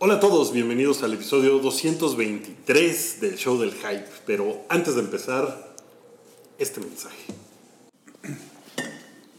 [0.00, 4.06] Hola a todos, bienvenidos al episodio 223 del show del hype.
[4.26, 5.74] Pero antes de empezar,
[6.58, 7.24] este mensaje.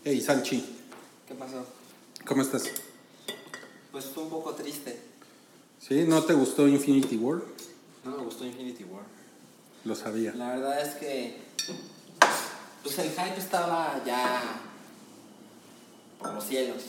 [0.04, 0.64] Hey, Salchi,
[1.28, 1.66] ¿Qué pasó?
[2.26, 2.64] ¿cómo estás?
[3.92, 5.00] Pues fue un poco triste.
[5.80, 6.06] ¿Sí?
[6.08, 7.42] ¿No te gustó Infinity War?
[8.04, 9.04] No me gustó Infinity War.
[9.86, 10.34] Lo sabía.
[10.36, 11.38] La verdad es que.
[12.82, 14.42] Pues el hype estaba ya.
[16.20, 16.84] por los cielos.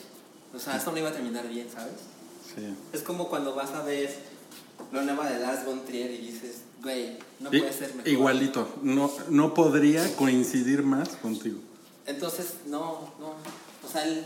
[0.54, 1.94] O sea, esto no iba a terminar bien, ¿sabes?
[2.54, 2.74] Sí.
[2.92, 4.14] Es como cuando vas a ver
[4.92, 8.08] lo nueva de Lars von Trier y dices, güey, no puede ser mejor.
[8.08, 8.68] Igualito.
[8.82, 11.58] No, no podría coincidir más contigo.
[12.06, 13.34] Entonces, no, no.
[13.86, 14.24] O sea, el-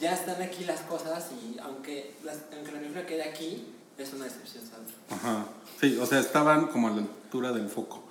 [0.00, 3.66] ya están aquí las cosas y aunque, las, aunque la película quede aquí,
[3.98, 4.88] es una decepción, ¿sabes?
[5.10, 5.46] Ajá.
[5.80, 8.04] Sí, o sea, estaban como a la altura del foco.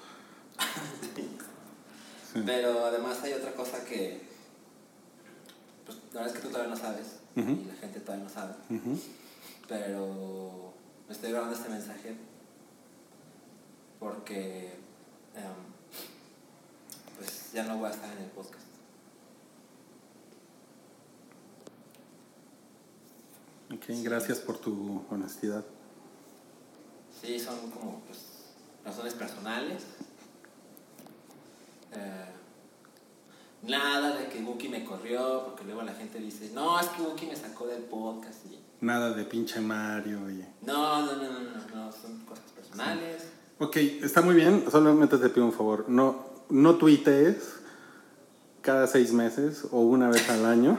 [2.33, 2.43] Sí.
[2.45, 4.21] Pero además hay otra cosa que,
[5.85, 7.05] pues la verdad es que tú todavía no sabes
[7.35, 8.53] y la gente todavía no sabe.
[8.69, 8.99] Ujú.
[9.67, 10.73] Pero
[11.07, 12.15] me estoy grabando este mensaje
[13.99, 14.73] porque
[15.35, 18.67] em, pues ya no voy a estar en el podcast.
[23.73, 25.65] Ok, gracias por tu honestidad.
[27.21, 28.19] Sí, son como pues,
[28.85, 29.83] razones personales.
[31.93, 32.31] Eh,
[33.63, 37.27] nada de que Wookie me corrió, porque luego la gente dice, no, es que Wookie
[37.27, 38.45] me sacó del podcast.
[38.45, 40.45] Y, Nada de pinche Mario y...
[40.65, 43.23] no, no, no, no, no, no, son cosas personales.
[43.59, 44.65] Ok, está muy bien.
[44.71, 45.85] Solamente te pido un favor.
[45.87, 47.55] No, no tuitees
[48.61, 50.77] cada seis meses o una vez al año.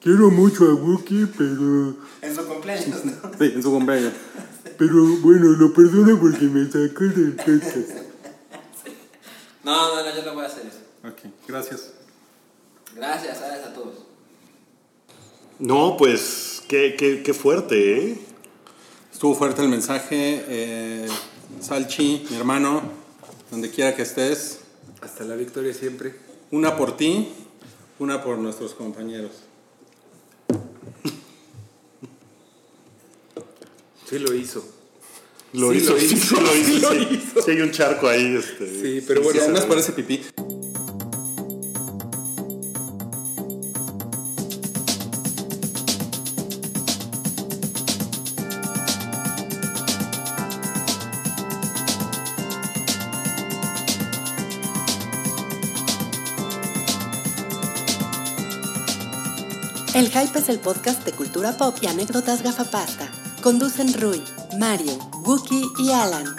[0.00, 1.96] Quiero mucho a Wookiee, pero...
[2.20, 3.12] En su cumpleaños, ¿no?
[3.38, 4.12] Sí, en su cumpleaños.
[4.78, 7.98] Pero bueno, lo perdono porque me sacó del podcast.
[9.64, 10.78] No, no, no, yo no voy a hacer eso.
[11.02, 11.94] Ok, gracias.
[12.94, 14.06] Gracias, gracias a todos.
[15.58, 18.18] No, pues, qué, qué, qué fuerte, ¿eh?
[19.12, 20.44] Estuvo fuerte el mensaje.
[20.48, 21.08] eh,
[21.60, 22.82] Salchi, mi hermano,
[23.50, 24.60] donde quiera que estés.
[25.00, 26.14] Hasta la victoria siempre.
[26.50, 27.28] Una por ti,
[27.98, 29.32] una por nuestros compañeros.
[34.08, 34.64] Sí lo hizo.
[35.52, 36.64] Lo Sí, hizo, lo sí, hizo, sí lo hizo.
[36.72, 37.08] sí lo sí.
[37.12, 37.42] hizo.
[37.42, 38.36] Sí, hay un charco ahí.
[38.36, 38.66] Este,
[39.00, 40.20] Sí, pero bueno, Sí, se- parece pipí.
[59.98, 63.10] El Hype es el podcast de cultura pop y anécdotas gafapasta.
[63.42, 64.22] Conducen Rui,
[64.56, 66.36] Mario, Wookie y Alan.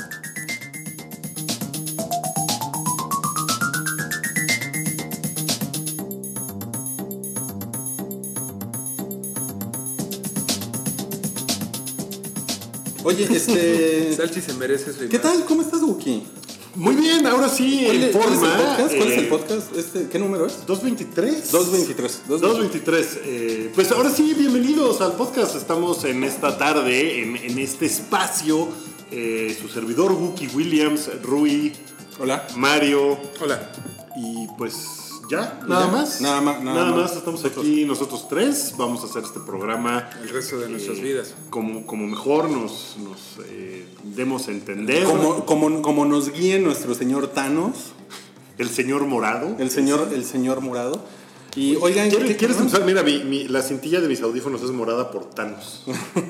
[13.03, 14.14] Oye, este.
[14.16, 15.44] Salchi se merece su ¿Qué tal?
[15.44, 16.39] ¿Cómo estás, Wookie?
[16.80, 18.56] Muy bien, ahora sí, ¿Cuál, en es- cuál es el forma.
[18.70, 18.96] podcast?
[18.96, 19.76] ¿Cuál es el eh, podcast?
[19.76, 20.66] Este, ¿Qué número es?
[20.66, 21.52] 223.
[21.52, 22.22] 223.
[22.28, 23.20] 223.
[23.26, 25.56] Eh, pues ahora sí, bienvenidos al podcast.
[25.58, 28.70] Estamos en esta tarde, en, en este espacio.
[29.12, 31.74] eh, su servidor Wookie Williams, Rui,
[32.20, 32.48] Hola.
[32.56, 33.18] Mario.
[33.42, 33.72] Hola.
[34.16, 34.76] Y pues
[35.30, 35.92] ya, nada ya?
[35.92, 36.22] más.
[36.22, 36.96] Nada más, nada más.
[36.96, 37.16] más.
[37.16, 38.74] Estamos aquí nosotros tres.
[38.78, 40.10] Vamos a hacer este programa.
[40.22, 41.36] El resto de nuestras eh, vidas.
[41.50, 45.04] Como, como mejor nos, nos eh, demos a entender.
[45.04, 47.94] Como, como, como nos guíe nuestro señor Thanos,
[48.58, 49.56] El señor morado.
[49.60, 51.04] el señor, el señor morado.
[51.56, 52.86] Y oigan, ¿Quieres, ¿qué- quieres empezar?
[52.86, 55.84] Mira, mi- mi- la cintilla de mis audífonos es morada por Thanos.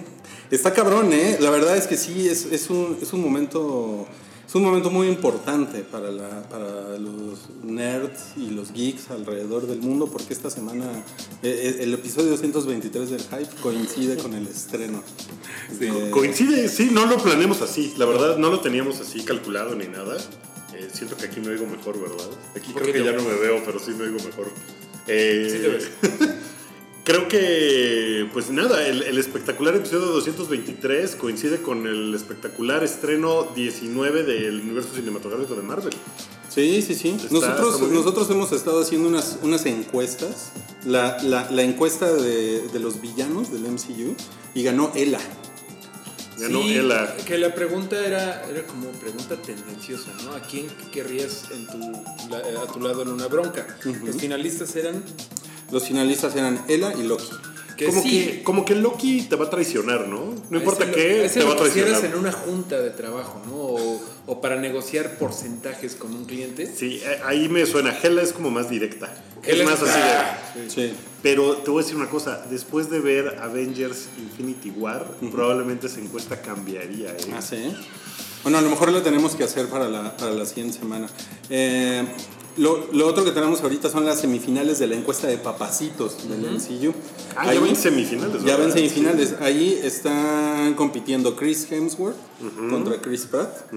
[0.52, 1.38] Está cabrón, ¿eh?
[1.42, 4.08] La verdad es que sí, es, es, un, es un momento...
[4.50, 9.80] Es un momento muy importante para, la, para los nerds y los geeks alrededor del
[9.80, 10.86] mundo porque esta semana
[11.44, 15.04] eh, eh, el episodio 223 del Hype coincide con el estreno.
[15.80, 17.94] de- Co- Coincide, sí, no lo planeamos así.
[17.98, 20.18] La verdad, no lo teníamos así calculado ni nada.
[20.74, 22.26] Eh, siento que aquí me oigo mejor, ¿verdad?
[22.56, 24.48] Aquí creo que ya no me veo, pero sí me oigo mejor.
[25.06, 26.36] Eh, Sí te ves.
[27.06, 34.24] Creo que, pues nada, el, el espectacular episodio 223 coincide con el espectacular estreno 19
[34.24, 35.94] del universo cinematográfico de Marvel.
[36.50, 37.10] Sí, sí, sí.
[37.10, 40.52] Está- nosotros, está nosotros hemos estado haciendo unas, unas encuestas.
[40.86, 44.16] La, la, la encuesta de, de los villanos del MCU
[44.54, 45.20] y ganó Ela.
[46.38, 47.16] Ganó Sí, Ela.
[47.26, 50.34] Que la pregunta era, era como pregunta tendenciosa, ¿no?
[50.34, 51.80] ¿A quién querrías en tu,
[52.30, 53.66] la- a tu lado en una bronca?
[54.06, 55.04] Los finalistas eran
[55.72, 57.30] Los finalistas eran Ela y Loki.
[57.78, 60.34] que como, sí, que, como que Loki te va a traicionar, ¿no?
[60.50, 62.04] No importa Ese qué, ese te va a traicionar.
[62.06, 63.56] en una junta de trabajo, ¿no?
[63.56, 66.72] O, o para negociar porcentajes con un cliente.
[66.76, 67.98] Sí, eh, ahí me suena.
[68.04, 69.10] Hela es como más directa.
[69.44, 70.70] Hela es más así de.
[70.70, 70.94] Sí.
[71.24, 72.46] Pero te voy a decir una cosa.
[72.50, 77.12] Después de ver Avengers Infinity War, probablemente esa encuesta cambiaría.
[77.12, 77.18] ¿eh?
[77.34, 77.74] Ah, sí.
[78.44, 81.08] Bueno, a lo mejor lo tenemos que hacer para la, para la siguiente semana.
[81.50, 82.06] Eh,
[82.60, 86.42] lo, lo otro que tenemos ahorita son las semifinales de la encuesta de papacitos del
[86.42, 86.94] MCU.
[87.36, 88.44] Ah, ya Ahí- ven semifinales.
[88.44, 89.36] Ya ven semifinales.
[89.42, 92.18] Ahí están compitiendo Chris Hemsworth
[92.70, 93.72] contra Chris Pratt.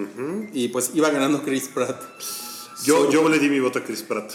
[0.52, 2.00] Y pues iba ganando Chris Pratt.
[2.84, 4.32] Yo, yo le di mi voto a Chris Pratt.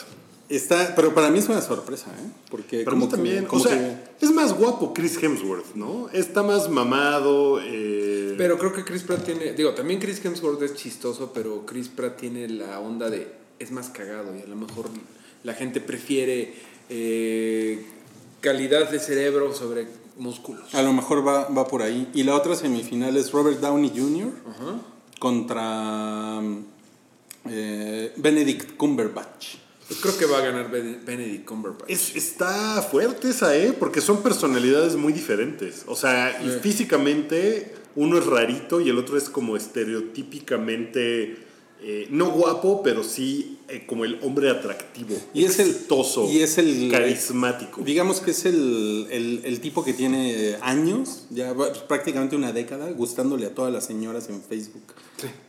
[0.49, 2.29] Está, pero para mí es una sorpresa, ¿eh?
[2.49, 3.41] Porque Pero como mí también.
[3.41, 6.07] que, como o sea, es más guapo Chris Hemsworth, ¿no?
[6.13, 7.59] Está más mamado.
[7.61, 9.51] eh, Pero creo que Chris Pratt tiene.
[9.51, 13.27] Digo, también Chris Hemsworth es chistoso, pero Chris Pratt tiene la onda de.
[13.59, 14.85] Es más cagado y a lo mejor
[15.43, 16.53] la gente prefiere
[16.89, 17.85] eh,
[18.41, 19.87] calidad de cerebro sobre
[20.17, 20.73] músculos.
[20.73, 22.07] a lo mejor va, va por ahí.
[22.13, 24.31] Y la otra semifinal es Robert Downey Jr.
[25.19, 26.41] contra
[27.49, 29.55] eh, Benedict Cumberbatch.
[29.87, 31.89] Pues creo que va a ganar Ben- Benedict Cumberbatch.
[31.89, 33.73] Es, está fuerte esa, ¿eh?
[33.77, 35.83] Porque son personalidades muy diferentes.
[35.87, 41.37] O sea, y físicamente uno es rarito y el otro es como estereotípicamente,
[41.81, 45.15] eh, no guapo, pero sí eh, como el hombre atractivo.
[45.33, 45.75] Y es el-
[46.31, 47.81] y es el- carismático.
[47.83, 51.53] Digamos que es el, el- el tipo que tiene años, ya
[51.87, 54.83] prácticamente una década, gustándole a todas las señoras en Facebook.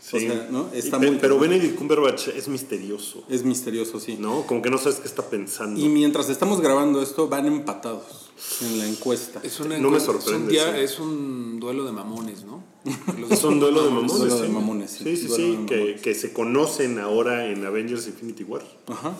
[0.00, 0.16] Sí.
[0.16, 0.68] O sea, ¿no?
[0.74, 1.38] Está Y pe- muy pero.
[1.38, 4.16] Benedict Cumberbatch es misterioso, Es misterioso, sí.
[4.18, 4.42] ¿no?
[4.46, 5.78] Como que no sabes qué está pensando.
[5.80, 8.27] Y mientras estamos grabando esto, van empatados
[8.62, 9.40] en la encuesta.
[9.42, 10.80] Es, una No me sorprende, Es un, día- sí.
[10.80, 12.62] es un duelo de mamones, ¿no?
[13.30, 14.16] Es un duelo de mamones.
[14.18, 14.52] Duelo de sí.
[14.52, 15.04] mamones, sí.
[15.04, 16.00] Sí, sí, de que, mamones.
[16.02, 18.62] que se conocen ahora en Avengers Infinity War.
[18.86, 19.14] Ajá.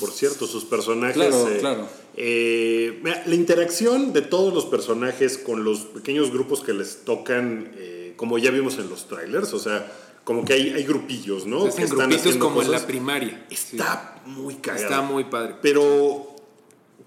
[0.00, 1.14] Por cierto, sus personajes.
[1.16, 1.86] Claro, eh, claro.
[2.16, 7.70] eh, mira, la interacción de todos los personajes con los pequeños grupos que les tocan,
[7.76, 9.92] eh, como ya vimos en los trailers, o sea,
[10.24, 11.64] como que hay, hay grupillos, ¿no?
[11.64, 13.44] Grupitos haciendo como en la primaria.
[13.50, 13.76] Sí.
[13.76, 14.82] Está muy cagado.
[14.84, 15.56] Está muy padre.
[15.60, 16.31] Pero,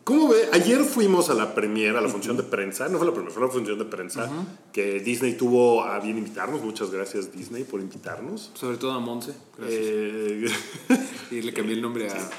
[0.05, 0.47] ¿cómo ve?
[0.53, 2.87] Ayer fuimos a la premiere, a la función de prensa.
[2.87, 4.31] No fue la premiere, fue la función de prensa.
[4.71, 6.61] Que Disney tuvo a bien invitarnos.
[6.63, 8.51] Muchas gracias, Disney, por invitarnos.
[8.53, 9.33] Sobre todo a Monse.
[9.57, 9.81] Gracias.
[9.83, 10.45] Eh,
[11.31, 12.29] y le cambié el nombre a.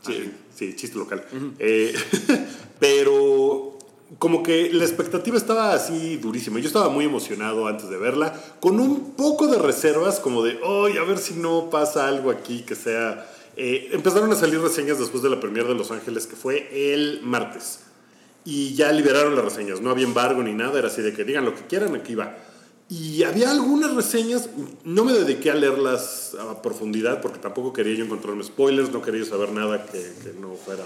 [0.00, 1.26] Sí, sí, chiste local.
[1.58, 1.92] Eh,
[2.80, 3.76] pero
[4.18, 6.60] como que la expectativa estaba así durísima.
[6.60, 10.96] Yo estaba muy emocionado antes de verla, con un poco de reservas, como de, ¡ay,
[10.96, 13.32] a ver si no pasa algo aquí que sea...
[13.56, 17.20] Eh, empezaron a salir reseñas después de la premier de Los Ángeles, que fue el
[17.22, 17.80] martes.
[18.44, 21.44] Y ya liberaron las reseñas, no había embargo ni nada, era así de que digan
[21.44, 22.36] lo que quieran, aquí va.
[22.88, 24.48] Y había algunas reseñas,
[24.84, 29.24] no me dediqué a leerlas a profundidad porque tampoco quería yo encontrarme spoilers, no quería
[29.24, 30.84] saber nada que, que no fuera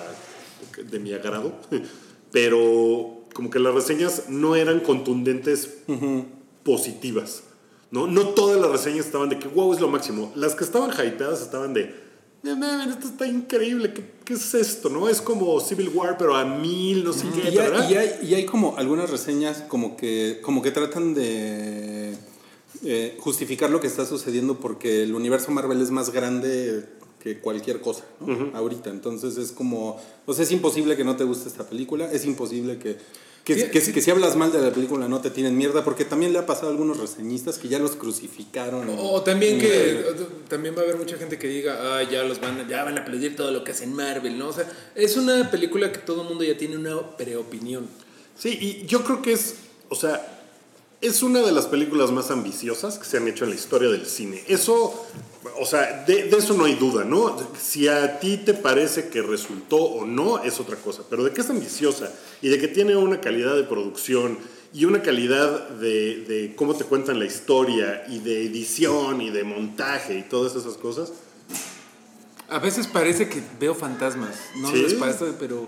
[0.82, 1.52] de mi agrado,
[2.32, 5.78] pero como que las reseñas no eran contundentes
[6.64, 7.42] positivas.
[7.90, 8.06] ¿no?
[8.06, 10.32] no todas las reseñas estaban de que wow es lo máximo.
[10.36, 12.09] Las que estaban hypeadas estaban de
[12.42, 14.88] "No mames, esto está increíble, ¿Qué, qué es esto?
[14.88, 15.08] ¿no?
[15.08, 17.40] Es como Civil War, pero a mil, no sé qué.
[17.44, 17.90] Y hay, ¿verdad?
[17.90, 22.14] y hay- y hay como algunas reseñas como que, como que tratan de
[22.84, 26.86] eh, justificar lo que está sucediendo porque el universo Marvel es más grande
[27.22, 28.56] que cualquier cosa ¿no?
[28.56, 28.88] ahorita.
[28.88, 32.78] Entonces es como, o sea, es imposible que no te guste esta película, es imposible
[32.78, 32.96] que,
[33.44, 33.92] que, Sí, que- sí.
[33.92, 36.46] que si hablas mal de la película no te tienen mierda, porque también le ha
[36.46, 38.86] pasado a algunos reseñistas que ya los crucificaron.
[38.98, 40.04] O también que
[40.48, 43.02] también va a haber mucha gente que diga, ah, ya los van, ya van a
[43.02, 44.48] aplaudir todo lo que hacen Marvel, ¿no?
[44.48, 47.86] O sea, es una película que todo el mundo ya tiene una preopinión.
[48.38, 49.54] Sí, y yo creo que es,
[49.88, 50.39] o sea,
[51.00, 54.06] es una de las películas más ambiciosas que se han hecho en la historia del
[54.06, 54.42] cine.
[54.48, 55.06] Eso,
[55.58, 57.36] o sea, de, de eso no hay duda, ¿no?
[57.58, 61.40] Si a ti te parece que resultó o no, es otra cosa, pero de que
[61.40, 64.38] es ambiciosa y de que tiene una calidad de producción
[64.72, 69.42] y una calidad de, de cómo te cuentan la historia y de edición y de
[69.42, 71.12] montaje y todas esas cosas,
[72.48, 74.82] A veces parece que veo fantasmas, no ¿Sí?
[74.82, 75.66] les parece, pero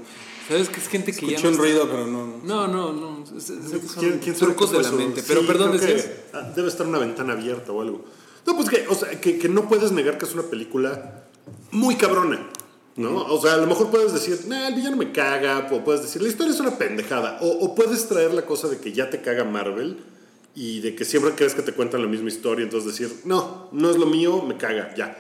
[0.52, 2.40] sabes que es gente que ya Escuché no un está- ruido, pero no.
[2.44, 4.97] No, no, no, es- es- son ¿Quién, quién trucos de la eso?
[4.97, 5.21] mente.
[5.21, 6.09] Sí, Pero perdón, decías.
[6.32, 8.04] ah, debe estar una ventana abierta o algo.
[8.47, 11.25] No, pues que, o sea, que, que no puedes negar que es una película
[11.71, 12.49] muy cabrona.
[12.94, 13.25] ¿No?
[13.25, 16.21] O sea, a lo mejor puedes decir, nah, el villano me caga, o puedes decir,
[16.21, 19.23] la historia es una pendejada, o, o puedes traer la cosa de que ya te
[19.23, 19.97] caga Marvel
[20.54, 23.88] y de que siempre crees que te cuentan la misma historia, entonces decir, no, no
[23.88, 25.16] es lo mío, me caga, ya.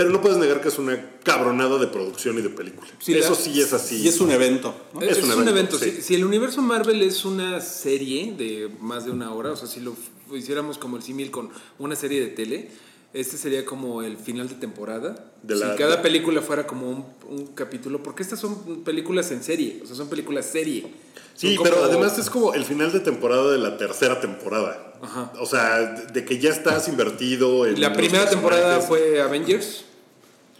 [0.00, 2.88] Pero no puedes negar que es una cabronada de producción y de película.
[3.00, 3.96] Sí, Eso la- sí es así.
[3.96, 4.74] Y es un evento.
[4.94, 5.02] ¿no?
[5.02, 5.50] Es, Es un un evento.
[5.50, 6.00] evento, Si, sí.
[6.02, 9.80] si el universo Marvel es una serie de más de una hora, o sea, si
[9.80, 9.94] lo
[10.34, 12.70] hiciéramos como el símil con una serie de tele,
[13.12, 15.32] Este sería como el final de temporada.
[15.42, 19.80] De si cada película fuera como un, un capítulo, porque estas son películas en serie,
[19.82, 20.86] o sea, son películas serie.
[21.34, 24.94] Sí, Son pero como- además es como el final de temporada de la tercera temporada.
[25.02, 25.32] Ajá.
[25.40, 25.80] O sea,
[26.12, 27.80] de que ya estás invertido en.
[27.80, 29.84] La primera temporada fue Avengers.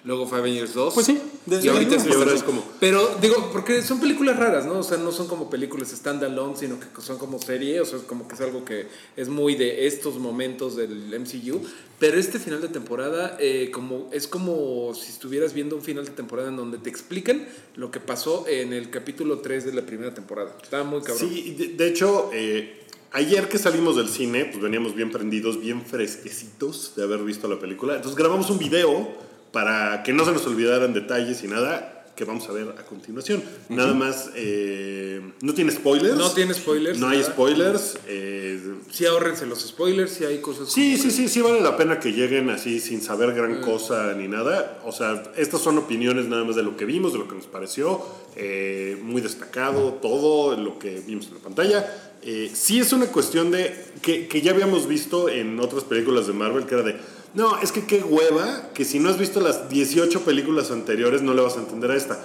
[0.04, 0.94] Luego fue Avengers 2.
[0.94, 2.06] Pues sí, Y desde ahorita es.
[2.06, 4.78] Y ahora esta- es como- Pero digo, porque son películas raras, ¿no?
[4.78, 7.80] O sea, no son como películas standalone, sino que son como serie.
[7.80, 11.60] O sea, es como que es algo que es muy de estos momentos del MCU.
[11.98, 16.12] Pero este final de temporada, eh, como es como si estuvieras viendo un final de
[16.12, 20.14] temporada en donde te explican lo que pasó en el capítulo 3 de la primera
[20.14, 20.56] temporada.
[20.62, 21.28] Estaba muy cabrón.
[21.28, 25.84] Sí, de, de hecho, eh, ayer que salimos del cine, pues veníamos bien prendidos, bien
[25.84, 27.96] fresquecitos de haber visto la película.
[27.96, 32.46] Entonces grabamos un video para que no se nos olvidaran detalles y nada que vamos
[32.50, 33.42] a ver a continuación.
[33.70, 36.16] Nada más, eh, no tiene spoilers.
[36.16, 37.98] No tiene spoilers, No hay spoilers.
[38.08, 40.70] eh, Sí, ahórrense los spoilers, sí hay cosas.
[40.70, 44.28] Sí, sí, sí, sí vale la pena que lleguen así sin saber gran cosa ni
[44.28, 44.80] nada.
[44.84, 47.46] O sea, estas son opiniones nada más de lo que vimos, de lo que nos
[47.46, 48.04] pareció.
[48.36, 52.10] eh, muy destacado todo lo que vimos en la pantalla.
[52.52, 56.66] Sí es una cuestión de que, que ya habíamos visto en otras películas de Marvel,
[56.66, 56.96] que era de,
[57.34, 61.34] no, es que qué hueva, que si no has visto las 18 películas anteriores no
[61.34, 62.18] le vas a entender a esta.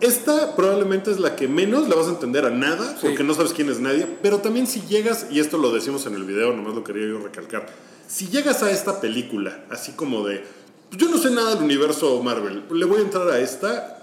[0.00, 3.52] Esta probablemente es la que menos le vas a entender a nada, porque no sabes
[3.52, 6.74] quién es nadie, pero también si llegas, y esto lo decimos en el video, nomás
[6.74, 7.66] lo quería yo recalcar,
[8.06, 10.44] si llegas a esta película, así como de,
[10.88, 13.97] "Pues yo no sé nada del universo Marvel, le voy a entrar a esta,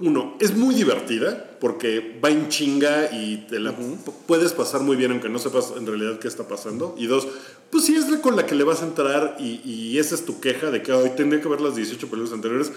[0.00, 3.74] uno, es muy divertida, porque va en chinga y te la
[4.26, 7.26] puedes pasar muy bien aunque no sepas en realidad qué está pasando, y dos,
[7.70, 10.24] pues si es la con la que le vas a entrar y, y esa es
[10.24, 12.72] tu queja de que hoy tendría que ver las 18 películas anteriores,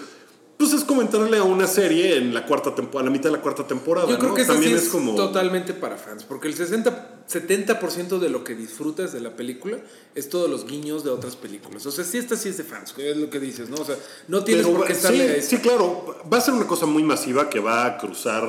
[0.62, 3.36] pues es como entrarle a una serie en la cuarta temporada, a la mitad de
[3.36, 4.08] la cuarta temporada.
[4.08, 4.36] Yo creo ¿no?
[4.36, 8.54] que también sí es como totalmente para fans, porque el 60, 70% de lo que
[8.54, 9.78] disfrutas de la película
[10.14, 11.84] es todos los guiños de otras películas.
[11.86, 13.76] O sea, sí, esta sí es de fans, es lo que dices, ¿no?
[13.76, 13.96] O sea,
[14.28, 15.50] no tienes Pero por qué sí, estarle a esa.
[15.50, 18.48] sí, claro, va a ser una cosa muy masiva que va a cruzar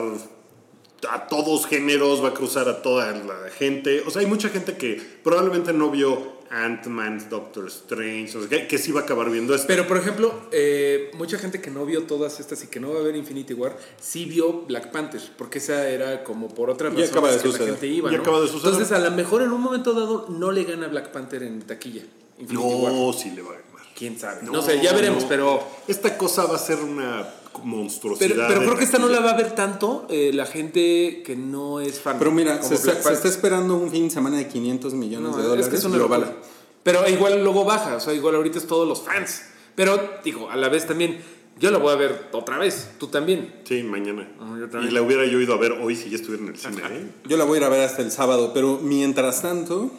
[1.10, 4.03] a todos géneros, va a cruzar a toda la gente.
[4.05, 8.67] O sea, hay mucha gente que probablemente no vio Ant-Man, Doctor Strange, o sea, que,
[8.67, 9.65] que sí va a acabar viendo esto.
[9.67, 13.00] Pero, por ejemplo, eh, mucha gente que no vio todas estas y que no va
[13.00, 17.03] a ver Infinity War, sí vio Black Panther, porque esa era como por otra razón
[17.03, 17.69] acaba de que la suceder.
[17.74, 18.24] gente iba, Ya ¿no?
[18.24, 18.74] acaba de suceder.
[18.74, 22.03] Entonces, a lo mejor en un momento dado no le gana Black Panther en taquilla.
[22.39, 22.93] Infinity War.
[22.93, 23.63] no, sí le va a ganar.
[23.95, 24.41] ¿Quién sabe?
[24.43, 25.29] No, sé, ya veremos, no.
[25.29, 25.63] pero...
[25.88, 27.27] Esta cosa va a ser una
[27.63, 28.48] monstruosidad.
[28.48, 31.79] Pero, creo que esta no la va a ver tanto eh, la gente que no
[31.79, 32.17] es fan.
[32.17, 35.38] Pero mira, se está, se está esperando un fin de semana de 500 millones No,
[35.38, 36.36] de es dólares que es locura.
[36.83, 39.43] Pero igual luego baja, o sea, igual ahorita es todos los fans.
[39.75, 41.19] Pero, digo, a la vez también,
[41.60, 43.62] yo la voy a ver otra vez, tú también.
[43.63, 44.29] Sí, mañana.
[44.39, 46.81] Yo y la hubiera yo ido a ver hoy si ya estuviera en el cine.
[46.89, 47.12] ¿eh?
[47.25, 49.91] Yo la voy a ir a ver hasta el sábado, pero mientras tanto,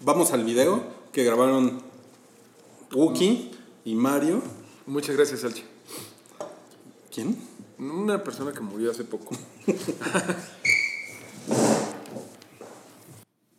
[0.00, 1.82] vamos al video que grabaron
[2.92, 3.50] Wookie
[3.84, 4.42] y Mario.
[4.86, 5.64] Muchas gracias, Salchi.
[7.18, 7.34] ¿Quién?
[7.80, 9.36] Una persona que murió hace poco.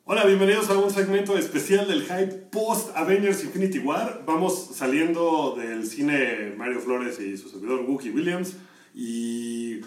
[0.05, 4.23] Hola, bienvenidos a un segmento especial del hype post Avengers Infinity War.
[4.25, 8.53] Vamos saliendo del cine Mario Flores y su servidor Wookie Williams
[8.95, 9.81] y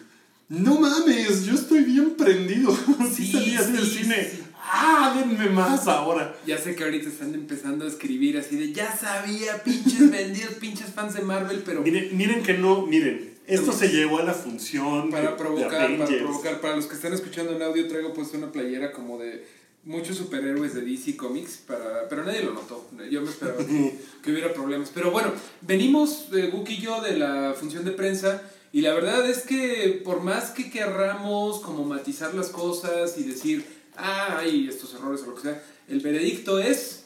[0.50, 2.76] no mames, yo estoy bien prendido.
[3.10, 4.28] Sí, Sí, salí así del sí, cine.
[4.30, 4.42] sí.
[4.70, 6.36] Ah, denme más ahora.
[6.46, 10.90] Ya sé que ahorita están empezando a escribir así de ya sabía, pinches vendidos, pinches
[10.90, 15.10] fans de Marvel, pero Miren, miren que no, miren, esto se llevó a la función
[15.10, 18.52] para de provocar, para provocar, para los que están escuchando en audio traigo puesto una
[18.52, 19.44] playera como de
[19.84, 22.88] muchos superhéroes de DC Comics, para, pero nadie lo notó.
[23.10, 24.90] Yo me esperaba que, que hubiera problemas.
[24.94, 29.42] Pero bueno, venimos Wookie y yo de la función de prensa y la verdad es
[29.42, 35.22] que por más que querramos como matizar las cosas y decir, ah, hay estos errores
[35.22, 37.01] o lo que sea, el veredicto es,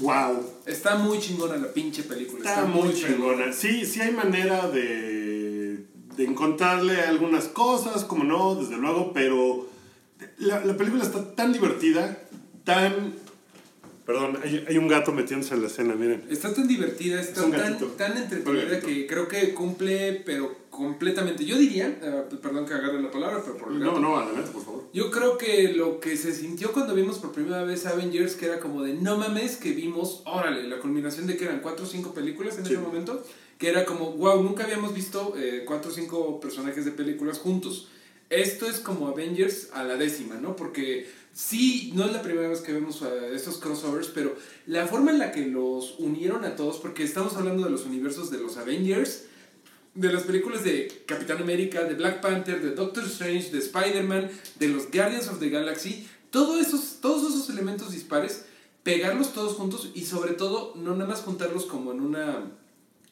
[0.00, 0.44] Wow.
[0.66, 2.48] está muy chingona la pinche película.
[2.48, 3.52] Está muy chingona.
[3.52, 5.84] Sí, sí hay manera de,
[6.16, 9.68] de encontrarle algunas cosas, como no, desde luego, pero
[10.38, 12.18] la, la película está tan divertida,
[12.64, 13.14] tan...
[14.08, 16.24] Perdón, hay, hay un gato metiéndose en la escena, miren.
[16.30, 21.44] Está tan divertida, está Es tan, tan entretenida que creo que cumple, pero completamente.
[21.44, 23.92] Yo diría, eh, perdón que agarre la palabra, pero por el gato.
[23.92, 24.84] No, no, adelante, por favor.
[24.94, 28.60] Yo creo que lo que se sintió cuando vimos por primera vez Avengers, que era
[28.60, 32.14] como de no mames, que vimos, órale, la culminación de que eran cuatro o cinco
[32.14, 32.72] películas en Sí.
[32.72, 33.22] ese momento,
[33.58, 37.88] que era como, wow, nunca habíamos visto eh, cuatro o cinco personajes de películas juntos.
[38.30, 40.54] Esto es como Avengers a la décima, ¿no?
[40.56, 41.06] Porque
[41.38, 43.00] sí, no es la primera vez que vemos
[43.32, 44.34] estos crossovers, pero
[44.66, 48.28] la forma en la que los unieron a todos, porque estamos hablando de los universos
[48.32, 49.26] de los Avengers,
[49.94, 54.68] de las películas de Capitán América, de Black Panther, de Doctor Strange, de Spider-Man, de
[54.68, 58.44] los Guardians of the Galaxy, todos esos, todos esos elementos dispares,
[58.82, 62.50] pegarlos todos juntos y sobre todo no nada más juntarlos como en una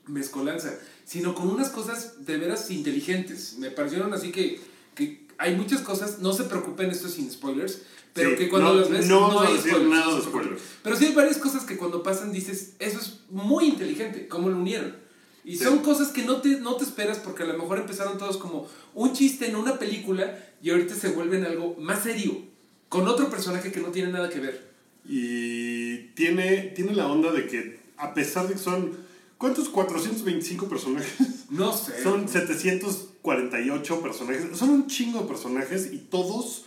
[0.06, 3.56] mezcolanza, sino con unas cosas de veras inteligentes.
[3.58, 4.60] Me parecieron así que,
[4.96, 7.82] que hay muchas cosas, no se preocupen, esto es sin spoilers,
[8.16, 9.90] pero Sí, que cuando no- las ves no no, vamos a hay decir spoilers.
[9.94, 10.62] nada de spoilers.
[10.82, 14.56] Pero sí hay varias cosas que cuando pasan dices, eso es muy inteligente, cómo lo
[14.58, 14.96] unieron.
[15.44, 15.62] Y Sí.
[15.64, 18.66] son cosas que no te, no te esperas porque a lo mejor empezaron todos como
[18.94, 22.42] un chiste en una película y ahorita se vuelven algo más serio,
[22.88, 24.72] con otro personaje que no tiene nada que ver.
[25.08, 29.06] Y tiene, tiene la onda de que, a pesar de que son.
[29.38, 29.68] ¿Cuántos?
[29.68, 31.12] 425 personajes.
[31.50, 32.02] No sé.
[32.02, 34.56] Son 748 personajes.
[34.58, 36.64] Son un chingo de personajes y todos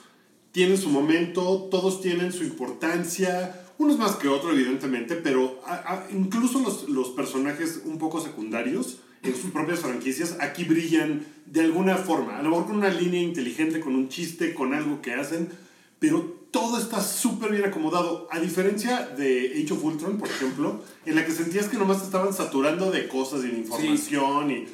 [0.51, 3.65] tienen su momento, todos tienen su importancia.
[3.77, 8.97] Unos más que otros, evidentemente, pero a- a- incluso los, los personajes un poco secundarios
[9.23, 12.37] en sus propias franquicias aquí brillan de alguna forma.
[12.39, 15.49] A lo mejor con una línea inteligente, con un chiste, con algo que hacen,
[15.99, 18.27] pero todo está súper bien acomodado.
[18.31, 22.05] A diferencia de Age of Ultron, por ejemplo, en la que sentías que nomás te
[22.05, 24.65] estaban saturando de cosas y de información y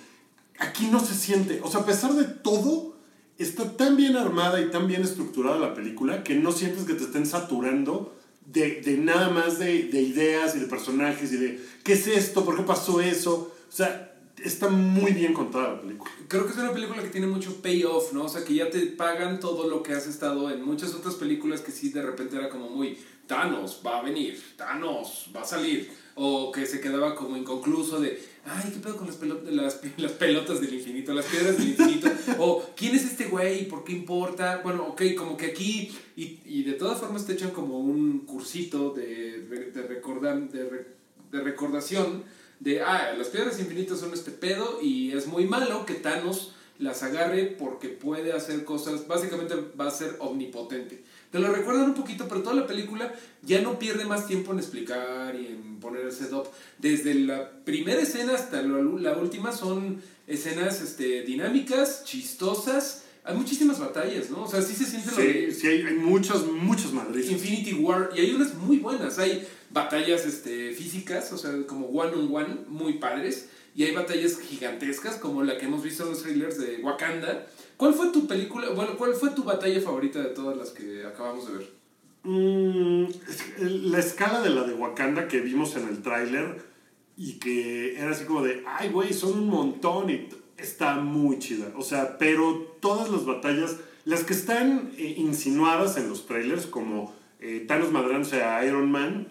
[0.60, 1.60] aquí no se siente.
[1.64, 2.95] O sea, a pesar de todo,
[3.38, 7.04] está tan bien armada y tan bien estructurada la película que no sientes que te
[7.04, 8.16] estén saturando
[8.46, 12.46] de, de nada más de, de ideas y de personajes y de qué es esto,
[12.46, 13.54] por qué pasó eso.
[13.68, 16.12] O sea, está muy bien contada la película.
[16.28, 18.26] Creo que es una película que tiene mucho payoff, ¿no?
[18.26, 21.62] O sea, que ya te pagan todo lo que has estado en muchas otras películas
[21.62, 25.92] que sí de repente era como muy Thanos va a venir, Thanos va a salir.
[26.18, 29.76] O que se quedaba como inconcluso de, ay, ¿qué pedo con las, pelot- las,
[30.14, 32.10] pelotas del infinito, las piedras del infinito?
[32.40, 33.68] o, ¿quién es este güey?
[33.68, 34.62] ¿Por qué importa?
[34.64, 38.92] Bueno, ok, como que aquí, y, y de todas formas te echan como un cursito
[38.92, 40.86] de, de, recordan- de,
[41.32, 42.24] de recordación
[42.60, 47.04] de, ah, las piedras infinitas son este pedo y es muy malo que Thanos las
[47.04, 51.04] agarre porque puede hacer cosas, básicamente va a ser omnipotente.
[51.32, 54.60] Te lo recuerdan un poquito, pero toda la película ya no pierde más tiempo en
[54.60, 56.48] explicar y en poner el setup.
[56.78, 63.04] Desde la primera escena hasta la, última son escenas este, dinámicas, chistosas.
[63.24, 64.44] Hay muchísimas batallas, ¿no?
[64.44, 67.32] O sea, sí se siente lo de Sí, sí hay, hay muchos, muchos madrizos.
[67.32, 69.18] Infinity War y hay unas muy buenas.
[69.20, 73.50] Hay batallas este, físicas, o sea, como one on one, muy padres.
[73.76, 77.46] Y hay batallas gigantescas, como la que hemos visto en los trailers de Wakanda.
[77.78, 81.48] ¿Cuál fue tu película, bueno, cuál fue tu batalla favorita de todas las que acabamos
[81.48, 81.74] de ver?
[82.24, 83.06] Mm,
[83.60, 86.64] la escala de la de Wakanda que vimos en el tráiler
[87.18, 91.72] y que era así como de, ay, güey, son un montón y está muy chida.
[91.76, 97.14] O sea, pero todas las batallas, las que están eh, insinuadas en los trailers, como
[97.40, 99.28] eh, Thanos madrándose a Iron Man,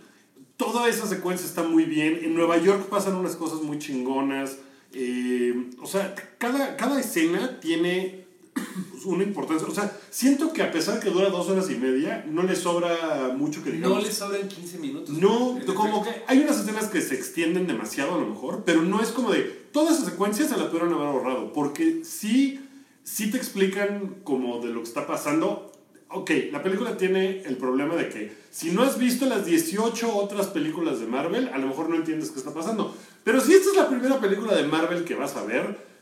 [0.57, 2.21] toda esa secuencia está muy bien.
[2.23, 4.59] En Nueva York pasan unas cosas muy chingonas.
[4.93, 8.24] eh, o sea, cada, cada escena tiene
[8.55, 9.67] pues, una importancia.
[9.69, 13.35] O sea, siento que a pesar que dura dos horas y media, no le sobra
[13.37, 13.99] mucho que digamos.
[13.99, 15.11] No le sobran 15 minutos.
[15.11, 19.03] No, como que hay unas escenas que se extienden demasiado a lo mejor, pero no
[19.03, 22.61] es como de toda esa secuencia se la pudieron haber ahorrado, porque sí,
[23.03, 25.73] sí te explican como de lo que está pasando.
[26.09, 30.47] Ok, la película tiene el problema de que si no has visto las 18 otras
[30.47, 32.95] películas de Marvel, a lo mejor no entiendes qué está pasando.
[33.25, 35.94] Pero si esta es la primera película de Marvel que vas a ver,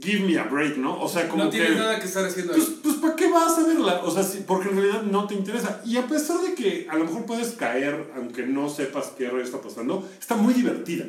[0.00, 1.00] give me a break, ¿no?
[1.00, 1.58] O sea, como No que...
[1.58, 2.80] tienes nada que estar haciendo Pues, ahí.
[2.82, 4.00] pues ¿para qué vas a verla?
[4.04, 5.80] O sea, sí, porque en realidad no te interesa.
[5.84, 9.44] Y a pesar de que a lo mejor puedes caer, aunque no sepas qué rollo
[9.44, 11.06] está pasando, está muy divertida.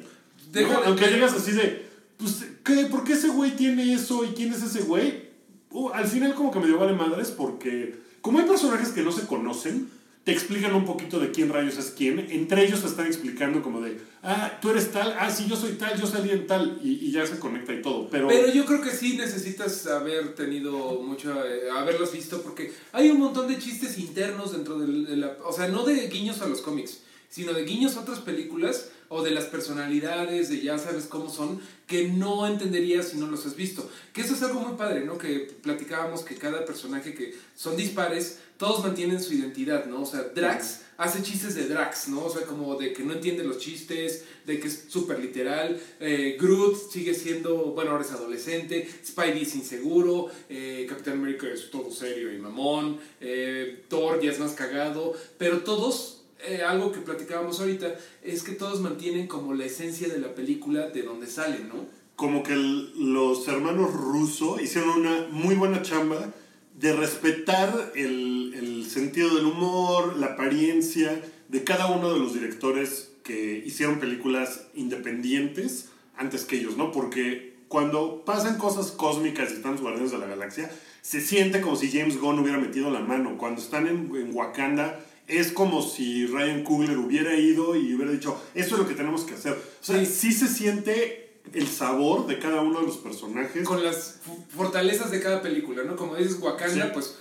[0.54, 0.84] ¿no?
[0.86, 2.86] Aunque llegas así de, pues, ¿qué?
[2.86, 5.28] ¿por qué ese güey tiene eso y quién es ese güey?
[5.72, 9.12] Uh, al final como que me dio vale madres porque como hay personajes que no
[9.12, 9.90] se conocen,
[10.28, 12.20] te explican un poquito de quién rayos es quién.
[12.20, 15.98] Entre ellos están explicando como de, ah, tú eres tal, ah, sí, yo soy tal,
[15.98, 16.82] yo salí en tal.
[16.84, 18.10] Y, ya se conecta y todo.
[18.10, 23.10] Pero, Pero yo creo que sí necesitas haber tenido mucho, eh, haberlos visto, porque hay
[23.10, 25.38] un montón de chistes internos dentro de, la...
[25.46, 29.24] O sea, no de guiños a los cómics, sino de guiños a otras películas o
[29.24, 33.56] de las personalidades, de ya sabes cómo son, que no entenderías si no los has
[33.56, 33.90] visto.
[34.12, 35.18] Que eso es algo muy padre, ¿no?
[35.18, 40.02] Que platicábamos que cada personaje que son dispares, todos mantienen su identidad, ¿no?
[40.02, 42.26] O sea, Drax hace chistes de Drax, ¿no?
[42.26, 45.80] O sea, como de que no entiende los chistes, de que es súper literal.
[46.00, 48.90] Eh, Groot sigue siendo, bueno, ahora es adolescente.
[49.06, 50.30] Spidey es inseguro.
[50.50, 53.00] eh, Capitán América es todo serio y mamón.
[53.22, 55.14] eh, Thor ya es más cagado.
[55.38, 60.20] Pero todos, eh, algo que platicábamos ahorita, es que todos mantienen como la esencia de
[60.20, 61.96] la película de donde salen, ¿no?
[62.16, 66.34] como que el- los hermanos Russo hicieron una muy buena chamba
[66.78, 73.10] de respetar el, el sentido del humor, la apariencia de cada uno de los directores
[73.24, 76.92] que hicieron películas independientes antes que ellos, ¿no?
[76.92, 81.76] Porque cuando pasan cosas cósmicas y están los Guardianes de la Galaxia, se siente como
[81.76, 83.38] si James Gunn hubiera metido la mano.
[83.38, 88.42] Cuando están en, en Wakanda es como si Ryan Coogler hubiera ido y hubiera dicho,
[88.56, 89.54] eso es lo que tenemos que hacer.
[89.54, 90.32] O sea, sí, Sí.
[90.32, 93.66] se siente el sabor de cada uno de los personajes.
[93.66, 94.20] con las
[94.56, 95.96] fortalezas de cada película, ¿no?
[95.96, 96.92] Como dices, Wakanda, Sí.
[96.94, 97.16] pues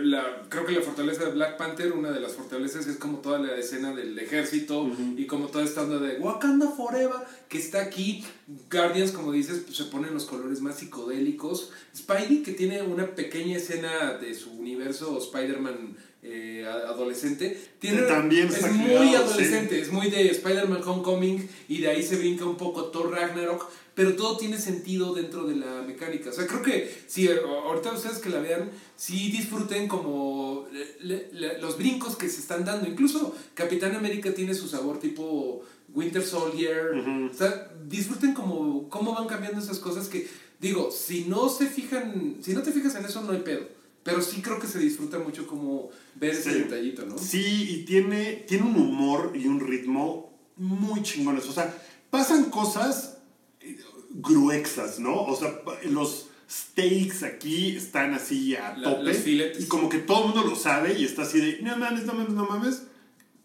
[0.00, 3.38] la, creo que la fortaleza de Black Panther, una de las fortalezas es como toda
[3.38, 7.18] la escena del ejército y como toda esta onda de Wakanda Forever
[7.50, 8.24] que está aquí.
[8.70, 11.72] Guardians, como dices, pues, se ponen los colores más psicodélicos.
[11.94, 18.62] Spidey, que tiene una pequeña escena de su universo Spider-Man eh, adolescente, tiene, También es
[18.98, 23.10] muy adolescente, es muy de Spider-Man Homecoming y de ahí se brinca un poco Thor
[23.10, 26.30] Ragnarok, pero todo tiene sentido dentro de la mecánica.
[26.30, 30.66] O sea, creo que si ahorita ustedes que la vean, sí disfruten como
[31.00, 32.88] le- le- los brincos que se están dando.
[32.88, 36.92] Incluso Capitán América tiene su sabor tipo Winter Soldier.
[37.30, 40.26] O sea, disfruten como cómo van cambiando esas cosas que,
[40.60, 43.66] digo, si no se fijan, si no te fijas en eso, no hay pedo.
[44.04, 46.58] Pero sí creo que se disfruta mucho como ver ese Sí.
[46.60, 47.16] detallito, ¿no?
[47.18, 51.46] Sí, y tiene, tiene un humor y un ritmo muy chingones.
[51.48, 51.72] O sea,
[52.10, 53.18] pasan cosas
[53.60, 53.78] eh,
[54.10, 55.22] gruexas, ¿no?
[55.22, 55.60] O sea,
[55.90, 59.04] los steaks aquí están así a La- tope.
[59.04, 59.62] los filetes.
[59.64, 62.12] Y como que todo el mundo lo sabe y está así de, no mames, no
[62.14, 62.82] mames, no mames.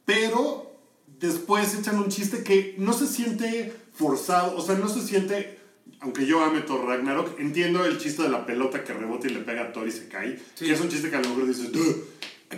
[0.06, 0.76] Pero
[1.20, 5.58] después echan un chiste que no se siente forzado, o sea, no se siente...
[6.00, 9.40] Aunque yo ame Thor Ragnarok, entiendo el chiste de la pelota que rebota y le
[9.40, 10.38] pega a Thor y se cae.
[10.56, 10.66] Sí.
[10.66, 12.04] Que es un chiste que a lo mejor dices, "Duh".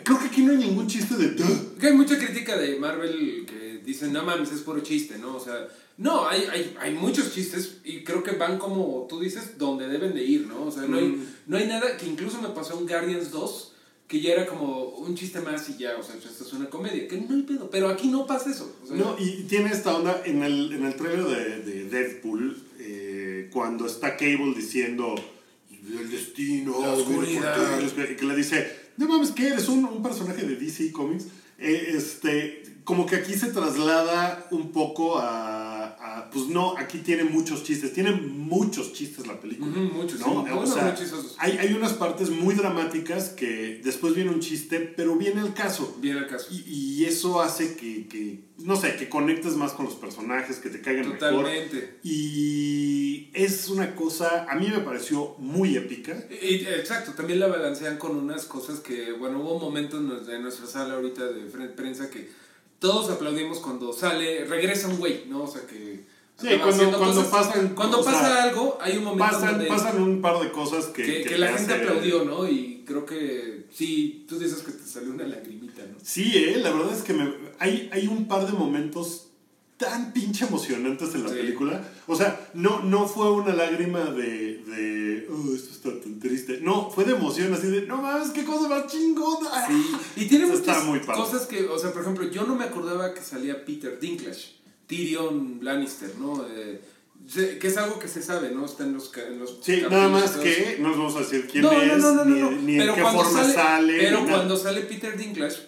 [0.03, 1.77] Creo que aquí no hay ningún chiste de "Duh".
[1.79, 5.37] Que hay mucha crítica de Marvel que dicen, no mames, es puro chiste, ¿no?
[5.37, 9.57] O sea, no, hay, hay, hay muchos chistes y creo que van como tú dices,
[9.57, 10.65] donde deben de ir, ¿no?
[10.65, 11.25] O sea, no, hay, Mm.
[11.47, 13.73] no hay nada que incluso me pasó en Guardians 2,
[14.07, 17.07] que ya era como un chiste más y ya, o sea, esto es una comedia,
[17.07, 18.75] que no hay pedo, pero aquí no pasa eso.
[18.83, 22.57] O sea, No, y tiene esta onda en el, en el trailer de, de Deadpool,
[23.39, 25.15] eh, cuando está Cable diciendo
[25.71, 27.55] el destino, La oscuridad".
[27.55, 30.55] viene por ti", y que le dice, no mames, que eres un, un personaje de
[30.55, 31.25] DC Comics.
[31.57, 35.68] Eh, este, como que aquí se traslada un poco a,
[36.31, 39.71] pues no, aquí tiene muchos chistes, tiene muchos chistes la película.
[39.71, 40.45] Ujú, muchos, ¿no?
[40.45, 40.95] sí, O sea,
[41.37, 45.97] hay, hay unas partes muy dramáticas que después viene un chiste, pero viene el caso.
[45.99, 46.47] Viene el caso.
[46.51, 50.69] Y, y eso hace que, que, no sé, que conectes más con los personajes, que
[50.69, 51.19] te caigan mejor.
[51.19, 51.99] Totalmente.
[52.03, 56.25] Y es una cosa, a mí me pareció muy épica.
[56.41, 60.67] Y, exacto, también la balancean con unas cosas que, bueno, hubo un momento en nuestra,
[60.67, 62.29] sala ahorita de prensa que
[62.79, 65.43] todos aplaudimos cuando sale, regresa un güey, ¿no?
[65.43, 66.18] O sea que...
[66.39, 69.67] Sí, cuando- cuando pasan- Cuando pasa sea, algo, hay un momento Pasan, donde...
[69.67, 72.47] pasan un par de cosas que, que, que que te la gente hace- aplaudió, ¿no?
[72.47, 75.97] Y creo que sí, tú dices que te salió una lagrimita, ¿no?
[76.01, 79.25] Sí, eh, la verdad es que me- hay, hay un par de momentos
[79.77, 81.35] tan pinche emocionantes en la Sí.
[81.35, 81.81] película.
[82.05, 86.59] O sea, no, no fue una lágrima de, de, oh, esto está tan triste.
[86.61, 89.67] No, fue de emoción, así de, no mames, qué cosa más chingona.
[89.67, 93.13] Sí, y tiene Eso muchas cosas que, o sea, por ejemplo, yo no me acordaba
[93.13, 94.58] que salía Peter Dinklage,
[94.89, 96.45] Tyrion Lannister, ¿no?
[96.49, 96.81] Eh,
[97.59, 98.65] que es algo que se sabe, ¿no?
[98.65, 99.15] Está en los...
[99.15, 102.25] En los Sí, nada más que no les vamos a decir quién no, es, no,
[102.25, 102.39] ni,
[102.73, 103.97] en Pero qué cuando forma sale, sale.
[103.99, 105.59] Pero cuando sale Peter Dinklage,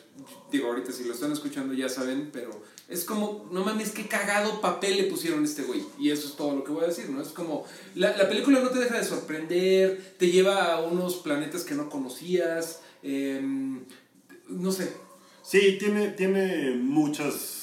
[0.51, 2.49] digo, ahorita si lo están escuchando ya saben, pero
[2.89, 5.83] es como, no mames, qué cagado papel le pusieron a este güey.
[5.99, 7.21] Y eso es todo lo que voy a decir, ¿no?
[7.21, 11.63] Es como, la, la película no te deja de sorprender, te lleva a unos planetas
[11.63, 13.81] que no conocías, em,
[14.47, 14.91] no sé.
[15.43, 17.60] Sí, tiene, tiene muchas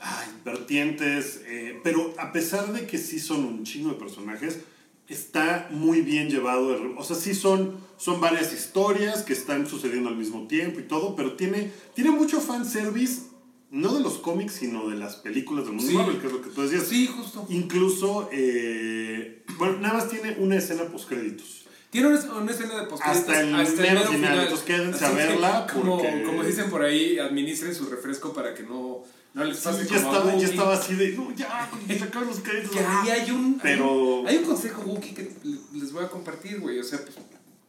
[0.00, 4.60] ay, vertientes, eh, pero a pesar de que sí son un chingo de personajes,
[5.08, 6.74] está muy bien llevado.
[6.76, 10.84] el- o sea, sí son, son varias historias que están sucediendo al mismo tiempo y
[10.84, 13.22] todo, pero tiene, tiene mucho fanservice,
[13.70, 15.96] no de los cómics, sino de las películas del mundo Sí.
[15.96, 16.84] Marvel, que es lo que tú decías.
[16.88, 17.46] Sí, justo.
[17.48, 21.66] Incluso, eh, bueno, nada más tiene una escena postcréditos.
[21.90, 23.66] Tiene una, una escena de post Hasta el mero
[24.12, 28.54] final, entonces quédense a que, verla Como, como dicen por ahí, administren su refresco para
[28.54, 29.02] que no,
[29.34, 30.50] no les Sí, pase ya, como a estaba, ya Wookiee.
[30.50, 32.76] estaba así de, no, ya, sacaron los créditos.
[32.84, 33.02] Ah".
[33.04, 35.30] ahí hay un, Pero- hay un consejo Wookiee que
[35.74, 36.78] les voy a compartir, güey.
[36.78, 37.14] O sea, pues,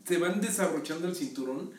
[0.08, 1.69] se van desabrochando el cinturón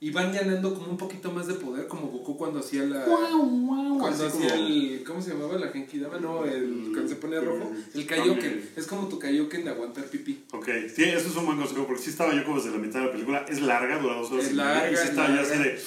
[0.00, 3.04] y van ganando como un poquito más de poder, como Goku cuando hacía la.
[3.04, 5.04] Cuando Así hacía como- el.
[5.06, 5.58] ¿Cómo se llamaba?
[5.58, 6.90] La Genkidama, no, el.
[6.92, 7.70] Cuando se pone rojo.
[7.94, 8.70] El Kaioken.
[8.76, 10.44] Es como tu Kaioken de aguantar pipí.
[10.52, 13.00] Ok, sí, eso es un buen consejo, porque sí estaba yo como desde la mitad
[13.00, 13.46] de la película.
[13.48, 14.46] Es larga, dura dos horas.
[14.46, 15.42] Es y larga, Y sí es estaba larga.
[15.50, 15.80] así de,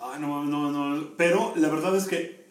[0.00, 1.08] ay, no, no, no.
[1.16, 2.41] Pero la verdad es que,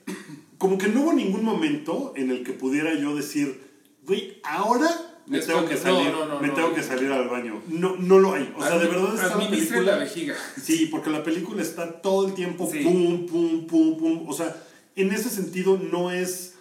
[0.57, 3.61] como que no hubo ningún momento en el que pudiera yo decir,
[4.03, 4.89] güey, ahora
[5.27, 7.61] me Es tengo que salir, no, no, no, me tengo que salir al baño.
[7.67, 8.53] No, no lo hay.
[8.57, 9.97] O sea, de verdad está la Administren la película.
[9.97, 10.35] vejiga.
[10.61, 12.79] Sí, porque la película está todo el tiempo Sí.
[12.83, 14.29] pum, pum, pum, pum.
[14.29, 14.55] O sea,
[14.95, 16.55] en ese sentido no es.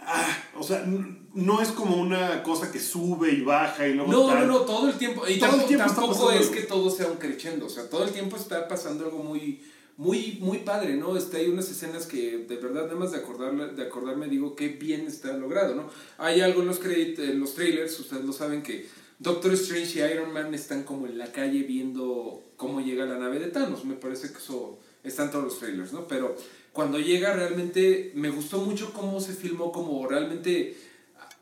[0.00, 0.26] ah,
[0.56, 0.84] o sea,
[1.34, 4.10] no es como una cosa que sube y baja y luego.
[4.12, 4.48] No, no, tal.
[4.48, 5.22] no, todo el tiempo.
[5.26, 7.66] Y Todo el tampoco, tiempo tampoco pasando es que todo sea un crescendo.
[7.66, 9.60] O sea, todo el tiempo está pasando algo muy,
[9.98, 11.16] muy, muy padre, ¿no?
[11.16, 14.68] Este, hay unas escenas que de verdad, nada más de, acordarme, de acordarme, digo, qué
[14.68, 15.90] bien está logrado, ¿no?
[16.18, 18.86] Hay algo en los, credit, en los trailers, ustedes lo saben, que
[19.18, 23.40] Doctor Strange y Iron Man están como en la calle viendo cómo llega la nave
[23.40, 23.84] de Thanos.
[23.84, 26.06] Me parece que eso está en todos los trailers, ¿no?
[26.06, 26.36] Pero
[26.72, 30.76] cuando llega realmente me gustó mucho cómo se filmó, como realmente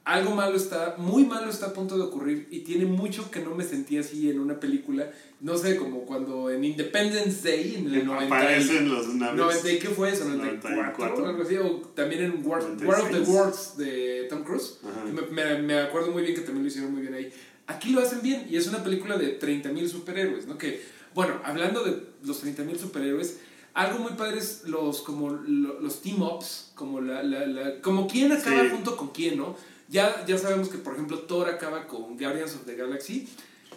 [0.06, 3.54] algo malo está, muy malo está a punto de ocurrir y tiene mucho que no
[3.56, 5.10] me sentí así en una película.
[5.40, 9.36] No sé, como cuando en Independence Day, en el 90, Aparecen los naves.
[9.36, 10.24] 90, ¿qué fue eso?
[10.26, 11.26] 94, 94.
[11.26, 12.88] algo así, o también en War, 96.
[12.88, 14.78] War of the Worlds de Tom Cruise.
[15.12, 17.32] Me, me- me acuerdo muy bien que también lo hicieron muy bien ahí.
[17.66, 20.56] Aquí lo hacen bien y es una película de 30.000 superhéroes, ¿no?
[20.56, 20.80] Que,
[21.16, 23.38] bueno, hablando de los 30.000 superhéroes,
[23.74, 28.30] algo muy padre es los, como lo- los team-ups, como, la, la, la- como quién
[28.30, 28.68] acaba Sí.
[28.70, 29.56] junto con quién, ¿no?
[29.88, 33.29] Ya, ya sabemos que, por ejemplo, Thor acaba con Guardians of the Galaxy,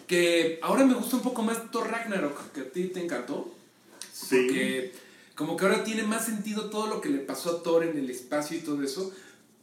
[0.06, 3.54] que ahora me gusta un poco más Thor Ragnarok, que a ti te encantó.
[4.12, 4.28] Sí.
[4.46, 4.92] Porque
[5.34, 8.10] como que ahora tiene más sentido todo lo que le pasó a Thor en el
[8.10, 9.12] espacio y todo eso,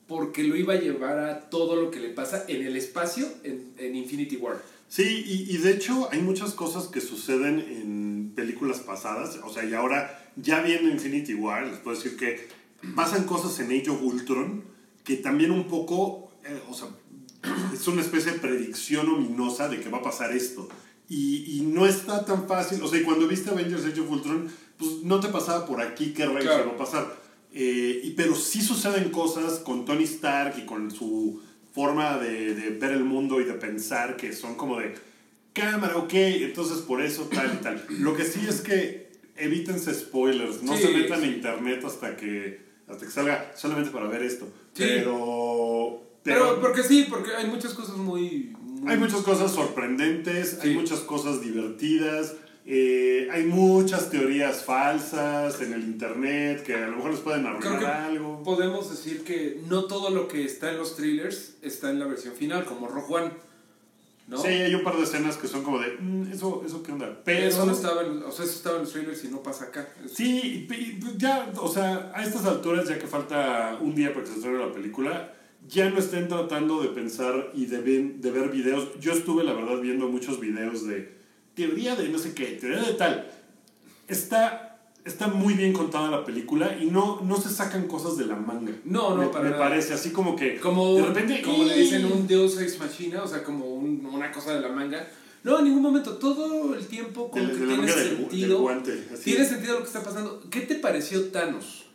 [0.08, 3.74] porque lo iba a llevar a todo lo que le pasa en el espacio en,
[3.78, 4.62] en Infinity War.
[4.88, 9.38] Sí, y, y de hecho hay muchas cosas que suceden en películas pasadas.
[9.44, 12.48] O sea, y ahora ya viendo Infinity War, les puedo decir que
[12.96, 14.64] pasan cosas en Age of Ultron
[15.04, 16.88] que también un poco, eh, o sea,
[17.74, 20.68] es una especie de predicción ominosa de que va a pasar esto.
[21.10, 22.82] Y, y no está tan fácil.
[22.84, 26.26] O sea, cuando viste Avengers Age of Ultron, pues no te pasaba por aquí qué
[26.26, 26.68] rayos Claro.
[26.70, 27.16] va a pasar.
[27.54, 31.42] Eh, y, pero sí suceden cosas con Tony Stark y con su
[31.74, 34.96] forma de, de ver el mundo y de pensar que son como de
[35.54, 37.86] cámara, ok, entonces por eso tal y tal.
[37.90, 41.26] Lo que sí es que evítense spoilers, no Sí, se metan sí.
[41.26, 44.46] a internet hasta que, hasta que salga solamente para ver esto.
[44.74, 44.84] Sí.
[44.84, 48.56] Pero, Pero, porque sí, porque hay muchas cosas muy...
[48.64, 50.76] muy- hay muchas cosas sorprendentes, hay Sí.
[50.76, 52.36] muchas cosas divertidas.
[52.70, 57.86] eh, hay muchas teorías falsas en el internet que a lo mejor les pueden arruinar
[57.86, 58.44] algo.
[58.44, 62.34] podemos decir que no todo lo que está en los trailers está en la versión
[62.34, 63.32] final, como One.
[64.28, 64.38] ¿no?
[64.42, 67.22] Sí, hay un par de escenas que son como de, "Mm, eso, eso qué onda.
[67.24, 69.64] Pero Eso no estaba en, o sea, eso estaba en los trailers y no pasa
[69.66, 69.88] acá.
[70.14, 74.32] Sí, y ya, o sea, a estas alturas, ya que falta un día para que
[74.32, 75.34] se estrene la película,
[75.68, 78.90] ya no estén tratando de pensar y de, ven- de ver videos.
[79.00, 81.16] Yo estuve, la verdad, viendo muchos videos de
[81.56, 83.30] teoría de no sé qué, teoría de tal.
[84.08, 88.36] Está, está muy bien contada la película y no, no se sacan cosas de la
[88.36, 88.72] manga.
[88.86, 89.62] No, no, me, para me nada.
[89.64, 93.28] parece así como que Como, de repente como le dicen un Deus Ex Machina, o
[93.28, 95.08] sea, como un- una cosa de la manga.
[95.44, 98.20] No, en ningún momento, todo el tiempo como de, que tiene manga del, gu- del
[98.30, 98.60] sentido.
[98.60, 99.08] guante.
[99.24, 100.42] Tiene sentido lo que está pasando.
[100.50, 101.86] ¿Qué te pareció Thanos?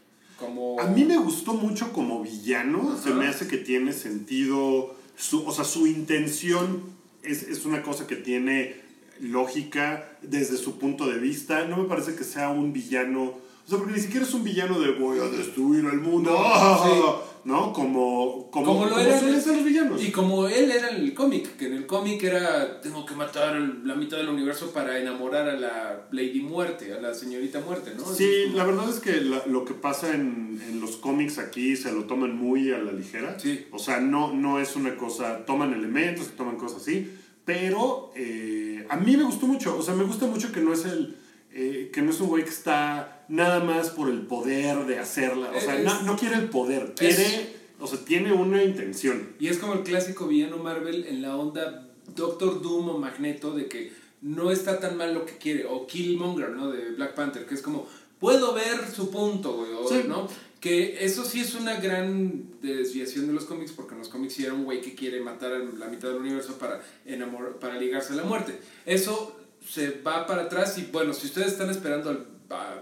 [0.42, 0.80] Como...
[0.80, 2.98] A mí me gustó mucho como villano.
[2.98, 4.96] Se me hace que tiene sentido.
[5.16, 6.82] Su, o sea, su intención
[7.22, 8.74] es, es una cosa que tiene
[9.20, 11.64] lógica desde su punto de vista.
[11.66, 13.34] No me parece que sea un villano.
[13.64, 16.30] O sea, porque ni siquiera es un villano de voy a destruir al mundo.
[16.32, 17.72] No, ¿No?
[17.72, 20.00] Como, como, Como lo como era suelen el- ser los villanos.
[20.04, 23.56] Y como él era en el cómic, que en el cómic era tengo que matar
[23.84, 28.04] la mitad del universo para enamorar a la Lady Muerte, a la señorita Muerte, ¿no?
[28.14, 31.90] Sí, la verdad es que la- lo que pasa en, en los cómics aquí se
[31.92, 33.36] lo toman muy a la ligera.
[33.40, 33.66] Sí.
[33.72, 37.10] O sea, no, no es una cosa, toman elementos, toman cosas así,
[37.44, 39.76] pero eh, a mí me gustó mucho.
[39.76, 41.16] O sea, me gusta mucho que no es el,
[41.52, 45.50] eh, que no es un güey que está nada más por el poder de hacerla.
[45.56, 49.30] O sea, Es- no, no quiere el poder, es- quiere, o sea, tiene una intención.
[49.40, 53.66] Y es como el clásico villano Marvel en la onda Doctor Doom o Magneto de
[53.68, 55.64] que no está tan mal lo que quiere.
[55.64, 56.70] O Killmonger, ¿no?
[56.70, 57.86] De Black Panther, que es como,
[58.20, 60.02] puedo ver su punto, güey, o- Sí.
[60.06, 60.28] ¿no?
[60.60, 64.44] Que eso sí es una gran desviación de los cómics, porque en los cómics sí
[64.44, 68.12] era un güey que quiere matar a la mitad del universo para, enamor para ligarse
[68.12, 68.58] a la muerte.
[68.86, 69.36] Eso
[69.68, 72.26] se va para atrás y bueno, si ustedes están esperando al-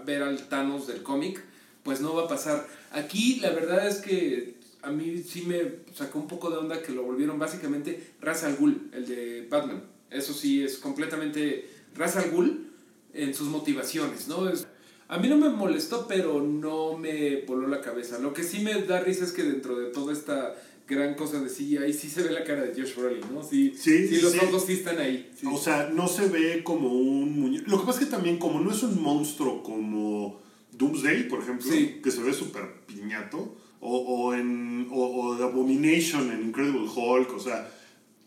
[0.05, 1.43] ver al Thanos del cómic,
[1.83, 2.67] pues no va a pasar.
[2.91, 6.91] Aquí la verdad es que a mí sí me sacó un poco de onda que
[6.91, 9.83] lo volvieron básicamente Ra's al Ghul, el de Batman.
[10.09, 12.71] Eso sí es completamente Ra's al Ghul
[13.13, 14.49] en sus motivaciones, ¿no?
[14.49, 14.67] Es,
[15.07, 18.17] a mí no me molestó, pero no me voló la cabeza.
[18.19, 20.55] Lo que sí me da risa es que dentro de toda esta
[20.87, 23.43] gran cosa de CGI sí se ve la cara de Josh Brolin, ¿no?
[23.43, 24.39] Sí, Sí, sí, los sí.
[24.43, 25.31] ojos sí están ahí.
[25.39, 25.47] sí.
[25.51, 27.69] O sea, no se ve como un muñeco.
[27.69, 30.41] Lo que pasa es que también, como no es un monstruo como
[30.73, 31.99] Doomsday, por ejemplo, Sí.
[32.03, 37.33] que se ve súper piñato, o, o en o, o The Abomination en Incredible Hulk,
[37.33, 37.71] o sea,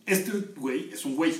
[0.06, 1.32] este güey es un güey.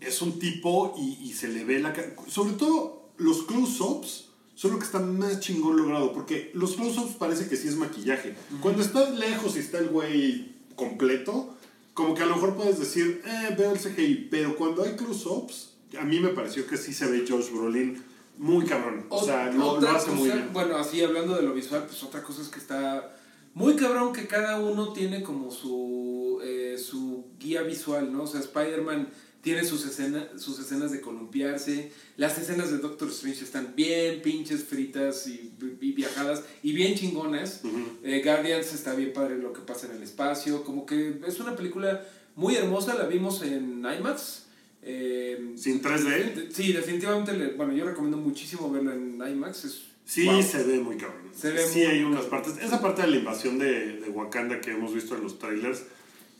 [0.00, 2.14] Es un tipo y, y se le ve la cara.
[2.28, 7.48] Sobre todo los close-ups son lo que está más chingón logrado, porque los close-ups parece
[7.48, 8.34] que sí es maquillaje.
[8.60, 11.56] Cuando estás lejos y está el güey completo,
[11.92, 15.70] como que a lo mejor puedes decir, eh, veo el CGI, pero cuando hay close-ups,
[15.98, 18.02] a mí me pareció que sí se ve Josh Brolin
[18.38, 19.06] muy cabrón.
[19.08, 20.50] O sea, lo, lo hace muy bien.
[20.52, 23.16] Bueno, así hablando de lo visual, pues otra cosa es que está
[23.54, 28.24] muy cabrón que cada uno tiene como su, eh, su guía visual, ¿no?
[28.24, 29.08] O sea, Spider-Man
[29.44, 34.64] tiene sus, escena, sus escenas de columpiarse, las escenas de Doctor Strange están bien pinches
[34.64, 37.60] fritas y, y viajadas y bien chingonas.
[38.02, 41.54] Eh, Guardians está bien padre lo que pasa en el espacio, como que es una
[41.54, 42.04] película
[42.34, 44.46] muy hermosa, la vimos en IMAX.
[44.82, 46.50] eh, Sin 3D.
[46.50, 49.64] Sí, definitivamente, le- bueno, yo recomiendo muchísimo verlo en IMAX.
[49.66, 50.42] Es, Sí, wow.
[50.42, 51.30] se ve muy cabrón.
[51.34, 52.58] Se ve sí, muy hay unas partes.
[52.58, 55.84] Esa parte de la invasión de, de Wakanda que hemos visto en los trailers,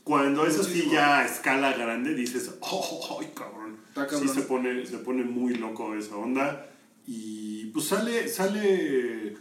[0.05, 3.79] cuando es así ya a escala grande, dices, oh, ay, cabrón.
[3.95, 4.21] Cabrón.
[4.21, 6.67] Sí, se pone, se pone muy loco esa onda.
[7.07, 9.35] Y pues sale, sale.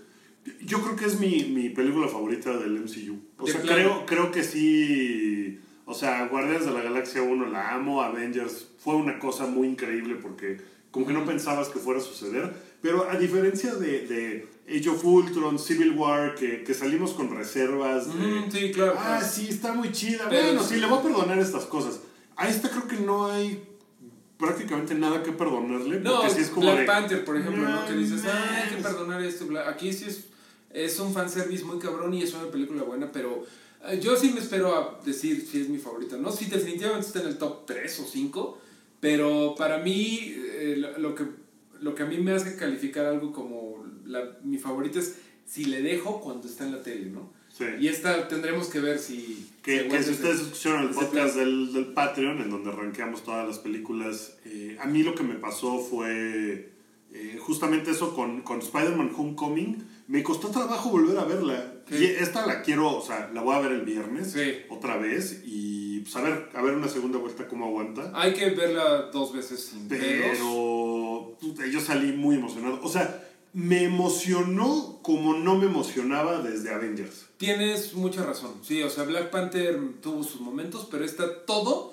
[0.61, 3.19] Yo creo que es mi, mi película favorita del MCU.
[3.37, 5.59] O De sea, creo, creo que sí.
[5.85, 10.15] O sea, Guardianes de la Galaxia 1 la amo, Avengers fue una cosa muy increíble
[10.15, 12.53] porque como que no pensabas que fuera a suceder.
[12.81, 18.07] Pero a diferencia de, de Age of Ultron, Civil War, que, que salimos con reservas
[18.07, 18.13] de...
[18.13, 18.93] Mm, sí, claro.
[18.97, 19.27] Ah, claro.
[19.29, 20.27] sí, está muy chida.
[20.29, 20.75] Pero bueno, sí.
[20.75, 21.99] sí, le voy a perdonar estas cosas.
[22.35, 23.61] A esta creo que no hay
[24.37, 25.99] prácticamente nada que perdonarle.
[25.99, 27.85] No, porque sí es como Black de, Panther, por ejemplo, ¿no?
[27.85, 28.85] Que dices, "No ah, hay que mames".
[28.85, 29.45] perdonar esto.
[29.45, 29.69] bla".
[29.69, 30.25] Aquí sí es,
[30.71, 33.45] es un fanservice muy cabrón y es una película buena, pero
[33.87, 36.17] eh, yo sí me espero a decir si es mi favorita.
[36.17, 38.57] No, sí, definitivamente está en el top 3 o 5,
[38.99, 41.25] pero para mí, eh, lo que,
[41.81, 45.81] lo que a mí me hace calificar algo como la, mi favorita es si le
[45.81, 47.31] dejo cuando está en la tele, ¿no?
[47.49, 47.65] Sí.
[47.79, 49.51] Y esta tendremos que ver si...
[49.61, 54.37] Que, si ustedes escucharon el podcast del, del Patreon, en donde rankeamos todas las películas,
[54.45, 56.73] eh, a mí lo que me pasó fue
[57.13, 59.83] eh, justamente eso con, con Spider-Man Homecoming.
[60.07, 61.75] Me costó trabajo volver a verla.
[61.87, 61.95] Sí.
[61.97, 64.61] Y esta la quiero, o sea, la voy a ver el viernes Sí.
[64.69, 68.11] otra vez y pues a ver, a ver una segunda vuelta cómo aguanta.
[68.15, 69.87] Hay que verla dos veces sin.
[69.87, 71.37] Pero
[71.71, 72.79] yo salí muy emocionado.
[72.81, 77.27] O sea, me emocionó como no me emocionaba desde Avengers.
[77.37, 78.55] Tienes mucha razón.
[78.63, 81.92] Sí, o sea, Black Panther tuvo sus momentos, pero está todo.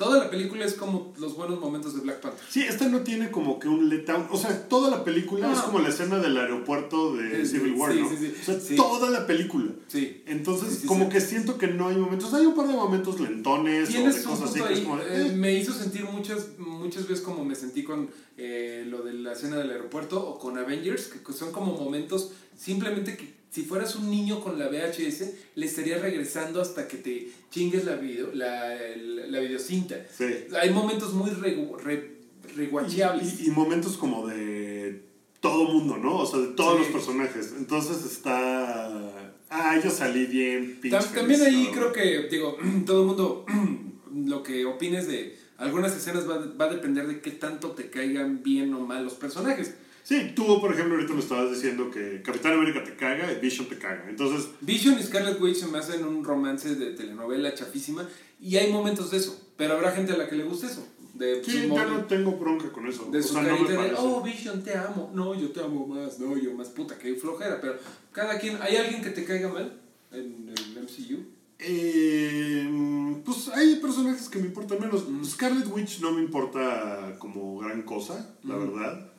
[0.00, 2.40] Toda la película es como los buenos momentos de Black Panther.
[2.48, 4.28] Sí, esta no tiene como que un letdown.
[4.30, 5.52] O sea, toda la película No.
[5.52, 8.08] es como la escena del aeropuerto de Sí, Civil War, sí, ¿no?
[8.08, 8.34] sí, sí.
[8.40, 9.72] O sea, toda la película.
[9.88, 10.22] Sí.
[10.26, 12.32] Entonces, como que siento que no hay momentos.
[12.32, 14.96] Hay un par de momentos lentones o de cosas así que es como.
[15.00, 15.32] eh, eh.
[15.36, 18.08] me hizo sentir muchas, muchas veces como me sentí con
[18.38, 23.18] eh, lo de la escena del aeropuerto o con Avengers, que son como momentos simplemente
[23.18, 25.24] que si fueras un niño con la VHS,
[25.56, 29.96] le estarías regresando hasta que te chingues la, video, la, la, la videocinta.
[30.16, 30.24] Sí.
[30.60, 32.18] Hay momentos muy regu- re-.
[32.56, 35.02] Y, y momentos como de
[35.40, 36.18] todo mundo, ¿no?
[36.18, 36.82] O sea, de todos Sí.
[36.84, 37.54] los personajes.
[37.56, 39.32] Entonces está.
[39.50, 43.46] Ah, yo salí bien pinche Tam- También ahí creo que, digo, todo el mundo,
[44.14, 48.42] lo que opines de algunas escenas va, va a depender de qué tanto te caigan
[48.42, 49.74] bien o mal los personajes.
[50.02, 53.68] Sí, tú, por ejemplo, ahorita me estabas diciendo que Capitán América te caga y Vision
[53.68, 54.06] te caga.
[54.08, 58.08] Entonces, Vision y Scarlet Witch se me hacen un romance de telenovela chafísima
[58.40, 60.86] y hay momentos de eso, pero habrá gente a la que le guste eso.
[61.14, 63.08] De sí, yo no tengo bronca con eso.
[63.10, 65.10] de o su sea, no de, oh, Vision, te amo.
[65.14, 66.18] No, yo te amo más.
[66.18, 67.60] No, yo más puta, que flojera.
[67.60, 67.74] Pero
[68.10, 69.78] cada quien, ¿hay alguien que te caiga mal
[70.12, 71.18] en el MCU?
[71.58, 75.08] Eh, pues hay personajes que me importan menos.
[75.08, 75.24] Mm.
[75.24, 78.60] Scarlet Witch no me importa como gran cosa, la Mm.
[78.60, 79.09] verdad.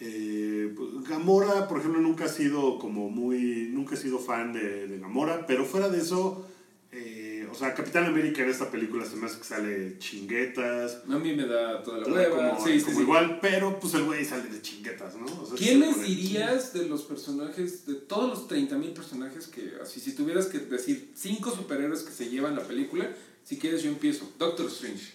[0.00, 3.68] Eh, pues, Gamora, por ejemplo, nunca ha sido como muy.
[3.72, 6.46] Nunca he sido fan de, de Gamora, pero fuera de eso.
[6.92, 11.02] eh, o sea, Capitán América en esta película se me hace que sale chinguetas.
[11.08, 12.58] A mí me da toda la hueva.
[12.64, 13.02] Sí, como sí.
[13.02, 15.26] igual, pero pues el güey sale de chinguetas, ¿no?
[15.42, 20.14] O sea, ¿Quiénes dirías de los personajes, de todos los 30.000 personajes que, así, si
[20.14, 23.10] tuvieras que decir cinco superhéroes que se llevan la película,
[23.44, 24.30] si quieres yo empiezo.
[24.38, 25.14] Doctor Strange.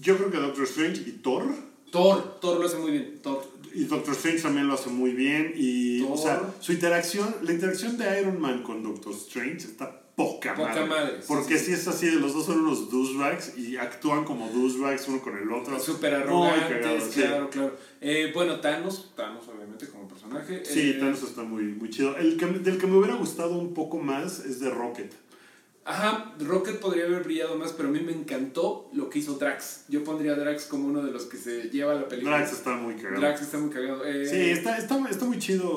[0.00, 1.44] Yo creo que Doctor Strange y Thor.
[1.90, 3.20] Thor, Thor lo hace muy bien.
[3.22, 3.44] Thor.
[3.74, 5.52] Y Doctor Strange también lo hace muy bien.
[5.56, 6.18] Y, o Thor.
[6.18, 10.86] sea, su interacción, la interacción de Iron Man con Doctor Strange está poca, Poca madre.
[10.86, 11.66] madre, sí, Porque sí.
[11.66, 15.50] si es así, los dos son unos douchebags y actúan como douchebags uno con el
[15.52, 15.78] otro.
[15.80, 17.20] Súper arrogantes, sí.
[17.22, 17.76] claro, claro.
[18.00, 20.64] Eh, bueno, Thanos, Thanos obviamente como personaje.
[20.64, 22.16] Sí, Eh, Thanos está muy, muy chido.
[22.16, 25.12] El que, del que me hubiera gustado un poco más es de Rocket.
[25.86, 29.84] Ajá, Rocket podría haber brillado más, pero a mí me encantó lo que hizo Drax.
[29.88, 32.38] Yo pondría a Drax como uno de los que se lleva la película.
[32.38, 33.20] Drax está muy cagado.
[33.20, 34.04] Drax está muy cagado.
[34.06, 35.68] Eh, Sí, está, está, está muy chido.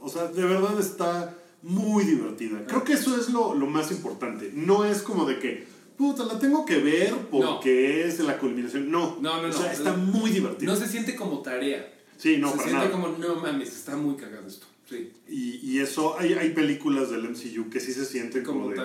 [0.00, 2.62] O sea, de verdad está muy divertida.
[2.66, 4.50] Creo que eso es lo, lo más importante.
[4.54, 8.90] No es como de que, puta, la tengo que ver porque es la culminación.
[8.90, 9.52] No, No, no, O no.
[9.52, 10.70] sea, está muy divertida.
[10.70, 11.90] No se siente como tarea.
[12.18, 13.00] sí, no, se para siente nada.
[13.02, 14.66] como, no mames, está muy cagado esto.
[14.88, 18.70] Sí, Y, y eso, hay, hay películas del MCU que sí se sienten como, como
[18.70, 18.76] de.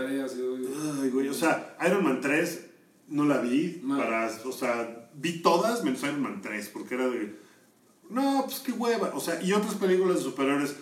[1.02, 1.28] Ay, güey.
[1.28, 2.66] O sea, Iron Man 3
[3.10, 3.82] no la vi.
[3.84, 3.98] No.
[3.98, 7.36] Para, o sea, vi todas menos Iron Man 3 porque era de.
[8.10, 9.12] no, pues qué hueva.
[9.14, 10.76] O sea, y otras películas de superhéroes,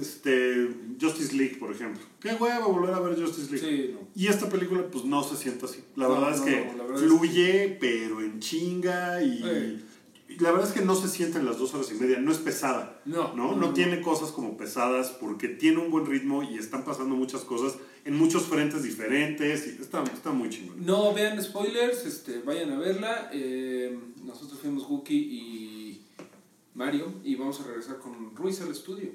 [0.00, 0.68] este,
[1.00, 2.02] Justice League, por ejemplo.
[2.20, 3.66] Qué hueva volver a ver Justice League.
[3.88, 4.08] Sí, no.
[4.14, 5.80] Y esta película, pues no se siente así.
[5.96, 9.38] La No, verdad es que verdad fluye, pero en chinga y.
[9.42, 9.84] Sí.
[10.40, 12.38] La verdad es que no se siente en las dos horas y media, no es
[12.38, 13.00] pesada.
[13.04, 17.14] No, no, no, tiene cosas como pesadas porque tiene un buen ritmo y están pasando
[17.14, 20.84] muchas cosas en muchos frentes diferentes y está, está muy chingón.
[20.84, 23.30] No vean spoilers, este, vayan a verla.
[23.32, 26.02] Eh, nosotros fuimos Wookie y
[26.74, 29.10] Mario y vamos a regresar con Ruiz al estudio.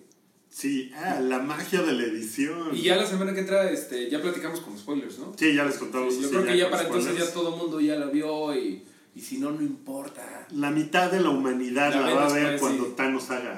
[0.52, 2.76] Sí, ah, la magia de la edición.
[2.76, 5.34] Y ya la semana que entra este, ya platicamos con spoilers, ¿no?
[5.38, 6.14] Sí, ya les contamos.
[6.16, 8.84] Yo así creo que ya para entonces ya todo el mundo ya la vio y,
[9.14, 10.48] y si no, no importa.
[10.52, 12.94] La mitad de la humanidad La va a ver cuando sí.
[12.96, 13.58] Thanos haga.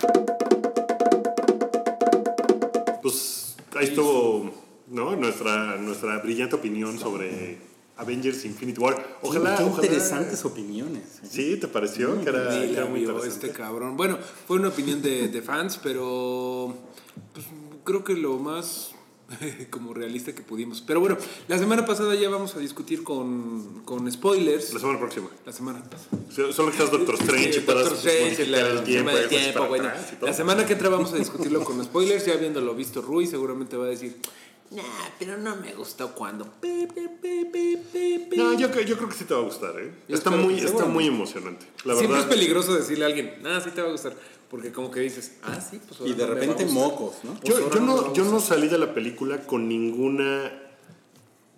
[3.01, 4.51] Pues ahí estuvo
[4.87, 5.15] ¿no?
[5.15, 7.57] nuestra, nuestra brillante opinión sobre
[7.97, 9.17] Avengers Infinity War.
[9.21, 9.55] Ojalá.
[9.57, 11.19] Qué ojalá- interesantes opiniones.
[11.23, 11.27] ¿eh?
[11.29, 12.21] Sí, ¿te pareció?
[12.23, 13.47] que era, que era muy interesante.
[13.47, 13.97] este cabrón.
[13.97, 16.73] Bueno, fue una opinión de, de fans, pero
[17.33, 17.45] pues,
[17.83, 18.92] creo que lo más
[19.69, 20.81] como realista que pudimos.
[20.81, 21.17] Pero bueno,
[21.47, 24.73] la semana pasada ya vamos a discutir con, con spoilers.
[24.73, 25.29] La semana próxima.
[25.45, 26.09] La semana pasada.
[26.33, 29.29] So- Solo que estás Doctor Strange y Doctor Strange, la, el tiempo, semana de y
[29.29, 29.89] cosas tiempo, bueno.
[30.21, 33.85] La semana que entra vamos a discutirlo con spoilers, ya habiéndolo visto Rui, seguramente va
[33.85, 34.17] a decir,
[34.71, 34.81] nah,
[35.19, 36.45] pero no me gustó cuando.
[36.59, 38.37] Pe, pe, pe, pe, pe, pe".
[38.37, 39.91] No, yo, creo- yo creo que sí te va a gustar, ¿eh?
[40.07, 41.65] Yo Está muy, está muy emocionante.
[41.85, 42.31] La Siempre verdad.
[42.31, 44.15] es peligroso decirle a alguien, nah, sí te va a gustar.
[44.53, 46.83] Porque como que dices, ah, sí, pues ahora Y de repente gustar".
[46.83, 47.33] mocos, ¿no?
[47.43, 50.53] Yo, Pues yo no yo no salí de la película con ninguna.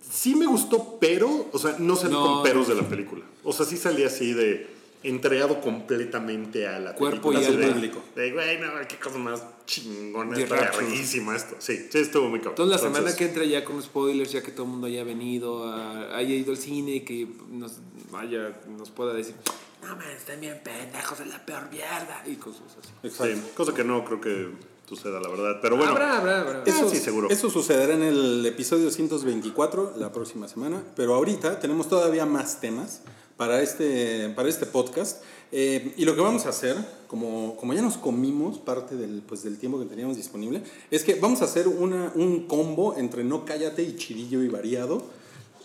[0.10, 3.26] Sí me gustó, pero, o sea, no salí No, con peros de la película.
[3.44, 4.74] O sea, sí salí así de
[5.10, 7.42] entregado completamente a la Cuerpo película.
[7.42, 7.66] y alma.
[7.68, 8.04] de- público.
[8.16, 11.56] De, güey, no, qué cosa más chingona, está verguísima esto.
[11.60, 12.54] Sí, sí, estuvo muy cabrón.
[12.54, 15.68] Entonces la semana que entra ya con spoilers, ya que todo el mundo haya venido,
[15.68, 17.74] a- haya ido al cine, que nos
[18.12, 19.36] vaya, nos pueda decir,
[19.82, 22.62] no man, están bien pendejos, es la peor mierda, y cosas
[23.04, 23.10] así.
[23.36, 24.50] Sí, cosa que no creo que
[24.88, 25.60] suceda, la verdad.
[25.62, 26.64] Pero bueno, habrá, habrá, habrá.
[26.66, 27.30] Eso- sí, seguro.
[27.30, 33.02] Eso sucederá en el episodio 124 la próxima semana, pero ahorita tenemos todavía más temas
[33.38, 35.22] para este, para este podcast.
[35.52, 36.76] Eh, y lo que vamos a hacer,
[37.08, 41.16] como, como ya nos comimos parte del, pues, del tiempo que teníamos disponible, es que
[41.16, 45.04] vamos a hacer una, un combo entre No Cállate y Chidillo y Variado.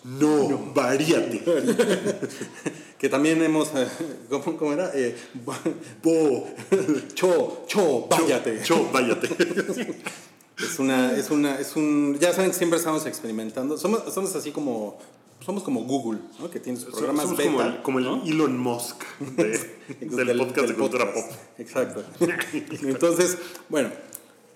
[0.04, 1.42] no, varíate.
[3.00, 3.68] Que también hemos.
[3.74, 3.88] eh,
[4.28, 4.90] ¿Cómo, cómo era?
[4.94, 5.16] Eh,
[6.02, 6.46] bo,
[7.14, 8.62] cho, cho, váyate.
[8.62, 9.28] Cho, váyate.
[10.62, 12.18] Es una, es una, es un.
[12.20, 13.78] Ya saben que siempre estamos experimentando.
[13.78, 14.98] Somos, somos así como.
[15.50, 16.48] Somos como Google, ¿no?
[16.48, 17.50] Que tiene sus programas Somos beta.
[17.50, 18.22] como el, como el ¿no?
[18.24, 19.02] Elon Musk
[19.36, 21.24] de- del, podcast de cultura pop.
[21.58, 22.04] Exacto.
[22.82, 23.36] Entonces,
[23.68, 23.90] bueno,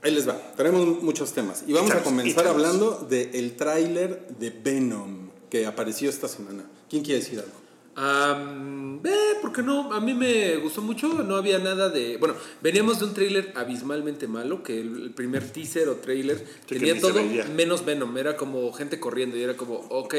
[0.03, 0.38] ahí les va.
[0.57, 1.64] Tenemos muchos temas.
[1.66, 6.64] Y vamos a comenzar hablando del tráiler de Venom que apareció esta semana.
[6.88, 7.64] ¿Quién quiere decir algo?
[7.97, 9.92] Am, eh, ¿por qué no?
[9.92, 12.16] A mí me gustó mucho, no había nada de...
[12.16, 17.01] Bueno, veníamos de un tráiler abismalmente malo, que el, primer teaser o tráiler que tenía
[17.01, 17.20] todo
[17.55, 20.14] menos Venom, era como gente corriendo y era como, ok,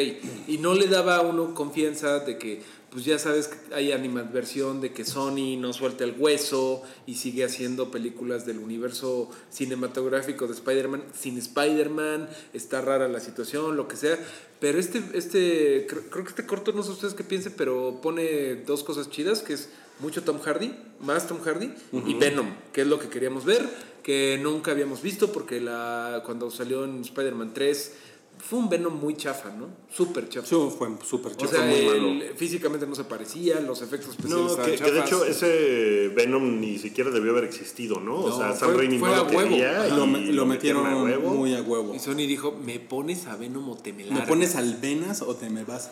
[0.47, 2.61] y no le daba a uno confianza de que,
[2.95, 7.43] pues ya sabes que hay animadversión de que Sony no suelta el hueso y sigue
[7.43, 13.97] haciendo películas del universo cinematográfico de Spider-Man sin Spider-Man, está rara la situación, lo que
[13.97, 14.17] sea,
[14.61, 18.85] pero este, este creo, que este corto, no sé ustedes qué piensen, pero pone dos
[18.85, 19.67] cosas chidas, que es
[19.99, 23.67] mucho Tom Hardy, más Tom Hardy, y Venom, que es lo que queríamos ver,
[24.03, 27.91] que nunca habíamos visto porque la, cuando salió en Spider-Man 3
[28.37, 29.67] fue un Venom muy chafa, ¿no?
[29.89, 30.45] Súper chafa.
[30.45, 31.49] Eso fue súper O chido.
[31.51, 34.99] sea, muy él físicamente no se parecía, los efectos especiales No, estaban que, que de
[34.99, 38.15] hecho ese Venom ni siquiera debió haber existido, ¿no?
[38.17, 41.33] O sea, Sam Raimi no a lo quería lo, y me- lo metieron a huevo.
[41.33, 41.95] muy a huevo.
[41.95, 45.21] Y Sony dijo, ¿me pones a Venom o te me ¿Me largas?" pones al Venas
[45.21, 45.91] o te me vas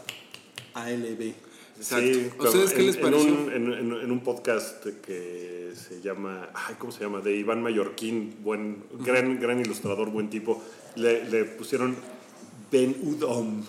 [0.73, 1.33] a LB?
[1.75, 2.05] Exacto.
[2.05, 3.33] Sí, ¿A ustedes pero qué en- les en pareció?
[3.33, 7.19] un- En, en- en un podcast que se llama, ay, ¿cómo se llama?
[7.21, 10.61] De Iván Mallorquín, buen, gran, gran ilustrador, buen tipo,
[10.95, 11.95] le, le pusieron
[12.74, 13.61] Ben Udom.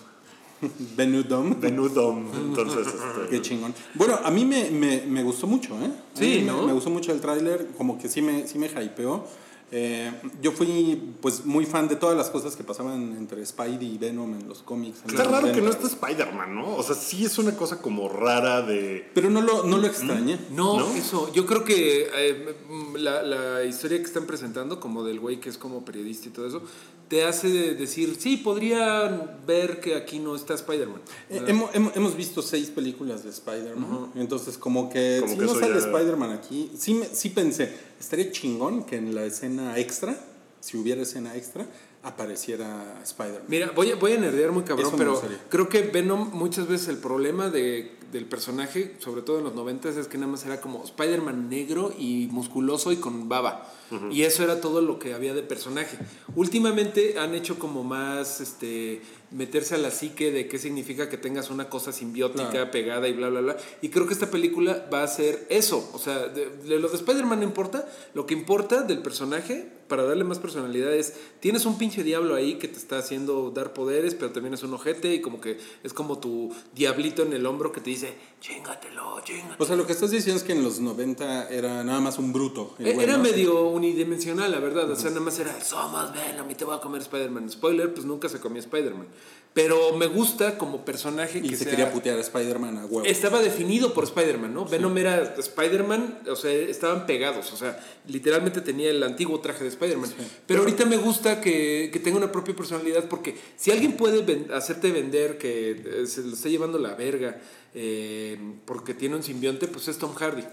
[0.97, 1.59] Benudom.
[1.61, 2.25] Ben Udom.
[2.33, 3.71] Entonces, este, Qué chingón.
[3.93, 5.91] Bueno, a mí me, me, me gustó mucho, ¿eh?
[6.15, 6.63] Sí, me- ¿no?
[6.63, 9.25] Me, gustó mucho el tráiler, como que sí me, sí me hypeó.
[9.71, 10.11] Eh,
[10.41, 14.33] yo fui pues muy fan de todas las cosas que pasaban entre Spidey y Venom
[14.39, 14.99] en los cómics.
[15.03, 15.87] en Está los raro que no 90.
[15.87, 16.75] esté Spider-Man, ¿no?
[16.75, 19.09] O sea, sí es una cosa como rara de...
[19.13, 20.37] Pero no lo, no lo extrañé.
[20.51, 20.93] No, ¿No?
[20.95, 25.39] eso, yo creo que eh, mm, la, la historia que están presentando, como del güey
[25.39, 26.61] que es como periodista y todo eso,
[27.09, 31.01] te hace de- decir, sí, podrían ver que aquí no está Spider-Man.
[31.29, 34.11] Eh, hemos, hemos- hemos visto seis películas de Spider-Man.
[34.15, 38.31] Entonces, como que Como si que no sale ya- Spider-Man aquí, sí, sí pensé, estaría
[38.31, 40.17] chingón que en la escena extra,
[40.59, 41.65] si hubiera escena extra,
[42.03, 43.45] apareciera Spider-Man.
[43.47, 46.87] Mira, voy a, voy a nerdear muy cabrón, Eso pero creo que Venom muchas veces
[46.87, 50.61] el problema de, del personaje, sobre todo en los 90 es que nada más era
[50.61, 53.71] como Spider-Man negro y musculoso y con baba.
[54.11, 55.97] Y eso era todo lo que había de personaje.
[56.35, 61.49] Últimamente han hecho como más este meterse a la psique de qué significa que tengas
[61.49, 62.71] una cosa simbiótica Claro.
[62.71, 63.57] pegada y bla, bla, bla.
[63.81, 65.89] Y creo que esta película va a ser eso.
[65.93, 67.87] O sea, de, de lo de Spider-Man no importa.
[68.13, 72.55] Lo que importa del personaje, para darle más personalidad, es tienes un pinche diablo ahí
[72.55, 75.91] que te está haciendo dar poderes, pero también es un ojete y como que es
[75.93, 79.55] como tu diablito en el hombro que te dice, chingatelo, chingatelo.
[79.59, 82.31] O sea, lo que estás diciendo es que en los 90 era nada más un
[82.31, 82.75] bruto.
[82.79, 83.23] el güey, Era ¿no?
[83.23, 84.89] medio unidimensional, la verdad.
[84.89, 87.49] O sea, nada más era, somos Venom y te voy a comer Spider-Man.
[87.51, 89.07] Spoiler, pues nunca se comió Spider-Man.
[89.53, 93.05] Pero me gusta como personaje Y que se sea- quería putear a Spider-Man a huevo.
[93.05, 94.65] Estaba definido por Spider-Man, ¿no?
[94.65, 99.69] Venom era Spider-Man, o sea, estaban pegados, o sea, literalmente tenía el antiguo traje de
[99.69, 100.11] Spider-Man.
[100.45, 104.47] Pero ahorita me gusta que, que tenga una propia personalidad porque si alguien puede ven-
[104.53, 107.39] hacerte vender que eh, se lo está llevando la verga
[107.73, 110.43] eh, porque tiene un simbionte, pues es Tom Hardy.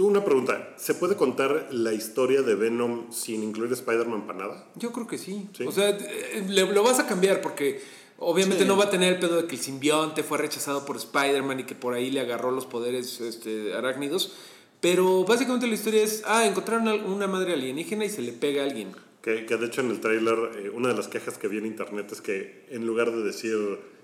[0.00, 4.66] Una pregunta, ¿se puede contar la historia de Venom sin incluir Spider-Man para nada?
[4.76, 5.48] Yo creo que sí.
[5.56, 5.64] Sí.
[5.66, 7.80] O sea, eh, le- lo vas a cambiar porque
[8.18, 8.68] obviamente Sí.
[8.68, 11.64] no va a tener el pedo de que el simbionte fue rechazado por Spider-Man y
[11.64, 14.34] que por ahí le agarró los poderes este, arácnidos.
[14.80, 18.66] Pero básicamente la historia es, ah, encontraron una madre alienígena y se le pega a
[18.66, 18.92] alguien.
[19.22, 21.66] Que, que de hecho en el tráiler eh, una de las quejas que vi en
[21.66, 23.54] internet es que en lugar de decir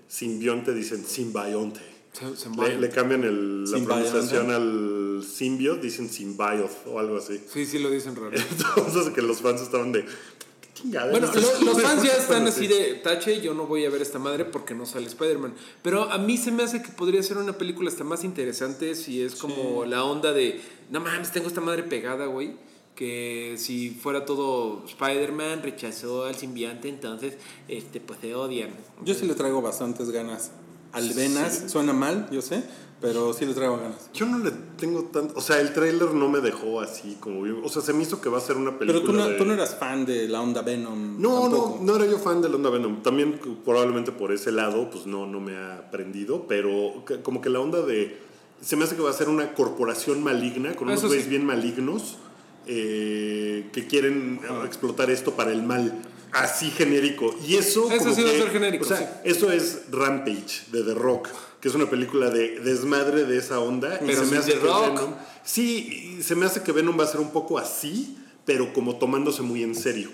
[0.07, 1.79] simbionte dicen simbionte.
[2.17, 7.39] Se, se Le, cambian el- la pronunciación al simbio, dicen symbiote o algo así.
[7.51, 8.31] Sí, sí lo dicen raro.
[8.51, 10.03] Entonces que los fans estaban de...
[10.03, 11.11] ¿Qué chingada?
[11.11, 12.49] Bueno, lo- los fans ya están sí.
[12.49, 15.53] así de tache, yo no voy a ver esta madre porque no sale Spider-Man.
[15.83, 19.21] Pero a mí se me hace que podría ser una película hasta más interesante si
[19.21, 20.59] es como la onda de,
[20.89, 22.55] no mames, tengo esta madre pegada, güey.
[22.95, 27.35] Que si fuera todo Spider-Man rechazó al simbionte, entonces
[27.67, 28.71] este, pues se odian.
[29.05, 30.49] Yo sí le traigo bastantes ganas.
[30.97, 32.63] Alvenas, suena mal, yo sé,
[32.99, 34.09] pero sí le traigo ganas.
[34.13, 35.35] Yo no le tengo tanto...
[35.37, 37.43] O sea, el tráiler no me dejó así como...
[37.43, 39.27] bien- O sea, se me hizo que va a ser una película Pero tú no,
[39.29, 41.21] de- tú no eras fan de la onda Venom.
[41.21, 41.77] No, tampoco.
[41.81, 43.03] no, no era yo fan de Onda Venom.
[43.03, 47.59] También probablemente por ese lado, pues no, no me ha prendido, pero como que la
[47.59, 48.17] onda de...
[48.61, 51.29] Se me hace que va a ser una corporación maligna, con unos Eso güeyes sí.
[51.29, 52.17] bien malignos,
[52.65, 56.01] eh, que quieren explotar esto para el mal.
[56.31, 57.33] Así genérico.
[57.47, 57.89] Y eso...
[57.91, 60.93] Eso como sí va a que- ser genérico, O sea, eso es Rampage, de The
[60.93, 61.29] Rock,
[61.61, 63.99] que es una película de desmadre de esa onda.
[64.01, 64.99] y Pero se me hace The que Rock.
[64.99, 68.95] Venom- sí, se me hace que Venom va a ser un poco así, pero como
[68.97, 70.09] tomándose muy en serio.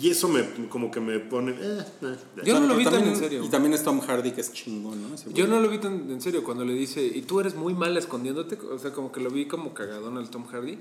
[0.00, 1.52] Y eso me como que me pone...
[1.52, 3.44] eh, eh, Yo no lo vi tan en serio.
[3.44, 5.14] Y también es Tom Hardy, que es chingón, ¿no?
[5.14, 5.30] Ese.
[5.34, 7.98] Yo no lo vi tan en serio cuando le dice, y tú eres muy mala
[7.98, 10.78] escondiéndote, o sea, como que lo vi como cagadón al Tom Hardy.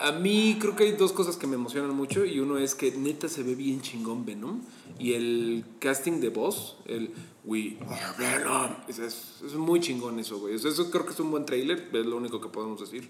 [0.00, 2.92] A mí creo que hay dos cosas que me emocionan mucho y uno es que
[2.92, 4.60] neta se ve bien chingón Venom
[4.98, 7.10] y el casting de voz, el
[7.44, 10.54] We are Venom, es, es- es muy chingón eso, güey.
[10.54, 13.08] Eso creo que es un buen trailer, es lo único que podemos decir.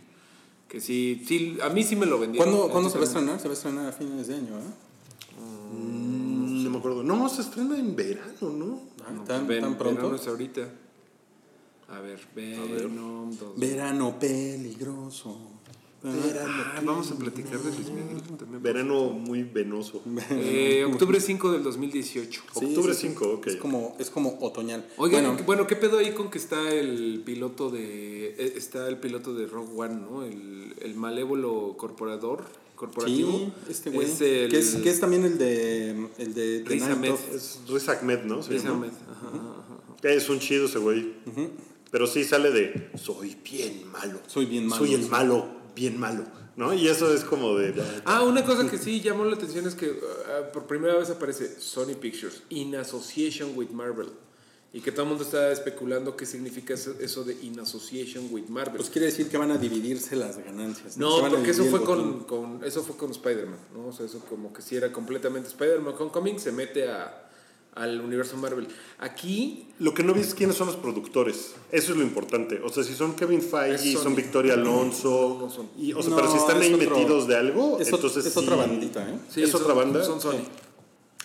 [0.68, 2.50] Que sí, sí a mí sí me lo vendieron.
[2.50, 3.38] ¿Cuándo, ¿cuándo se va a estrenar?
[3.40, 5.74] Se va a estrenar a fines de año, ¿eh?
[5.74, 7.02] Mm, No me acuerdo.
[7.02, 8.80] No, se estrena en verano, ¿no?
[9.02, 9.96] Ah, ¿Tan, Ven- tan pronto?
[10.02, 10.68] verano es ahorita.
[11.88, 13.58] A ver, Venom 2.
[13.58, 15.38] Verano peligroso.
[16.04, 18.62] Ah, vamos a platicar de Luis Miguel también.
[18.62, 20.02] Verano muy venoso.
[20.30, 22.42] Eh, octubre 5 del 2018.
[22.58, 23.08] Sí, Octubre sí, sí.
[23.08, 23.46] 5, ok.
[23.48, 24.86] Es como, es como otoñal.
[24.96, 28.98] Oigan, bueno, bueno, ¿qué pedo ahí con que está el piloto de eh, está el
[28.98, 30.24] piloto de Rogue One, ¿no?
[30.24, 32.44] El, el malévolo corporador,
[32.76, 33.32] corporativo.
[33.32, 34.06] sí, este güey.
[34.06, 36.08] Es el que, es, que es también el de.
[36.18, 37.14] El de Riz Ahmed.
[37.34, 38.40] Es Riz Ahmed, ¿no?
[38.42, 38.64] Riz.
[38.64, 39.64] Ahmed, ajá, ajá,
[40.00, 40.10] ajá.
[40.10, 41.14] Es un chido ese güey.
[41.90, 44.20] Pero sí sale de soy bien malo.
[44.26, 44.84] Soy bien malo.
[44.84, 45.46] Soy el malo,
[45.78, 46.24] bien malo.
[46.56, 46.74] ¿No?
[46.74, 47.72] Y eso es como de.
[48.04, 51.60] Ah, una cosa que sí llamó la atención es que uh, por primera vez aparece
[51.60, 54.08] Sony Pictures in association with Marvel.
[54.72, 58.76] Y que todo el mundo está especulando qué significa eso de in association with Marvel.
[58.76, 60.98] Pues quiere decir que van a dividirse las ganancias.
[60.98, 63.86] No, porque eso fue con eso fue con Spider-Man, ¿no?
[63.86, 67.27] O sea, eso como que si era completamente Spider-Man Homecoming se mete a,
[67.78, 68.66] al universo Marvel.
[68.98, 71.54] Aquí Lo que no vi es quiénes son los productores.
[71.70, 72.60] Eso es lo importante.
[72.64, 74.02] O sea, si son Kevin Feige, Es Sony.
[74.02, 75.38] son Victoria Alonso.
[75.40, 75.68] No son.
[75.78, 78.26] y- o sea, No, pero si están es ahí otro- metidos de algo, es entonces.
[78.26, 78.38] es sí.
[78.38, 79.18] otra bandita, ¿eh?
[79.30, 80.02] sí, ¿Es son- otra banda?
[80.04, 80.40] Son Sony.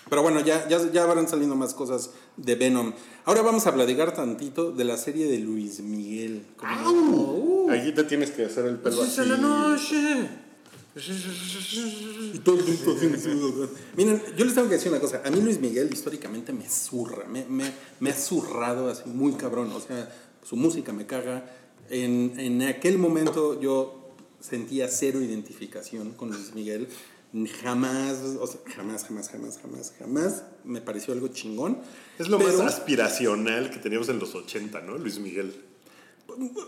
[0.09, 2.93] Pero bueno, ya, ya, ya habrán saliendo más cosas de Venom.
[3.25, 6.45] Ahora vamos a platicar tantito de la serie de Luis Miguel.
[6.61, 7.67] ¡Au!
[7.69, 9.29] Ahí te tienes que hacer el pelo Pues es así.
[9.29, 10.29] la noche.
[10.95, 13.69] Y todo el tiempo haciendo.
[13.97, 15.21] Miren, yo les tengo que decir una cosa.
[15.25, 17.25] A mí Luis Miguel históricamente me zurra.
[17.27, 19.71] Me, me, me ha zurrado así muy cabrón.
[19.71, 20.13] O sea,
[20.43, 21.49] su música me caga.
[21.89, 26.87] En, en aquel momento yo sentía cero identificación con Luis Miguel.
[27.63, 31.79] jamás, o sea, jamás, jamás, jamás, jamás, jamás me pareció algo chingón.
[32.19, 34.97] Es lo Pero- más aspiracional que teníamos en los 80, ¿no?
[34.99, 35.55] Luis Miguel.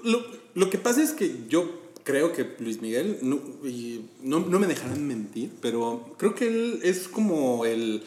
[0.04, 0.24] Lo,
[0.54, 4.68] lo que pasa es que yo creo que Luis Miguel, no, y no, no me
[4.68, 8.03] dejarán mentir, pero creo que él es como el,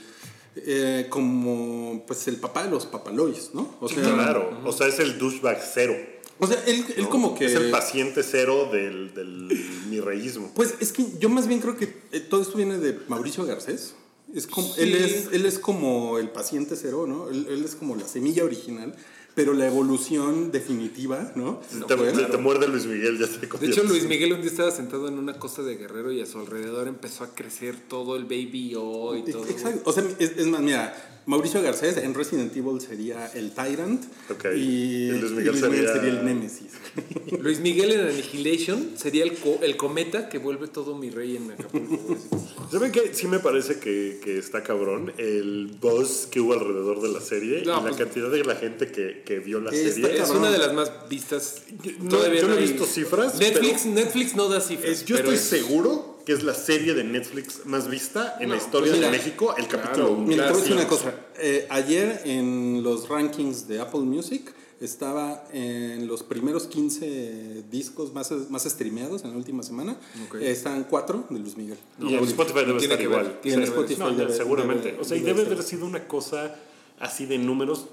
[0.56, 3.74] eh, como pues el papá de los papalois, ¿no?
[3.80, 4.60] O sea, claro.
[4.64, 5.94] O sea, es el douchebag cero.
[6.38, 7.10] o sea él, él ¿no?
[7.10, 7.46] como que...
[7.46, 9.48] Es el paciente cero del, del
[9.90, 10.52] mirreísmo.
[10.54, 13.94] Pues es que yo más bien creo que eh, todo esto viene de Mauricio Garcés.
[14.32, 17.30] Es como, él, es, él es como el paciente cero, ¿no?
[17.30, 18.94] Él, él es como la semilla original,
[19.38, 21.60] pero la evolución definitiva, ¿no?
[21.86, 24.50] te, Fue- te- te muerde Luis Miguel, ya se De hecho, Luis Miguel un día
[24.50, 28.16] estaba sentado en una costa de Guerrero y a su alrededor empezó a crecer todo
[28.16, 29.46] el baby O y todo.
[29.46, 29.82] Exacto.
[29.88, 34.46] O sea, es, es más, mira, Mauricio Garcés en Resident Evil sería el Tyrant Ok.
[34.56, 36.68] y, Y Luis y Miguel sería- el Némesis.
[37.42, 41.50] Luis Miguel en Annihilation sería el, co- el cometa que vuelve todo mi rey en
[41.50, 42.16] Acapulco.
[42.72, 43.10] ¿Saben qué?
[43.14, 47.58] Sí me parece que, que está cabrón el buzz que hubo alrededor de la serie
[47.64, 50.20] No, y la pues- cantidad de la gente que, que vio la serie.
[50.22, 51.62] es una de las más vistas.
[52.00, 54.90] No, yo no he visto cifras, Netflix, pero- Netflix no da cifras.
[54.90, 58.50] Es- yo pero estoy es- seguro que es la serie de Netflix más vista en
[58.50, 60.26] la No, historia pues de mira, México, el claro, capítulo 1.
[60.26, 61.14] Mira, te voy a decir una cosa.
[61.38, 68.30] Eh, ayer en los rankings de Apple Music estaba en los primeros 15 discos más,
[68.50, 69.96] más streameados en la última semana.
[70.28, 70.34] Ok.
[70.34, 71.78] Eh, estaban cuatro de Luis Miguel.
[71.98, 73.38] Y en Spotify debe estar igual.
[73.42, 74.88] Spotify no, debe- seguramente.
[74.92, 76.56] debe- o sea, y debe debe haber sido una cosa
[77.00, 77.86] así de números.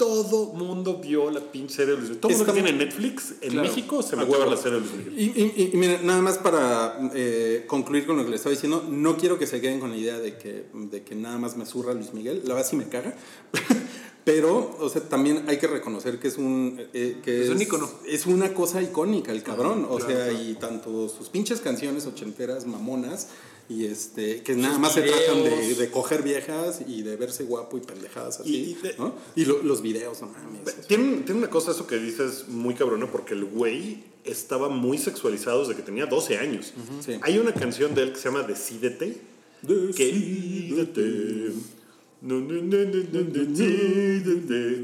[0.00, 2.20] Todo mundo vio la pinche serie de Luis Miguel.
[2.20, 3.68] Todo Es mundo que tiene Netflix en Claro.
[3.68, 5.14] México se metió a ver la serie de Luis Miguel.
[5.18, 8.82] Y, y- y mira, nada más para eh, concluir con lo que le estaba diciendo,
[8.88, 11.66] no quiero que se queden con la idea de que, de que nada más me
[11.66, 13.14] zurra Luis Miguel, la verdad sí me caga,
[14.24, 16.80] pero, o sea, también hay que reconocer que es un...
[16.92, 17.88] eh, que Es un ícono.
[18.06, 23.28] Es una cosa icónica el cabrón, o sea, y tanto sus pinches canciones ochenteras mamonas,
[23.70, 27.78] y este, que nada más se tratan de, de coger viejas y de verse guapo
[27.78, 29.14] y pendejadas así, Y- y de- ¿no?
[29.36, 30.86] Y lo- los videos, no mames.
[30.88, 35.60] Tiene, tiene una cosa eso que dices muy cabrona porque el güey estaba muy sexualizado
[35.60, 36.72] desde que tenía 12 años.
[37.04, 37.12] Sí.
[37.22, 39.16] Hay una canción de él que se llama Decídete.
[39.62, 41.52] Decídete.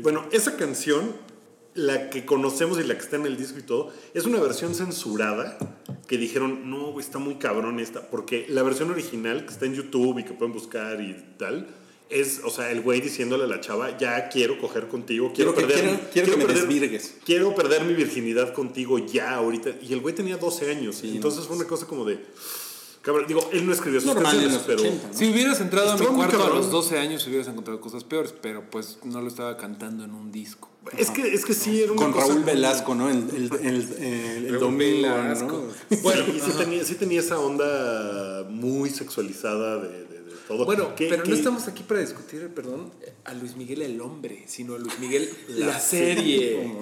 [0.02, 1.12] Bueno, esa canción,
[1.76, 4.74] la que conocemos y la que está en el disco y todo, es una versión
[4.74, 5.58] censurada
[6.08, 9.74] que dijeron, no, güey, está muy cabrón esta, porque la versión original que está en
[9.74, 11.68] YouTube y que pueden buscar y tal,
[12.08, 15.68] es, o sea, el güey diciéndole a la chava, ya quiero coger contigo, quiero, Quiero
[15.68, 17.16] perder, quiero- quiero que me desvirgues.
[17.24, 19.70] Quiero perder mi virginidad contigo ya ahorita.
[19.82, 22.20] Y el güey tenía 12 años, Sí, entonces fue una cosa como de...
[23.06, 24.80] Cabrón, digo, él no escribió sus Normal canciones, pero...
[24.82, 25.14] 80, ¿no?
[25.14, 28.68] Si hubieras entrado a mi cuarto a los 12 años hubieras encontrado cosas peores, pero
[28.68, 30.68] pues no lo estaba cantando en un disco.
[30.98, 33.08] Es que, es que sí era una Con cosa Raúl Velasco, ¿no?
[33.08, 35.64] El, el, el, el- el Raúl domingo, Velasco.
[35.90, 35.96] ¿no?
[36.02, 40.64] Bueno, y sí tenía, sí tenía esa onda muy sexualizada de, de- de todo.
[40.64, 42.92] Bueno, pero no estamos aquí para discutir, perdón,
[43.24, 46.72] a Luis Miguel el hombre, sino a Luis Miguel la, La serie.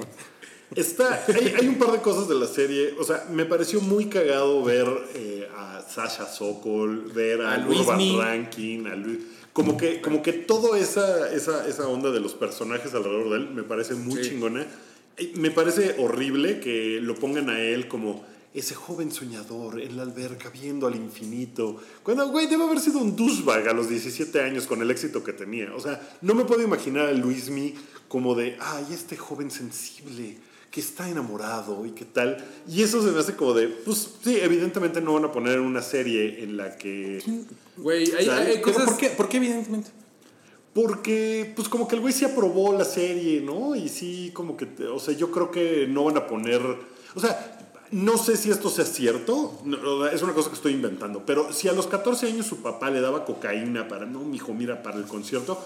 [0.76, 2.94] Está, hay, hay un par de cosas de la serie.
[2.98, 8.16] O sea, me pareció muy cagado ver eh, a Sasha Sokol, ver a, A Luismi.
[8.18, 9.18] Rankin, a Luis.
[9.52, 13.50] Como que, como que toda esa, esa, esa onda de los personajes alrededor de él
[13.54, 14.30] me parece muy Sí.
[14.30, 14.66] chingona.
[15.36, 20.48] Me parece horrible que lo pongan a él como ese joven soñador en la alberca
[20.50, 21.76] viendo al infinito.
[22.02, 25.32] Cuando, güey, debe haber sido un douchebag a los 17 años con el éxito que
[25.32, 25.72] tenía.
[25.76, 27.74] O sea, no me puedo imaginar a Luismi
[28.08, 30.36] como de, ay, este joven sensible
[30.74, 32.36] que está enamorado y qué tal.
[32.66, 35.80] Y eso se me hace como de, pues sí, evidentemente no van a poner una
[35.80, 37.22] serie en la que...
[37.76, 38.86] Güey, hay, hay cosas...
[38.86, 39.10] ¿Por qué?
[39.10, 39.90] ¿Por qué evidentemente?
[40.72, 43.76] Porque, pues como que el güey sí aprobó la serie, ¿no?
[43.76, 46.60] Y sí, como que, o sea, yo creo que no van a poner,
[47.14, 47.56] o sea,
[47.92, 51.68] no sé si esto sea cierto, no, es una cosa que estoy inventando, pero si
[51.68, 55.04] a los 14 años su papá le daba cocaína para, no, mijo, mira, para el
[55.04, 55.64] concierto,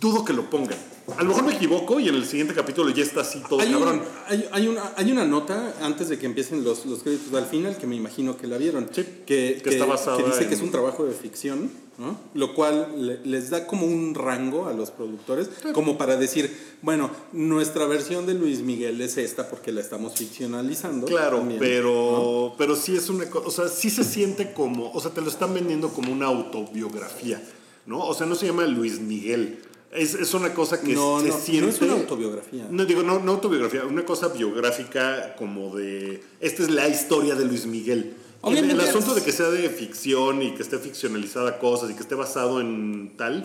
[0.00, 0.76] dudo que lo pongan.
[1.18, 3.74] A lo mejor me equivoco y en el siguiente capítulo ya está así todo Hay,
[3.74, 4.02] un- cabrón.
[4.26, 7.76] hay, hay una, hay una nota antes de que empiecen los, los créditos al final
[7.76, 8.88] que me imagino que la vieron.
[8.90, 12.18] Sí, que, que está basada que dice en- que es un trabajo de ficción, ¿no?
[12.32, 16.50] lo cual le- les da como un rango a los productores, como para decir,
[16.80, 21.06] bueno, nuestra versión de Luis Miguel es esta porque la estamos ficcionalizando.
[21.06, 25.00] Claro, también, pero, pero sí es una cosa, o sea, sí se siente como, o
[25.00, 27.42] sea, te lo están vendiendo como una autobiografía,
[27.86, 28.00] ¿no?
[28.06, 29.58] O sea, no se llama Luis Miguel.
[29.92, 31.66] Es, es una cosa que No, se no, siente.
[31.66, 32.66] no es una autobiografía.
[32.70, 36.20] No digo, no, no autobiografía, una cosa biográfica como de.
[36.40, 38.14] Esta es la historia de Luis Miguel.
[38.42, 41.90] El, Obviamente el asunto es- de que sea de ficción y que esté ficcionalizada cosas
[41.90, 43.42] y que esté basado en tal,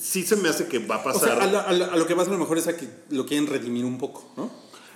[0.00, 1.36] sí se me hace que va a O pasar.
[1.36, 2.88] sea, a, la- a la- a lo que vas a lo mejor es a que
[3.10, 4.50] lo quieren redimir un poco, ¿no?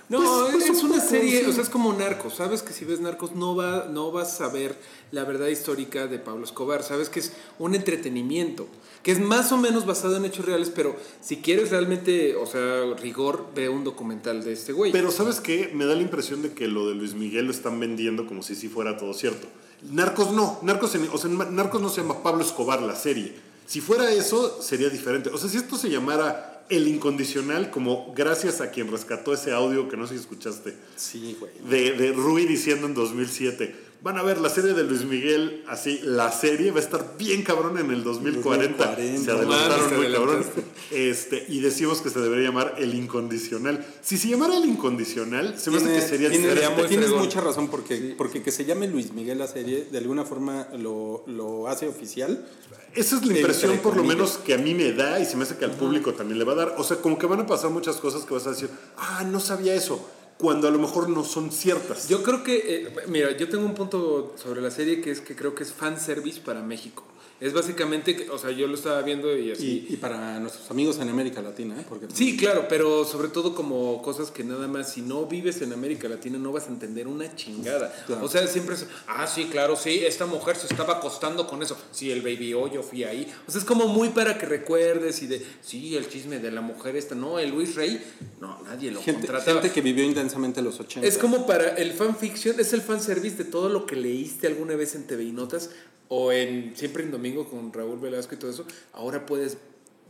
[0.09, 2.35] No, Pues, pues, es un una serie, o sea, es como Narcos.
[2.35, 4.75] Sabes que si ves Narcos no, va, no vas a ver
[5.11, 6.83] la verdad histórica de Pablo Escobar.
[6.83, 8.67] Sabes que es un entretenimiento,
[9.03, 12.93] que es más o menos basado en hechos reales, pero si quieres realmente, o sea,
[13.01, 14.91] rigor, ve un documental de este güey.
[14.91, 15.71] Pero ¿sabes qué?
[15.73, 18.55] Me da la impresión de que lo de Luis Miguel lo están vendiendo como si
[18.55, 19.47] sí fuera todo cierto.
[19.89, 23.33] Narcos no, Narcos, en- o sea, Narcos no se llama Pablo Escobar la serie.
[23.65, 25.29] Si fuera eso, sería diferente.
[25.29, 29.89] O sea, si esto se llamara El Incondicional, como gracias a quien rescató ese audio
[29.89, 31.51] que no sé si escuchaste, Sí, güey.
[31.69, 35.99] de, de Rui diciendo en 2007, van a ver la serie de Luis Miguel, así,
[36.03, 38.77] la serie va a estar bien cabrón en el 2040.
[38.85, 39.23] 2040.
[39.23, 40.45] Se adelantaron muy cabrón.
[40.91, 43.85] Este, y decimos que se debería llamar El Incondicional.
[44.01, 47.23] Si se llamara El Incondicional, se me hace que Tienes, sería tienes- muy tienes fregón.
[47.25, 51.23] mucha razón porque, porque que se llame Luis Miguel la serie de alguna forma lo,
[51.27, 52.45] lo hace oficial.
[52.93, 55.43] Esa es la impresión, por lo menos, que a mí me da y se me
[55.43, 56.75] hace que al público también le va a dar.
[56.77, 59.39] O sea, como que van a pasar muchas cosas que vas a decir, ah, no
[59.39, 60.05] sabía eso,
[60.41, 62.09] cuando a lo mejor no son ciertas.
[62.09, 65.35] Yo creo que, eh, mira, yo tengo un punto sobre la serie que es que
[65.35, 67.03] creo que es fanservice para México.
[67.41, 69.87] Es básicamente, o sea, yo lo estaba viendo y así.
[69.89, 71.83] Y, y para nuestros amigos en América Latina, ¿eh?
[71.89, 75.73] Porque, Sí, claro, pero sobre todo como cosas que nada más, si no vives en
[75.73, 77.91] América Latina no vas a entender una chingada.
[78.05, 78.23] Claro.
[78.23, 81.75] O sea, siempre es, ah, sí, claro, sí, esta mujer se estaba acostando con eso.
[81.91, 83.27] Sí, el baby o yo fui ahí.
[83.47, 86.61] O sea, es como muy para que recuerdes y de, sí, el chisme de la
[86.61, 88.03] mujer esta, no, el Luis Rey,
[88.39, 89.61] no, nadie lo gente, contrataba.
[89.61, 91.07] gente que vivió intensamente los 80.
[91.07, 94.93] Es como para el fanfiction, es el fanservice de todo lo que leíste alguna vez
[94.93, 95.71] en TV y Notas
[96.13, 98.65] o en Siempre en Domingo con Raúl Velasco y todo eso.
[98.91, 99.57] Ahora puedes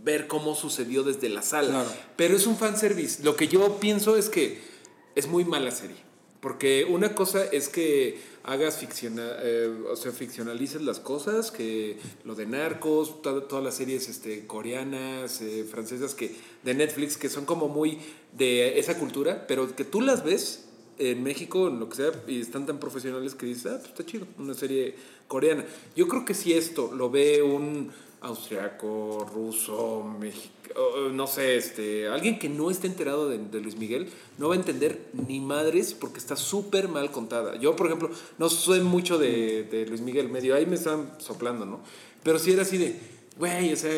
[0.03, 1.69] ver cómo sucedió desde la sala.
[1.69, 1.91] Claro.
[2.15, 3.21] Pero es un fanservice.
[3.23, 4.59] Lo que yo pienso es que
[5.13, 5.97] es muy mala serie.
[6.39, 12.33] Porque una cosa es que hagas ficciona, eh, o sea, ficcionalices las cosas, que lo
[12.33, 17.45] de narcos, to- todas las series este, coreanas, eh, francesas que, de Netflix, que son
[17.45, 17.99] como muy
[18.35, 20.65] de esa cultura, pero que tú las ves
[20.97, 24.03] en México, en lo que sea, y están tan profesionales que dices, ah, pues está
[24.05, 24.95] chido, una serie
[25.31, 25.63] coreana.
[25.95, 32.37] Yo creo que si esto lo ve un austriaco, ruso, mexicano, no sé, este, alguien
[32.37, 36.35] que no esté enterado de, Luis Miguel, no va a entender ni madres porque está
[36.35, 37.55] súper mal contada.
[37.55, 41.79] Yo, por ejemplo, no soy mucho de, Luis Miguel, medio ahí me están soplando, ¿no?
[42.23, 42.99] Pero si era así de,
[43.37, 43.89] güey, o sea,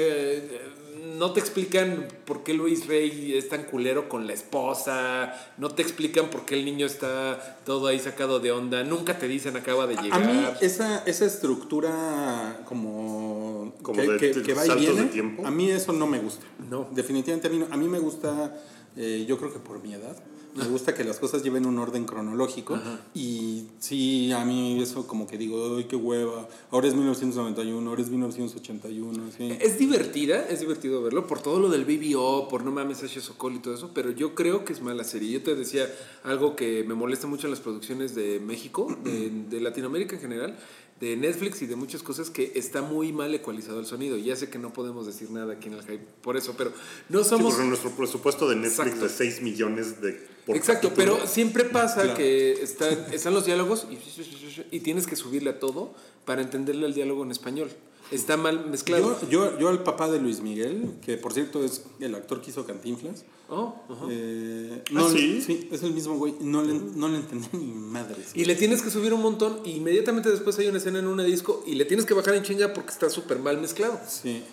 [1.13, 5.81] no te explican por qué Luis Rey es tan culero con la esposa, no te
[5.81, 9.87] explican por qué el niño está todo ahí sacado de onda, nunca te dicen acaba
[9.87, 10.25] de A llegar.
[10.25, 15.45] mí esa, esa estructura como, Como que, de- que- de que va y viene, tiempo.
[15.45, 16.45] a mí eso no me gusta.
[16.69, 16.87] No.
[16.91, 17.67] Definitivamente a mí no.
[17.71, 18.55] A mí me gusta,
[18.95, 20.15] eh, yo creo que por mi edad,
[20.55, 22.79] me gusta que las cosas lleven un orden cronológico.
[23.13, 26.47] Y sí, a mí eso como que digo, ay, qué hueva.
[26.71, 29.31] Ahora es 1991, ahora es 1981.
[29.37, 29.57] Sí.
[29.59, 33.55] Es divertida, es divertido verlo por todo lo del BBO, por no mames Sasha Sokol
[33.55, 35.31] y todo eso, pero yo creo que es mala serie.
[35.31, 35.87] Yo te decía
[36.23, 40.57] algo que me molesta mucho en las producciones de México, de, de Latinoamérica en general,
[40.99, 44.15] de Netflix y de muchas cosas que está muy mal ecualizado el sonido.
[44.17, 46.71] Ya sé que no podemos decir nada aquí en el hype por eso, pero
[47.09, 47.53] no Sí, somos...
[47.53, 49.03] porque nuestro presupuesto de Netflix Exacto.
[49.03, 51.15] de 6 millones de por Exacto, capítulo.
[51.17, 52.17] pero siempre pasa Claro.
[52.17, 55.93] que están, están los diálogos y, y tienes que subirle a todo
[56.25, 57.69] para entenderle el diálogo en español.
[58.13, 59.17] Está mal mezclado.
[59.21, 62.51] Yo, yo, yo al papá de Luis Miguel, que por cierto es el actor que
[62.51, 63.75] hizo Cantinflas, Oh,
[64.09, 65.67] eh, ¿Ah, no, sí?
[65.71, 68.31] es el mismo güey, no le, no le entendí ni madres.
[68.33, 71.23] Y le tienes que subir un montón y inmediatamente después hay una escena en una
[71.23, 73.99] disco y le tienes que bajar en chinga porque está súper mal mezclado.
[74.07, 74.43] Sí,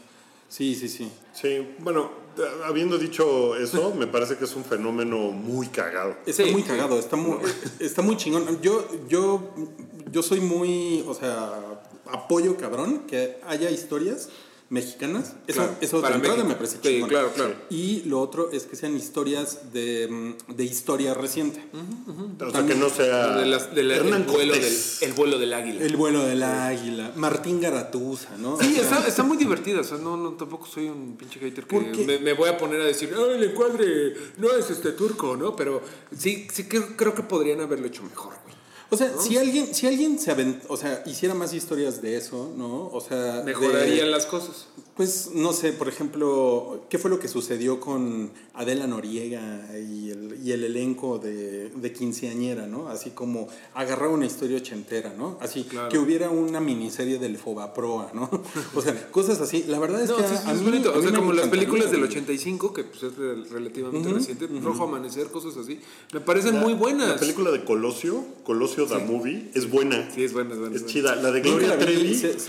[0.48, 1.10] sí, sí, sí.
[1.32, 2.10] Sí, bueno,
[2.66, 6.16] habiendo dicho eso, me parece que es un fenómeno muy cagado.
[6.26, 6.50] Está Sí.
[6.50, 7.38] muy cagado, está muy,
[7.78, 8.60] está muy chingón.
[8.60, 9.54] Yo, yo,
[10.10, 11.79] yo soy muy, o sea,
[12.12, 14.28] apoyo cabrón que haya historias
[14.68, 15.32] mexicanas.
[15.48, 17.54] Eso, Claro, eso para de entrada me parece Sí, claro, claro.
[17.70, 21.60] Y lo otro es que sean historias de, de historia reciente.
[22.40, 25.02] O sea, que no sea De las- de la- Hernán el, vuelo del, Cortés.
[25.02, 25.82] el vuelo del águila.
[25.84, 28.58] El vuelo del águila, Martín Garatuza, ¿no?
[28.60, 29.80] Sí, O sea, está, está muy divertida.
[29.80, 32.80] O sea, no, no, tampoco soy un pinche hater que me, me voy a poner
[32.80, 35.56] a decir, ay, el encuadre no es este turco, ¿no?
[35.56, 35.82] Pero
[36.16, 38.54] sí, sí creo, creo que podrían haberlo hecho mejor, güey.
[38.90, 42.52] O sea, si alguien, si alguien se avent- o sea, hiciera más historias de eso,
[42.56, 42.88] ¿no?
[42.92, 44.66] O sea, de- Mejorarían las cosas.
[45.00, 50.38] Pues no sé, por ejemplo, ¿qué fue lo que sucedió con Adela Noriega y el,
[50.44, 52.88] y el elenco de, de quinceañera, ¿no?
[52.90, 55.38] Así como agarrar una historia ochentera, ¿no?
[55.40, 55.88] Así Claro.
[55.88, 58.28] que hubiera una miniserie del Fobaproa, ¿no?
[58.76, 59.64] O sea, cosas así.
[59.68, 60.92] La verdad es No, que sí, a, sí, a es mí, bonito.
[60.92, 62.10] a O sea, como las películas del güey.
[62.10, 65.80] 85, que pues, es rel- relativamente reciente, Rojo Amanecer, cosas así,
[66.12, 67.08] me parecen muy buenas.
[67.08, 70.10] La película de Colosio, Colosio da Movie, es buena.
[70.14, 70.74] Sí, es buena, es buena.
[70.76, 70.92] Es buena.
[70.92, 71.16] chida.
[71.16, 72.46] La de Gloria Trevi es,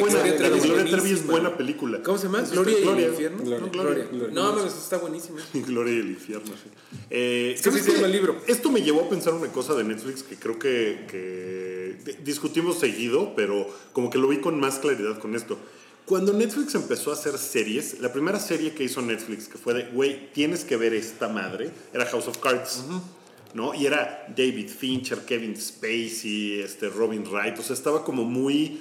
[0.00, 0.16] buena.
[0.16, 1.89] La de Trevi es Gloria Trevi es buena película.
[1.98, 2.02] Película.
[2.04, 2.40] ¿Cómo se llama?
[2.42, 3.04] Este, Gloria y Gloria.
[3.06, 3.38] el infierno.
[3.42, 3.60] Gloria.
[3.66, 4.08] No, Gloria.
[4.10, 4.34] Gloria.
[4.34, 5.38] No, está buenísimo.
[5.54, 6.70] Gloria y el infierno, sí.
[7.10, 8.36] Eh, llama el libro.
[8.46, 12.78] Esto me llevó a pensar una cosa de Netflix que creo que, que di- discutimos
[12.78, 15.58] seguido, pero como que lo vi con más claridad con esto.
[16.06, 19.84] Cuando Netflix empezó a hacer series, la primera serie que hizo Netflix, que fue de,
[19.90, 22.84] güey, tienes que ver esta madre, era House of Cards.
[23.52, 23.74] ¿No?
[23.74, 27.58] Y era David Fincher, Kevin Spacey, este, Robin Wright.
[27.58, 28.80] O sea, estaba como muy,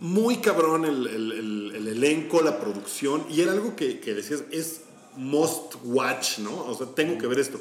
[0.00, 3.24] muy cabrón el, el- el- el elenco, la producción.
[3.30, 4.80] Y era algo que, que decías, es
[5.16, 6.64] must watch, ¿no?
[6.66, 7.58] O sea, tengo que ver esto.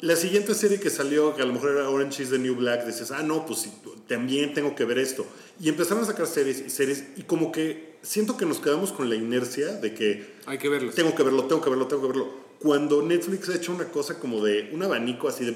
[0.00, 2.84] La siguiente serie que salió, que a lo mejor era Orange is the New Black,
[2.84, 3.72] decías, ah, no, pues sí,
[4.06, 5.24] también tengo que ver esto.
[5.58, 9.08] Y empezaron a sacar series y series, y como que siento que nos quedamos con
[9.08, 10.94] la inercia de que Hay que verlos.
[10.94, 12.28] tengo que verlo, tengo que verlo, tengo que verlo.
[12.60, 15.54] Cuando Netflix ha hecho una cosa como de un abanico así de,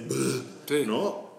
[0.66, 0.86] Sí.
[0.86, 1.29] ¿no?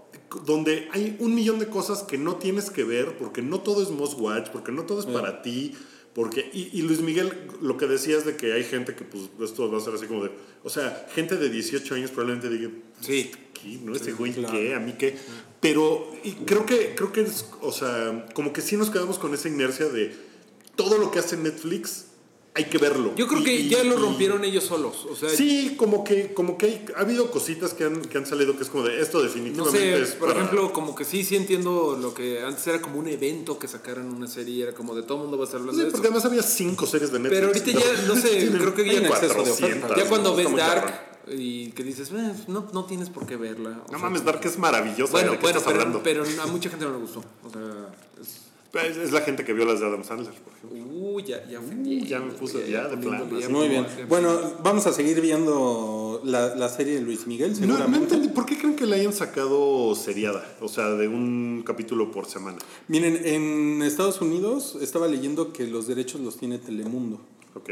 [0.46, 3.90] Donde hay un millón de cosas que no tienes que ver porque no todo es
[3.90, 5.76] must watch, porque no todo es para ti.
[6.14, 7.32] Porque, y, y Luis Miguel,
[7.62, 10.26] lo que decías de que hay gente que, pues, esto va a ser así como
[10.26, 10.32] de.
[10.64, 12.70] O sea, gente de 18 años probablemente diga.
[13.00, 13.32] Sí.
[13.54, 13.80] ¿Qué?
[13.84, 13.96] ¿No?
[13.96, 14.54] Este güey, claro.
[14.54, 14.76] ¿qué?
[14.76, 15.16] ¿A mí qué?
[15.62, 19.34] Pero y creo que, creo que es, o sea, como que sí nos quedamos con
[19.34, 20.14] esa inercia de
[20.76, 22.08] todo lo que hace Netflix,
[22.54, 23.14] hay que verlo.
[23.16, 25.06] Yo creo que y- ya lo y- rompieron ellos solos.
[25.10, 28.26] O sea, Sí, como que, como que hay- ha habido cositas que han, que han
[28.26, 31.06] salido que es como de esto no definitivamente sé, es por para- ejemplo, como que
[31.06, 34.74] sí, sí entiendo lo que antes era como un evento que sacaran una serie, era
[34.74, 36.14] como de todo el mundo va a estar hablando Sí, de porque eso.
[36.18, 37.40] además había cinco series de Netflix.
[37.40, 39.96] Pero ahorita ya, no sé, creo que ya, exceso de 400, oferta.
[40.04, 43.70] ya cuando ves Dark y que dices, "Eh, no, no tienes por qué verla.
[43.88, 45.12] O No sea, mames, Dark es maravillosa.
[45.14, 46.04] Bueno, ¿de qué bueno, estás pero, hablando?
[46.04, 47.24] pero a mucha gente no le gustó.
[47.46, 47.62] O sea,
[48.22, 50.96] es- Es, es la gente que vio las de Adam Sandler, por ejemplo.
[50.96, 51.60] Uy, ya, ya
[52.06, 52.96] ya me puse ya de
[53.38, 53.50] así.
[53.50, 53.86] Muy bien.
[54.08, 58.46] Bueno, vamos a seguir viendo la, la serie de Luis Miguel, No, no entendí, ¿por
[58.46, 60.58] qué creen que la hayan sacado seriada?
[60.62, 62.60] O sea, de un capítulo por semana.
[62.88, 67.20] Miren, en Estados Unidos estaba leyendo que los derechos los tiene Telemundo.
[67.56, 67.70] Ok.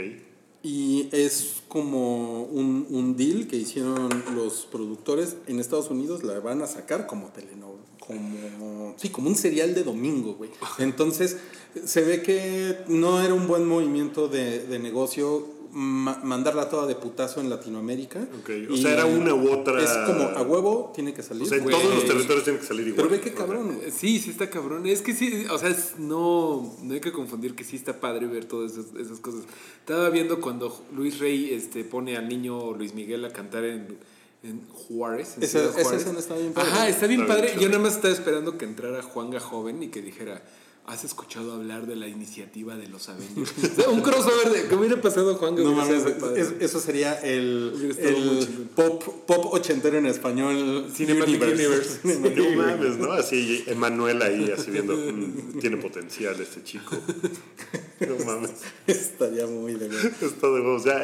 [0.62, 6.62] Y es como un, un deal que hicieron los productores en Estados Unidos, la van
[6.62, 7.80] a sacar como telenovela,
[8.18, 10.50] como, sí, como un serial de domingo, güey.
[10.80, 11.38] Entonces,
[11.86, 16.96] se ve que no era un buen movimiento de, de negocio ma- mandarla toda de
[16.96, 18.28] putazo en Latinoamérica.
[18.40, 21.44] Ok, o sea, era una u otra- Es como a huevo, tiene que salir.
[21.44, 22.96] O sea, en todos los territorios tienen que salir igual.
[22.96, 23.92] Pero ve qué cabrón, güey.
[23.92, 24.88] Sí, sí está cabrón.
[24.88, 28.26] Es que sí, o sea, es- no, no hay que confundir que sí está padre
[28.26, 29.42] ver todas esas, esas cosas.
[29.82, 33.98] Estaba viendo cuando Luis Rey este, pone al niño Luis Miguel a cantar en,
[34.44, 35.34] en Juárez.
[35.38, 36.02] en Esa- Ciudad esa Juárez.
[36.02, 36.70] escena está bien padre.
[36.72, 37.56] Ajá, está bien Está padre.
[37.60, 40.42] Yo nada más estaba esperando que entrara Juanga Joven y que dijera,
[40.86, 43.54] ¿has escuchado hablar de la iniciativa de los Avengers?
[43.92, 45.62] Un crossover de, ¿qué hubiera pasado Juanga?
[45.62, 46.04] No mames,
[46.38, 50.90] es- eso sería el, el pop, pop ochentero en español.
[50.96, 52.00] Cinematic Universe.
[52.04, 53.12] No mames, ¿no?
[53.12, 56.96] Así Emanuel ahí, así viendo, "Mm, tiene potencial este chico.
[58.00, 58.52] No mames.
[58.88, 59.88] Estaría muy de.
[59.88, 60.86] Está de huevos.
[60.86, 61.04] Ya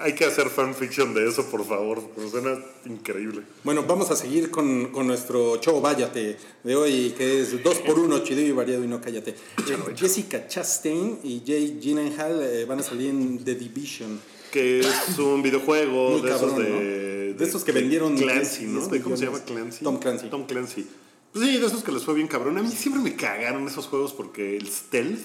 [0.00, 2.02] hay, que hacer fanfiction de eso, por favor.
[2.16, 3.42] Me suena increíble.
[3.64, 7.98] Bueno, vamos a seguir con, con nuestro show Váyate de hoy, que es 2 por
[7.98, 9.30] 1 chido y variado y no cállate.
[9.30, 14.20] Eh, Jessica Chastain y Jay Gyllenhaal eh, van a salir en The Division.
[14.50, 17.38] Que es un videojuego Muy de esos de, ¿no?
[17.38, 18.86] De esos que vendieron Clancy, 10 ¿no?
[18.88, 19.40] ¿De ¿Cómo se llama.
[19.40, 19.84] Clancy?
[19.84, 20.28] Tom Clancy.
[20.28, 20.86] Tom Clancy.
[21.32, 22.58] Pues sí, de esos que les fue bien cabrón.
[22.58, 25.20] A mí siempre me cagaron esos juegos porque el stealth,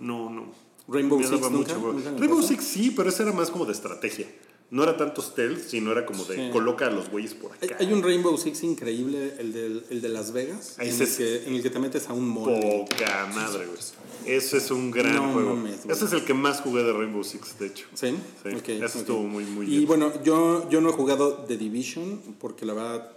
[0.00, 0.52] no, no.
[0.88, 2.48] Rainbow Six nunca, mucho nunca Rainbow pasó.
[2.48, 4.26] Six sí, pero ese era más como de estrategia.
[4.70, 6.50] No era tanto stealth, sino era como de Sí.
[6.50, 7.76] coloca a los güeyes por acá.
[7.78, 11.44] hay un Rainbow Six increíble, el, del, el de Las Vegas, Ahí en el, que,
[11.46, 12.58] en el que te metes a un mall.
[12.88, 13.78] Poca madre, güey.
[14.24, 15.58] Ese es un gran No juego.
[15.88, 17.86] Ese es el que más jugué de Rainbow Six, de hecho.
[17.92, 18.16] ¿Sí?
[18.42, 19.86] Sí, eso estuvo muy, muy Y bien.
[19.86, 23.12] bueno, yo, yo no he jugado The Division porque la verdad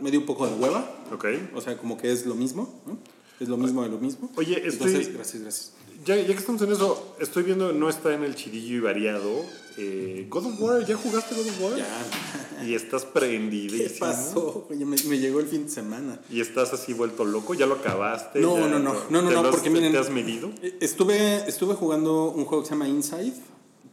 [0.00, 0.88] me dio un poco de hueva.
[1.12, 1.24] Ok.
[1.54, 2.96] O sea, como que es lo mismo, ¿no?
[3.40, 4.30] Es lo mismo de lo mismo.
[4.36, 5.72] Oye, estoy- Entonces, gracias, gracias.
[6.04, 9.44] Ya, ya que estamos en eso, estoy viendo, no está en el chidillo y variado.
[9.76, 11.76] eh, God of War, ¿ya jugaste God of War?
[11.78, 12.64] Ya.
[12.66, 13.98] Y estás ¿Qué prendidísimo.
[14.00, 14.66] pasó?
[14.70, 16.20] Oye, me, me llegó el fin de semana.
[16.30, 18.40] Y estás así vuelto loco, ya lo acabaste.
[18.40, 20.50] No, no, no, no, no, no, has- porque miren- ¿Te has medido?
[20.62, 23.34] Eh, Estuve, estuve jugando un juego que se llama Inside,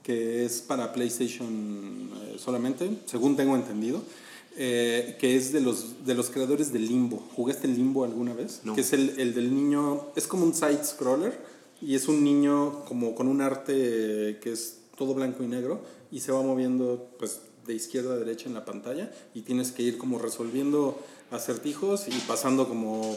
[0.04, 4.02] que es para PlayStation eh, solamente, según tengo entendido,
[4.58, 7.18] eh, que es de los, de los creadores de Limbo.
[7.36, 8.62] ¿Jugaste Limbo alguna vez?
[8.64, 8.76] No.
[8.76, 11.51] Que es el, el del niño, es como un side-scroller
[11.82, 16.20] y es un niño como con un arte que es todo blanco y negro y
[16.20, 19.98] se va moviendo pues de izquierda a derecha en la pantalla y tienes que ir
[19.98, 21.00] como resolviendo
[21.32, 23.16] acertijos y pasando como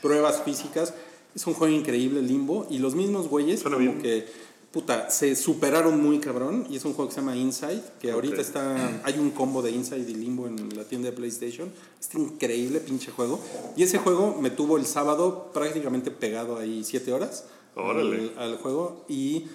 [0.00, 0.94] pruebas físicas.
[1.34, 4.02] Es un juego increíble, Limbo, y los mismos güeyes Suena como bien.
[4.02, 4.26] que,
[4.70, 8.40] puta, se superaron muy cabrón, y es un juego que se llama Inside, que ahorita
[8.42, 11.70] está, hay un combo de Inside y Limbo en la tienda de PlayStation.
[11.98, 13.40] Está increíble, pinche juego.
[13.76, 17.44] Y ese juego me tuvo el sábado prácticamente pegado ahí siete horas.
[17.76, 19.46] Al, al juego, y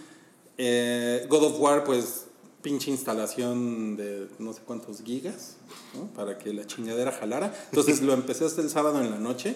[0.60, 2.26] Eh, God of War, pues
[2.64, 5.58] pinche instalación de no sé cuántos gigas,
[5.94, 6.08] ¿no?
[6.16, 7.54] Para que la chingadera jalara.
[7.70, 9.56] Entonces lo empecé hasta el sábado en la noche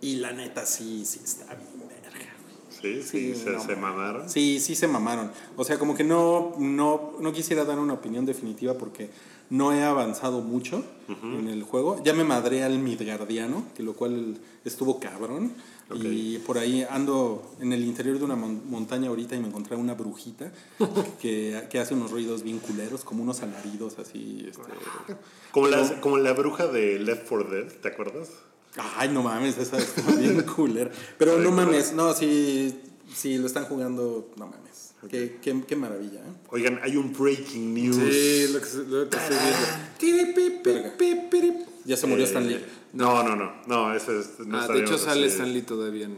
[0.00, 2.34] y la neta sí, sí está bien verga.
[2.68, 4.28] Sí, sí, Sí, se, no, se mamaron.
[4.28, 5.30] Sí, sí se mamaron.
[5.56, 9.10] O sea, como que no, no, no quisiera dar una opinión definitiva porque
[9.48, 12.02] no he avanzado mucho en el juego.
[12.02, 15.52] Ya me madré al Midgardiano, que lo cual estuvo cabrón.
[15.94, 19.76] Y por ahí ando en el interior de una mon- montaña ahorita y me encontré
[19.76, 20.52] una brujita
[21.20, 24.46] que, que hace unos ruidos bien culeros, como unos alaridos así.
[24.48, 24.62] Este.
[25.50, 28.30] Como la, como la bruja de Left 4 Dead, ¿te acuerdas?
[28.96, 30.90] Ay, no mames, esa está bien culera.
[31.18, 32.74] Pero no mames, no, si,
[33.14, 34.62] si lo están jugando, no mames.
[35.10, 36.32] Qué, qué, qué maravilla, ¿eh?
[36.50, 37.96] Oigan, hay un breaking news.
[37.96, 39.66] Sí, lo que, se- lo que estoy viendo.
[41.84, 42.64] Ya se murió Eh, Stan Lee.
[42.92, 43.52] No, no, no.
[43.66, 44.38] No, ese es.
[44.46, 45.32] no Ah, de hecho sale así.
[45.34, 46.16] Stan Lee todavía en...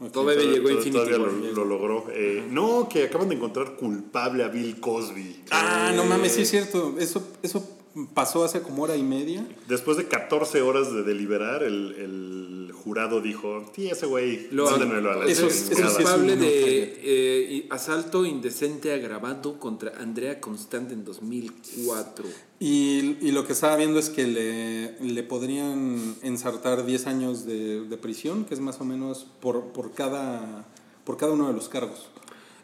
[0.00, 0.10] Ok.
[0.12, 1.32] Todavía llegó a Tod- Infinity Todavía War.
[1.32, 2.06] lo, lo logró.
[2.10, 5.44] Eh, no, que acaban de encontrar culpable a Bill Cosby.
[5.50, 6.94] Ah, no Eh, mames, sí es cierto.
[6.98, 7.75] Eso, eso
[8.14, 9.46] pasó hace como hora y media.
[9.68, 14.76] Después de 14 horas de deliberar, el, el jurado dijo: Sí, ese güey, Lo a
[14.78, 15.86] la Eso es es- chingada".
[15.88, 22.24] eso sí es culpable de eh, asalto indecente agravado contra Andrea Constante en 2004.
[22.58, 27.82] Y, y lo que estaba viendo es que le, le podrían ensartar 10 años de,
[27.82, 30.66] de prisión, que es más o menos por, por, cada,
[31.04, 32.08] por cada uno de los cargos.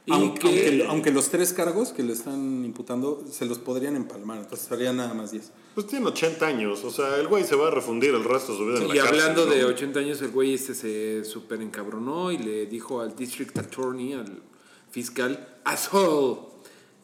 [0.04, 3.94] Y Aunque, que- aunque- aunque los tres cargos que le están imputando se los podrían
[3.94, 5.52] empalmar, entonces serían nada más 10.
[5.76, 6.82] Pues tiene 80 años.
[6.82, 8.96] O sea, el güey se va a refundir el resto de su vida en la
[8.96, 9.68] Y hablando cárcel, de ¿no?
[9.70, 14.42] 80 años, el güey este se super encabronó y le dijo al district attorney, al
[14.90, 16.50] fiscal, asshole.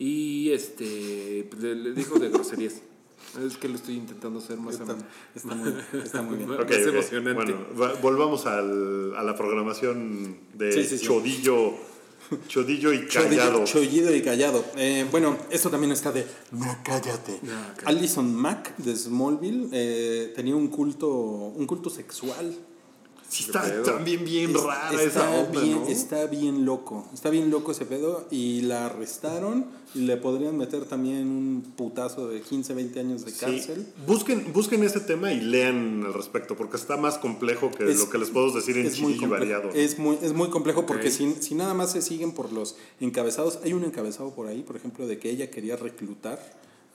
[0.01, 2.75] Y este pues, le, le dijo de groserías.
[3.47, 4.97] Es que lo estoy intentando hacer más Está,
[5.35, 6.49] está muy, está muy bien.
[6.49, 6.89] Más Ok, ok.
[6.89, 7.35] emocionante.
[7.35, 11.07] Bueno, va- volvamos al- a la programación de Sí, sí, sí.
[11.07, 11.75] Chodillo,
[12.49, 13.65] Chodillo y Callado.
[13.65, 14.65] Chollido y callado.
[14.77, 17.41] Eh, bueno, esto también está de no cállate.
[17.85, 22.57] Alison Mack de Smallville eh, tenía un culto, un culto sexual.
[23.29, 25.87] Sí, está también bien rara está esa onda, bien, ¿no?
[25.89, 27.07] Está bien loco.
[27.13, 28.27] Está bien loco ese pedo.
[28.31, 33.31] Y la arrestaron y le podrían meter también un putazo de 15, 20 años de
[33.33, 33.39] Sí.
[33.39, 33.87] cárcel.
[34.07, 38.09] Busquen, busquen ese tema y lean al respecto, porque está más complejo que Es- lo
[38.09, 39.29] que les puedo decir en complejo.
[39.29, 39.71] variado.
[39.75, 43.59] Es muy, es muy complejo porque si, si nada más se siguen por los encabezados,
[43.63, 46.39] hay un encabezado por ahí, por ejemplo, de que ella quería reclutar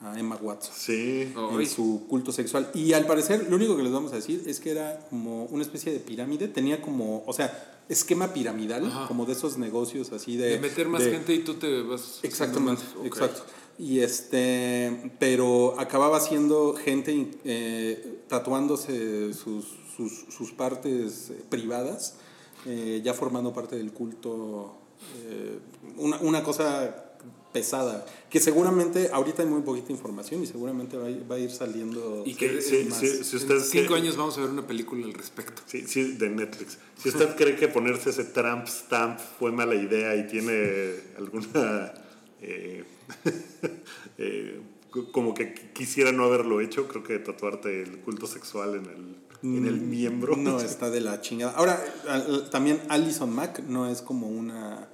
[0.04, 0.74] a Emma Watson.
[0.76, 1.34] Sí.
[1.36, 2.70] En su culto sexual.
[2.74, 5.64] Y al parecer, lo único que les vamos a decir es que era como una
[5.64, 6.47] especie de pirámide.
[6.47, 9.08] Tenía como, o sea, esquema piramidal, Ajá.
[9.08, 10.49] como de esos negocios así de.
[10.51, 12.20] De meter más de- gente y tú te vas...
[12.24, 13.06] Exactamente, más.
[13.06, 13.43] Exacto.
[13.80, 19.66] Y este, pero acababa siendo gente eh, tatuándose sus,
[19.97, 22.16] sus, sus partes eh, privadas,
[22.66, 24.76] eh, ya formando parte del culto.
[25.26, 25.58] eh,
[25.97, 27.03] una, una cosa
[27.54, 31.39] pesada, que seguramente ahorita hay muy poquita información y seguramente va a ir, va a
[31.39, 32.24] ir saliendo.
[32.26, 32.97] Y que Sí, más.
[32.99, 35.62] sí, si En cinco años vamos a ver una película al respecto.
[35.68, 36.80] Sí, sí, de Netflix.
[37.01, 41.93] Si usted cree que ponerse ese Trump stamp fue mala idea y tiene alguna.
[42.41, 42.84] eh,
[44.18, 44.62] eh,
[45.12, 49.66] como que quisiera no haberlo hecho, creo que tatuarte el culto sexual en el, en
[49.66, 50.36] el miembro.
[50.36, 51.54] Mm, No, está de la chingada.
[51.54, 51.84] Ahora,
[52.51, 54.88] también Alison Mack no es como una.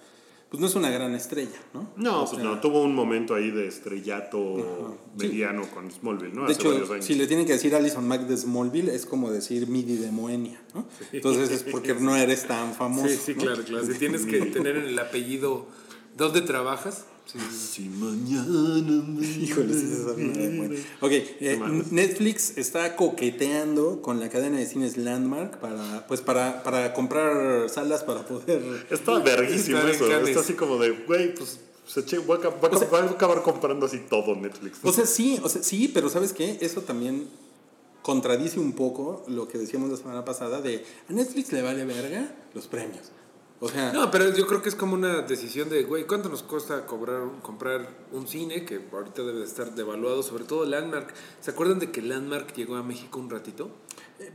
[0.49, 1.91] Pues no es una gran estrella, ¿no?
[1.95, 6.47] No, O pues no, tuvo un momento ahí de estrellato mediano con Smallville, ¿no?
[6.47, 7.05] De Hace varios hecho, años.
[7.05, 10.59] si le tienen que decir Alison Mack de Smallville, es como decir Midi de Moenia,
[10.73, 10.87] ¿no?
[11.11, 13.09] Entonces es porque no eres tan famoso.
[13.09, 13.43] Sí, sí, ¿no?
[13.43, 13.85] claro, claro.
[13.85, 15.67] Si tienes que tener en el apellido
[16.17, 17.05] ¿dónde trabajas?
[17.31, 17.37] Sí.
[17.51, 20.75] Si mañana me Híjole, sí, una buena.
[20.99, 21.59] Ok, eh.
[21.91, 28.03] Netflix está coqueteando con la cadena de cines Landmark para, pues para, para comprar salas
[28.03, 28.87] para poder.
[28.89, 30.07] Está verguísimo eso.
[30.07, 30.29] Cannes.
[30.29, 34.79] Está así como de, güey, pues se che- voy, a acabar comprando así todo Netflix.
[34.83, 36.57] O sea, sí, o sea, sí, pero ¿sabes qué?
[36.61, 37.27] Eso también
[38.01, 42.33] contradice un poco lo que decíamos la semana pasada de a Netflix le vale verga
[42.55, 43.11] los premios.
[43.61, 46.43] O sea, No, pero yo creo que es como una decisión de, güey, ¿cuánto nos
[46.43, 50.23] cuesta cobrar, comprar un cine que ahorita debe de estar devaluado?
[50.23, 51.13] Sobre todo Landmark.
[51.41, 53.69] ¿Se acuerdan de que Landmark llegó a México un ratito?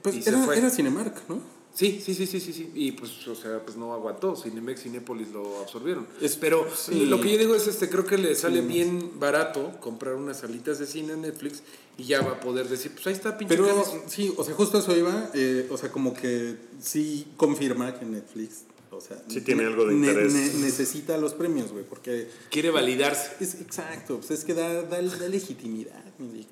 [0.02, 0.58] pues y se era, fue.
[0.58, 1.40] era Cinemark, ¿no?
[1.74, 2.70] Sí, sí, sí, sí, sí, sí.
[2.74, 4.36] Y pues, o sea, pues no aguantó.
[4.36, 6.06] Cinemex, Cinépolis lo absorbieron.
[6.40, 7.06] Pero sí.
[7.06, 10.78] lo que yo digo es, este, creo que le sale bien barato comprar unas salitas
[10.78, 11.62] de cine en Netflix
[11.98, 14.78] y ya va a poder decir, pues ahí está, pinche Pero sí, o sea, justo
[14.78, 18.64] eso iba, eh, o sea, como que sí confirma que Netflix,
[18.96, 20.32] o sea, Sí tiene algo de interés.
[20.32, 23.32] necesita los premios, güey, porque Quiere validarse.
[23.40, 26.02] es exacto, pues es que da, da, da legitimidad,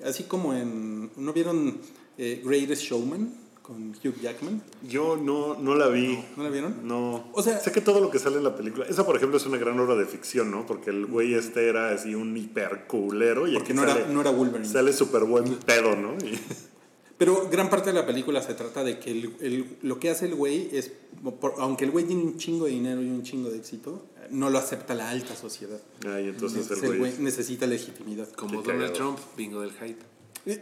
[0.05, 1.77] así como en, ¿no vieron
[2.17, 3.41] eh, Greatest Showman?
[3.63, 4.61] con Hugh Jackman.
[4.89, 6.21] Yo no, no la vi.
[6.35, 6.85] ¿No la vieron?
[6.85, 7.29] No.
[7.31, 8.85] O sea- sé que todo lo que sale en la película.
[8.89, 10.65] Esa, por ejemplo, es una gran obra de ficción, ¿no?
[10.65, 13.47] Porque el güey este era así un hiperculero.
[13.47, 14.67] Y Porque no era, sale- no era Wolverine.
[14.67, 16.13] Sale súper buen pedo, ¿no?
[16.25, 16.37] Y-
[17.17, 20.25] Pero gran parte de la película se trata de que el- el- lo que hace
[20.25, 20.91] el güey es,
[21.39, 24.49] por- aunque el güey tiene un chingo de dinero y un chingo de éxito, no
[24.49, 25.79] lo acepta la alta sociedad.
[26.07, 27.13] Ay, entonces Entonces, el güey.
[27.19, 28.27] necesita legitimidad.
[28.33, 29.15] Como Qué Donald cagado.
[29.15, 30.01] Trump, bingo del hype.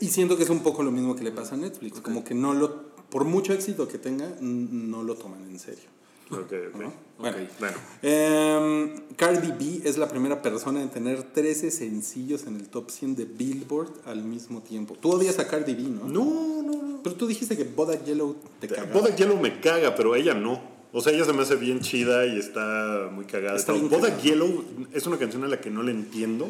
[0.01, 2.35] Y siento que es un poco lo mismo que le pasa a Netflix, como que
[2.35, 5.89] no lo, por mucho éxito que tenga, no lo toman en serio.
[6.31, 6.81] Ok, ok.
[6.81, 6.93] ¿no?
[7.19, 7.77] Bueno, Bueno.
[8.01, 13.15] Em, Cardi B es la primera persona en tener 13 sencillos en el top 100
[13.15, 14.95] de Billboard al mismo tiempo.
[14.99, 16.07] Tú odias a Cardi B, ¿no?
[16.07, 17.03] No, no, no.
[17.03, 18.91] Pero tú dijiste que Bodak Yellow te cagaba.
[18.91, 20.61] Bodak Yellow me caga, pero ella no.
[20.93, 23.55] O sea, ella se me hace bien chida y está muy cagada.
[23.55, 24.23] Está Pero bien Bodak cagada.
[24.23, 24.63] Yellow
[24.93, 26.49] es una canción a la que no le entiendo.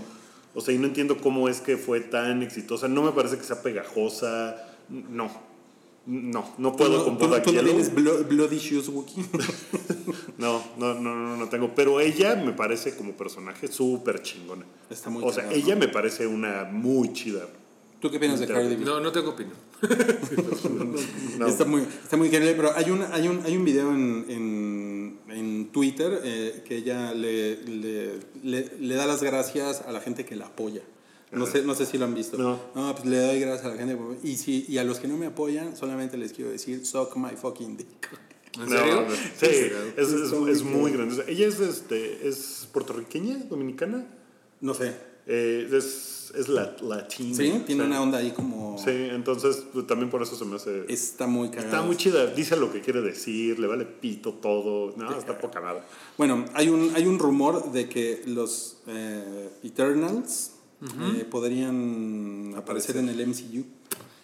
[0.54, 2.88] O sea, y no entiendo cómo es que fue tan exitosa.
[2.88, 4.58] No me parece que sea pegajosa.
[4.90, 5.51] No.
[6.06, 7.74] No, no ¿Tú puedo no, con tú no- Bodak tú no Yellow.
[7.76, 9.24] tienes blo- Bloody Shoes, Wookie?
[10.38, 11.74] No, no, no, no, no tengo.
[11.76, 14.66] Pero ella me parece como personaje súper chingona.
[14.90, 15.82] Está muy O sea, cagado, ella ¿no?
[15.82, 17.48] me parece una muy chida.
[18.00, 18.84] ¿Tú qué opinas de Cardi B?
[18.84, 19.56] No, no tengo opinión.
[21.38, 21.46] No.
[21.48, 25.20] Está muy, está muy increíble, pero hay, una, hay, un, hay un video en, en,
[25.30, 30.26] en Twitter eh, que ella le, le, le, le da las gracias a la gente
[30.26, 30.82] que la apoya.
[31.32, 32.38] No sé, no sé si lo han visto.
[32.38, 32.60] No.
[32.94, 33.98] pues le doy gracias a la gente.
[34.24, 37.36] Y, si, y a los que no me apoyan, solamente les quiero decir, suck my
[37.36, 38.10] fucking dick.
[38.56, 39.06] ¿En No, serio?
[39.08, 39.16] no.
[39.16, 41.24] Sí, es, es, es muy grande.
[41.28, 44.06] Ella es, este, es puertorriqueña, dominicana.
[44.60, 44.94] No sé.
[45.26, 47.36] Eh, es es la, latina.
[47.36, 48.78] Sí, tiene una onda ahí como...
[48.78, 50.86] Sí, entonces pues, también por eso se me hace.
[50.88, 51.68] Está muy cagado.
[51.68, 54.96] Está muy chida, dice lo que quiere decir, le vale pito todo.
[54.98, 55.86] No, está poca nada.
[56.18, 60.51] Bueno, hay un, hay un rumor de que los eh, Eternals
[60.82, 63.66] eh, podrían aparecer en el MCU.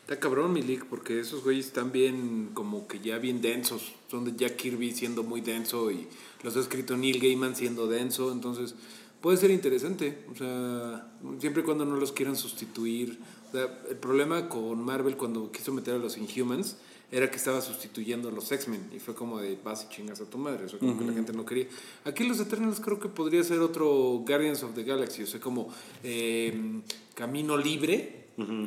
[0.02, 3.94] Está cabrón, Milik, porque esos güeyes están bien, como que ya bien densos.
[4.10, 6.08] Son de Jack Kirby siendo muy denso y
[6.44, 8.32] los ha escrito Neil Gaiman siendo denso.
[8.32, 8.74] Entonces,
[9.20, 10.24] puede ser interesante.
[10.32, 13.20] O sea, siempre y cuando no los quieran sustituir.
[13.50, 16.78] O sea, el problema con Marvel cuando quiso meter a los Inhumans
[17.12, 18.90] era que estaba sustituyendo a los X-Men.
[18.96, 20.66] Y fue como de vas y chingas a tu madre.
[20.66, 21.68] O sea, como que la gente no quería.
[22.04, 23.88] Aquí los Eternals creo que podría ser otro
[24.26, 25.24] Guardians of the Galaxy.
[25.24, 25.70] O sea, como
[26.04, 26.82] eh,
[27.14, 28.26] camino libre.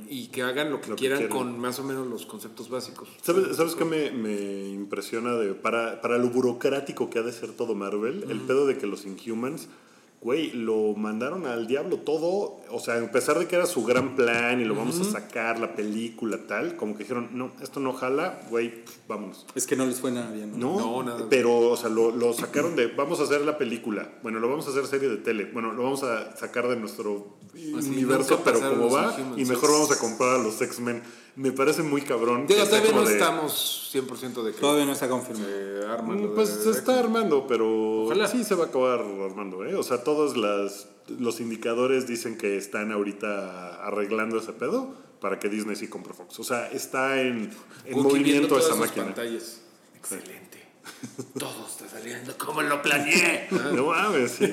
[0.09, 1.37] Y que hagan lo que Lo que quieran quieran.
[1.37, 3.09] con más o menos los conceptos básicos.
[3.23, 7.53] ¿Sabes, ¿sabes qué me, me impresiona de para, para lo burocrático que ha de ser
[7.53, 8.25] todo Marvel?
[8.29, 9.69] El pedo de que los Inhumans,
[10.21, 12.61] güey, lo mandaron al diablo todo.
[12.71, 15.59] O sea, a pesar de que era su gran plan y lo vamos a sacar,
[15.59, 19.47] la película, tal, como que dijeron, no, esto no jala, güey, vámonos.
[19.55, 20.59] Es que no les fue nada bien.
[20.59, 20.79] ¿no?
[20.79, 21.27] No, No, nada.
[21.31, 24.67] pero, o sea, lo, lo sacaron de, vamos a hacer la película, bueno, lo vamos
[24.67, 28.61] a hacer serie de tele, bueno, lo vamos a sacar de nuestro Así, universo, pero
[28.61, 31.03] como va, y mejor vamos a comprar a los X-Men.
[31.37, 32.47] Me parece muy cabrón.
[32.47, 35.49] Digo, todavía no de- estamos 100% de que Todavía no está confirmado.
[36.03, 38.29] Mm, Pues de- se está armando, pero Ojalá.
[38.29, 39.75] sí se va a acabar armando, ¿eh?
[39.75, 40.89] O sea, todos las,
[41.19, 46.39] los indicadores dicen que están ahorita arreglando ese pedo para que Disney sí compre Fox.
[46.41, 47.51] O sea, está en,
[47.85, 49.07] en movimiento esa máquina.
[49.07, 49.61] pantallas.
[49.97, 50.50] Excelente.
[51.39, 53.49] Todo está saliendo como lo planeé.
[53.75, 54.45] No mames, sí.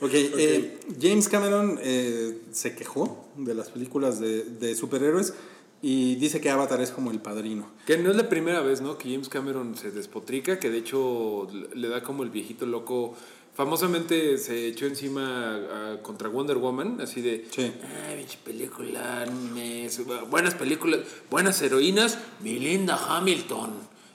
[0.00, 5.34] Ok, eh, James Cameron eh, se quejó de las películas de, de superhéroes
[5.82, 7.70] y dice que Avatar es como el padrino.
[7.86, 8.96] Que no es la primera vez, ¿no?
[8.98, 13.14] Que James Cameron se despotrica, que de hecho le- da como el viejito loco.
[13.54, 15.54] Famosamente se echó encima
[15.92, 17.46] a- contra Wonder Woman, así de.
[17.50, 17.72] Sí.
[18.08, 19.88] Ay, pinche película, me-
[20.28, 23.70] buenas películas, buenas heroínas, mi linda Hamilton.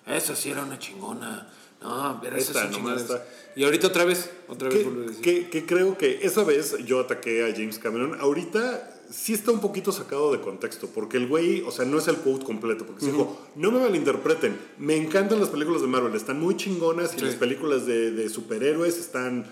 [0.05, 1.47] Esa sí era una chingona.
[1.81, 3.25] No, pero Esta son nomás está.
[3.55, 5.21] Y ahorita otra vez, otra vez Que, vuelvo a decir.
[5.21, 8.19] que- que creo que esa vez yo ataqué a James Cameron.
[8.19, 12.07] Ahorita sí está un poquito sacado de contexto, porque el güey, o sea, no es
[12.07, 16.13] el quote completo, porque se dijo, no me malinterpreten, me encantan las películas de Marvel,
[16.15, 17.25] están muy chingonas y Sí.
[17.25, 19.45] las películas de, de superhéroes están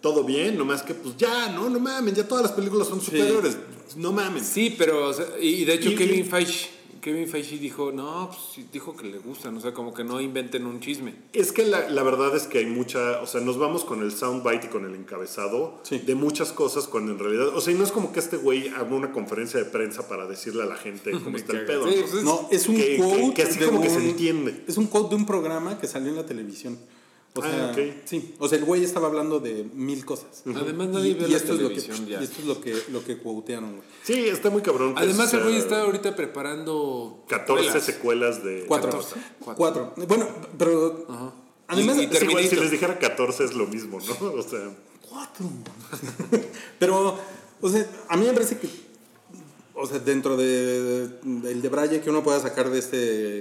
[0.00, 3.56] todo bien, nomás que pues ya, no, no mames, ya todas las películas son superhéroes,
[3.96, 4.46] no mames.
[4.46, 6.70] Sí, pero, o sea, y y de hecho Y- Kevin y- Feige,
[7.02, 10.64] Kevin Feige dijo, no, pues dijo que le gustan, o sea, como que no inventen
[10.66, 11.14] un chisme.
[11.32, 14.12] Es que la, la verdad es que hay mucha, o sea, nos vamos con el
[14.12, 15.98] soundbite y con el encabezado Sí.
[15.98, 18.68] de muchas cosas cuando en realidad, o sea, y no es como que este güey
[18.68, 21.88] haga una conferencia de prensa para decirle a la gente cómo está el pedo.
[21.90, 22.06] Sí, ¿no?
[22.08, 23.34] pues, No, es un que- quote.
[23.34, 24.64] que así como que se entiende.
[24.68, 26.78] Es un quote de un programa que salió en la televisión.
[27.34, 28.34] O Ah, sea, sí.
[28.38, 30.42] O sea, el güey estaba hablando de mil cosas.
[30.44, 32.20] Además Y, nadie ve y la esto, es lo que, televisión ya.
[32.20, 33.82] y esto es lo que, lo que quotearon, güey.
[34.02, 34.92] Sí, está muy cabrón.
[34.98, 37.84] Además el güey está ahorita preparando 14 secuelas.
[37.84, 38.64] secuelas de...
[38.66, 38.90] Cuatro.
[38.90, 39.16] 14.
[39.56, 39.94] Cuatro.
[40.08, 40.28] Bueno,
[40.58, 41.06] pero.
[41.68, 44.26] Además, Y- y Es igual si les dijera 14 es lo mismo, ¿no?
[44.32, 44.70] O sea,
[45.08, 45.46] cuatro.
[46.78, 47.18] pero,
[47.62, 48.68] o sea, a mí me parece que.
[49.74, 52.96] O sea, dentro de, del de Braille que uno pueda sacar de este,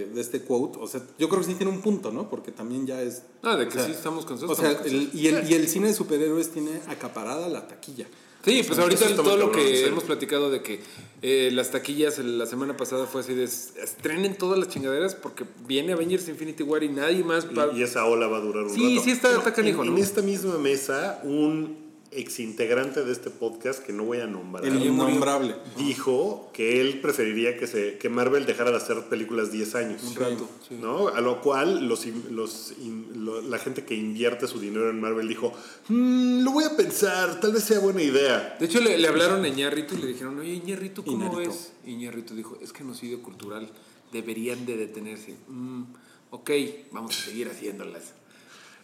[0.08, 2.30] de este quote, o sea, yo creo que sí tiene un punto, ¿no?
[2.30, 3.24] Porque también ya es...
[3.44, 4.58] Ah, de que sea, sí estamos cansados.
[4.58, 8.08] O sea, el- y, el, y el cine de superhéroes tiene acaparada la taquilla.
[8.44, 9.84] Sí, pues ahorita todo lo que sí.
[9.84, 10.80] hemos platicado de que
[11.22, 15.46] eh, las taquillas la semana pasada fue así de "Es- estrenen todas las chingaderas porque
[15.68, 17.46] viene Avengers Infinity War y nadie más
[17.76, 19.04] Y- Y, esa ola va a durar un Sí, rato.
[19.06, 19.98] sí está- Pero está canijo, en, ¿no?
[19.98, 21.81] en esta misma mesa, un
[22.12, 25.56] exintegrante de este podcast, que no voy a nombrar, El innombrable.
[25.78, 30.04] dijo que él preferiría que, se, que Marvel dejara de hacer películas 10 años.
[30.04, 30.50] un rato.
[30.68, 30.76] sí.
[30.80, 31.08] ¿no?
[31.08, 35.28] A lo cual los, los in- lo- la gente que invierte su dinero en Marvel
[35.28, 35.54] dijo,
[35.88, 38.58] "Mm, lo voy a pensar, tal vez sea buena idea.
[38.60, 41.50] De hecho, le, le hablaron a Iñárritu y le dijeron, oye, Iñárritu, ¿cómo Iñárritu.
[41.52, 41.72] ves?
[41.86, 43.70] Y Iñárritu dijo, es genocidio cultural,
[44.12, 45.36] deberían de detenerse.
[45.48, 45.84] "Mm,
[46.32, 46.52] ok,
[46.92, 48.14] vamos a seguir haciéndolas.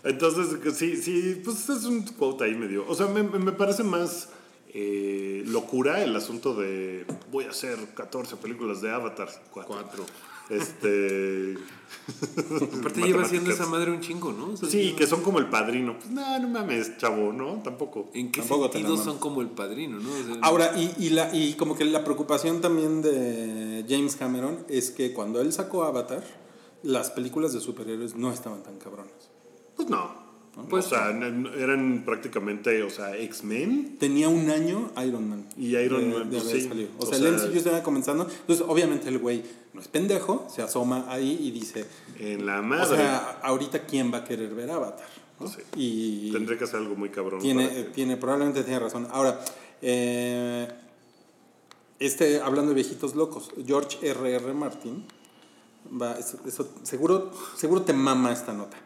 [0.03, 2.85] Entonces, sí, sí, pues es un quote ahí medio.
[2.87, 4.29] O sea, me, me parece más
[4.73, 9.29] eh, locura el asunto de voy a hacer 14 películas de Avatar.
[9.51, 9.73] Cuatro.
[9.73, 10.05] Cuatro.
[10.49, 11.55] Este.
[12.79, 14.51] Aparte lleva haciendo esa madre un chingo, ¿no?
[14.51, 15.97] O sea, Sí, que son como el padrino.
[15.97, 17.61] Pues no, no mames, chavo, ¿no?
[17.63, 18.09] Tampoco.
[18.13, 20.11] ¿En qué Tampoco sentido son como el padrino, no?
[20.11, 24.63] O sea, Ahora, y, y, la, y como que la preocupación también de James Cameron
[24.69, 26.23] es que cuando él sacó Avatar,
[26.83, 29.31] las películas de superhéroes no estaban tan cabronas.
[29.77, 30.27] Pues no.
[30.69, 33.97] Pues o sea, eran prácticamente, o sea, X-Men.
[33.99, 35.45] Tenía un año Iron Man.
[35.55, 36.67] Y Iron de- Man, de pues haber sí.
[36.67, 36.89] salido.
[36.97, 38.23] O, O sea, sea- el MCU estaba comenzando.
[38.27, 39.43] Entonces, obviamente, el güey
[39.75, 41.85] no es pendejo, se asoma ahí y dice:
[42.19, 42.97] En la O madre.
[42.97, 45.05] sea, ahorita, ¿quién va a querer ver Avatar?
[45.39, 45.47] ¿no?
[45.47, 45.59] Sí.
[45.75, 47.39] Y Tendría que hacer algo muy cabrón.
[47.39, 49.07] tiene, que- tiene, probablemente tiene razón.
[49.11, 49.39] Ahora,
[49.83, 50.67] eh,
[51.99, 54.35] este, hablando de viejitos locos, George R.R.
[54.43, 54.53] R.
[54.55, 55.05] Martin,
[56.01, 58.77] va, eso, eso- seguro, seguro te mama esta nota.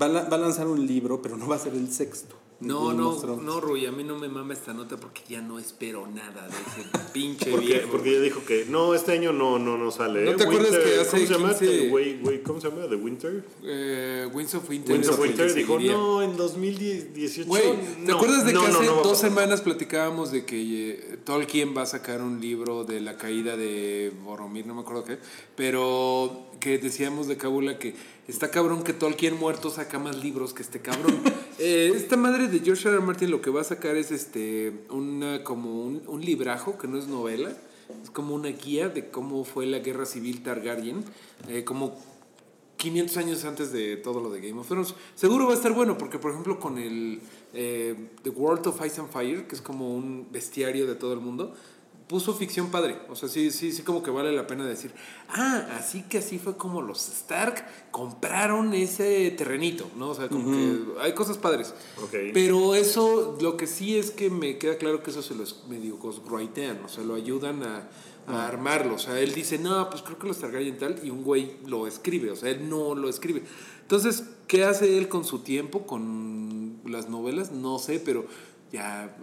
[0.00, 2.36] Va, va a lanzar un libro, pero no va a ser el sexto.
[2.60, 5.60] No, no, of no, Rui, a mí no me mama esta nota porque ya no
[5.60, 7.88] espero nada de ese pinche Porque, viejo.
[7.92, 10.24] porque ella dijo que no, este año no, no, no sale.
[10.24, 10.34] ¿No ¿eh?
[10.34, 11.48] te acuerdas Winter- que hace ¿Cómo se llama?
[11.56, 11.88] 15?
[11.90, 12.88] Güey, güey, ¿Cómo se llama?
[12.88, 13.44] ¿The Winter?
[13.62, 15.00] Eh, Winds of Winter.
[15.00, 17.46] Es el Winter dijo, no, en 2018.
[17.48, 19.30] Güey, ¿te no, acuerdas de no, que no, hace dos pasar".
[19.30, 24.12] semanas platicábamos de que eh, Tolkien va a sacar un libro de la caída de
[24.24, 25.18] Boromir, no me acuerdo qué,
[25.54, 27.94] pero que decíamos de Cábula que
[28.26, 31.20] está cabrón que Tolkien muerto saca más libros que este cabrón.
[31.60, 32.98] Eh, esta madre de George R.
[32.98, 33.04] R.
[33.04, 36.96] Martin lo que va a sacar es este una como un, un librajo que no
[36.96, 37.50] es novela,
[38.00, 41.04] es como una guía de cómo fue la guerra civil Targaryen,
[41.48, 41.96] eh, como
[42.76, 44.94] 500 años antes de todo lo de Game of Thrones.
[45.14, 47.20] Seguro va a estar bueno, porque por ejemplo con el
[47.52, 51.20] eh, The World of Ice and Fire, que es como un bestiario de todo el
[51.20, 51.54] mundo,
[52.08, 52.98] puso ficción padre.
[53.08, 54.92] O sea, sí, sí, sí como que vale la pena decir,
[55.28, 60.10] ah, así que así fue como los Stark compraron ese terrenito, ¿no?
[60.10, 61.74] O sea, como que hay cosas padres.
[62.32, 65.98] Pero eso, lo que sí es que me queda claro que eso se los medio
[65.98, 67.88] ghostwritean, o sea, lo ayudan a,
[68.26, 68.94] a armarlo.
[68.94, 71.86] O sea, él dice, no, pues creo que los Targaryen tal, y un güey lo
[71.86, 73.42] escribe, o sea, él no lo escribe.
[73.82, 77.52] Entonces, ¿qué hace él con su tiempo, con las novelas?
[77.52, 78.26] No sé, pero
[78.72, 79.16] ya,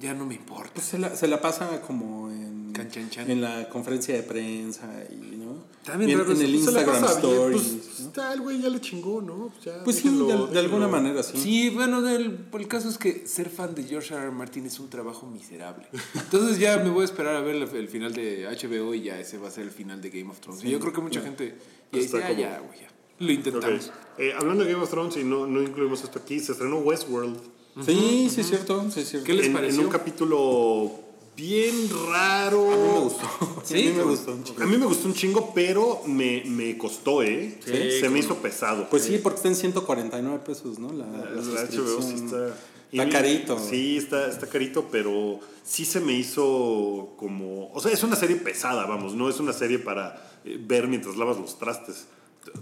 [0.00, 0.72] ya no me importa.
[0.74, 3.30] Pues se la, se la pasa como en, Canchanchan.
[3.30, 5.64] en la conferencia de prensa y, ¿no?
[5.80, 7.62] Está bien en, el Se la Instagram pasa bien, Stories.
[7.62, 9.48] Pues, está, el güey ya le chingó, ¿no?
[9.54, 11.38] Pues, ya, Pues sí, de, alguna manera sí.
[11.38, 14.24] Sí, bueno, el, el caso es que ser fan de George R.
[14.24, 14.32] R.
[14.32, 15.86] Martin es un trabajo miserable.
[16.14, 19.20] Entonces ya me voy a esperar a ver el, el final de HBO y ya
[19.20, 20.64] ese va a ser el final de Game of Thrones.
[20.64, 21.56] y yo creo que mucha gente
[21.92, 22.88] ya Está dice, ah, como- ya, güey, ya.
[23.18, 23.92] Lo intentamos.
[24.18, 27.38] Eh, hablando de Game of Thrones, y no, no incluimos esto aquí, se estrenó Westworld.
[27.84, 29.26] Sí, sí es cierto, sí es cierto.
[29.26, 29.80] ¿Qué les en, pareció?
[29.80, 30.92] En un capítulo
[31.36, 32.72] bien raro.
[32.72, 33.28] A mí me gustó.
[33.64, 33.74] ¿Sí?
[33.74, 34.62] A mí me gustó un chingo.
[34.62, 37.58] A mí me gustó un chingo, pero me, me costó, ¿eh?
[37.64, 38.88] Sí, Se me hizo pesado.
[38.88, 40.92] Pues sí, porque está en 149 pesos, ¿no?
[40.92, 42.56] La, la La HBO sí está.
[42.92, 43.58] Está carito.
[43.58, 47.70] Sí, está, está carito, pero sí se me hizo como.
[47.72, 51.16] O sea, es una serie pesada, vamos, no es una serie para eh, ver mientras
[51.16, 52.06] lavas los trastes.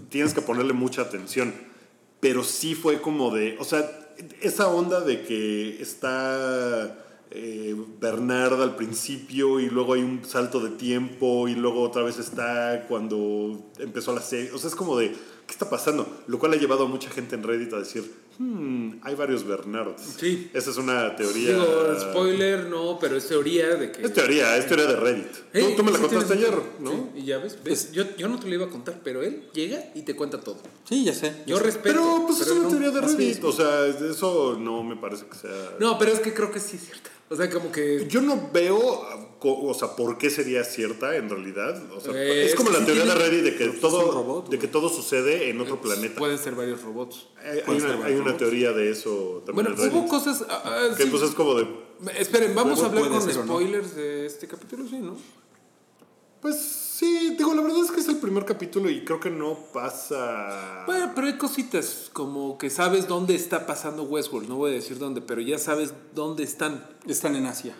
[0.09, 1.53] Tienes que ponerle mucha atención.
[2.19, 3.55] Pero sí fue como de.
[3.59, 4.04] O sea,
[4.41, 7.01] esa onda de que está.
[7.31, 12.17] eh, Bernard al principio y luego hay un salto de tiempo y luego otra vez
[12.17, 14.51] está cuando empezó la serie.
[14.51, 15.13] O sea, es como de,
[15.45, 16.23] ¿qué está pasando?
[16.27, 20.15] Lo cual ha llevado a mucha gente en Reddit a decir, hmm, hay varios Bernards.
[20.17, 20.49] Sí.
[20.53, 21.53] Esa es una teoría.
[21.53, 24.03] Digo, spoiler, no, pero es teoría de que...
[24.05, 25.27] Es teoría, es teoría de Reddit.
[25.53, 26.91] Ey, tú, tú me la contaste ayer, ¿no?
[26.91, 29.49] Sí, y ya ves, ves, yo, yo no te lo iba a contar, pero él
[29.53, 30.57] llega y te cuenta todo.
[30.87, 31.43] Sí, ya sé.
[31.45, 31.83] Yo respeto.
[31.83, 33.43] Pero pues es una no- teoría de Reddit.
[33.43, 35.75] O sea, eso no me parece que sea.
[35.79, 37.09] No, pero es que creo que sí es cierta.
[37.27, 38.05] O sea, como que...
[38.07, 38.77] Yo no veo,
[39.39, 41.81] co- o sea, por qué sería cierta en realidad.
[41.91, 43.81] O sea, Eh, es como la que teoría sí de tiene- Reddit de que Pues
[43.81, 46.19] todo, robot, de que todo sucede en otro planeta.
[46.19, 47.27] Pueden ser varios robots.
[47.43, 48.37] Hay, hay ser una, hay varios una robots.
[48.37, 49.93] teoría de eso también Bueno, en Reddit.
[49.93, 50.45] hubo cosas...
[50.49, 51.09] ah, que sí.
[51.09, 51.67] pues es como de.
[52.19, 53.31] Esperen, vamos a hablar con o no.
[53.43, 55.15] spoilers de este capítulo, sí, ¿no?
[56.41, 59.57] Pues sí, digo, la verdad es que es el primer capítulo y creo que no
[59.73, 60.83] pasa.
[60.85, 64.47] Bueno, pero hay cositas como que sabes dónde está pasando Westworld.
[64.47, 66.85] No voy a decir dónde, pero ya sabes dónde están.
[67.05, 67.75] Están en Asia.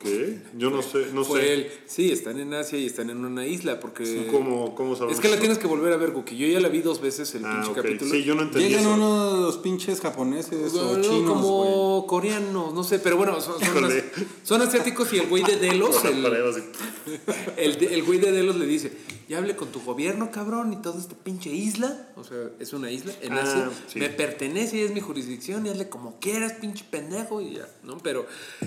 [0.00, 0.38] ¿Qué?
[0.56, 1.52] Yo no sé, no Fue sé.
[1.52, 1.70] él.
[1.86, 4.28] Sí, están en Asia y están en una isla porque...
[4.30, 5.14] ¿Cómo, cómo sabemos?
[5.18, 6.38] Es que la tienes que volver a ver, Guki.
[6.38, 8.10] Yo ya la vi dos veces el Ah, pinche capítulo.
[8.10, 8.94] Sí, yo no entendí Llegan eso.
[8.94, 13.68] unos pinches japoneses No, o no, chinos, como coreanos, no sé, pero bueno, son, son,
[13.76, 13.98] Híjole.
[13.98, 16.24] as- son asiáticos y el güey de Delos, el,
[17.58, 18.92] el, el güey de Delos le dice,
[19.28, 22.90] ya hable con tu gobierno, cabrón, y toda esta pinche isla, o sea, es una
[22.90, 23.98] isla en Ah, Asia, sí.
[23.98, 27.98] me pertenece y es mi jurisdicción, y hazle como quieras, pinche pendejo, y ya, ¿no?
[27.98, 28.26] Pero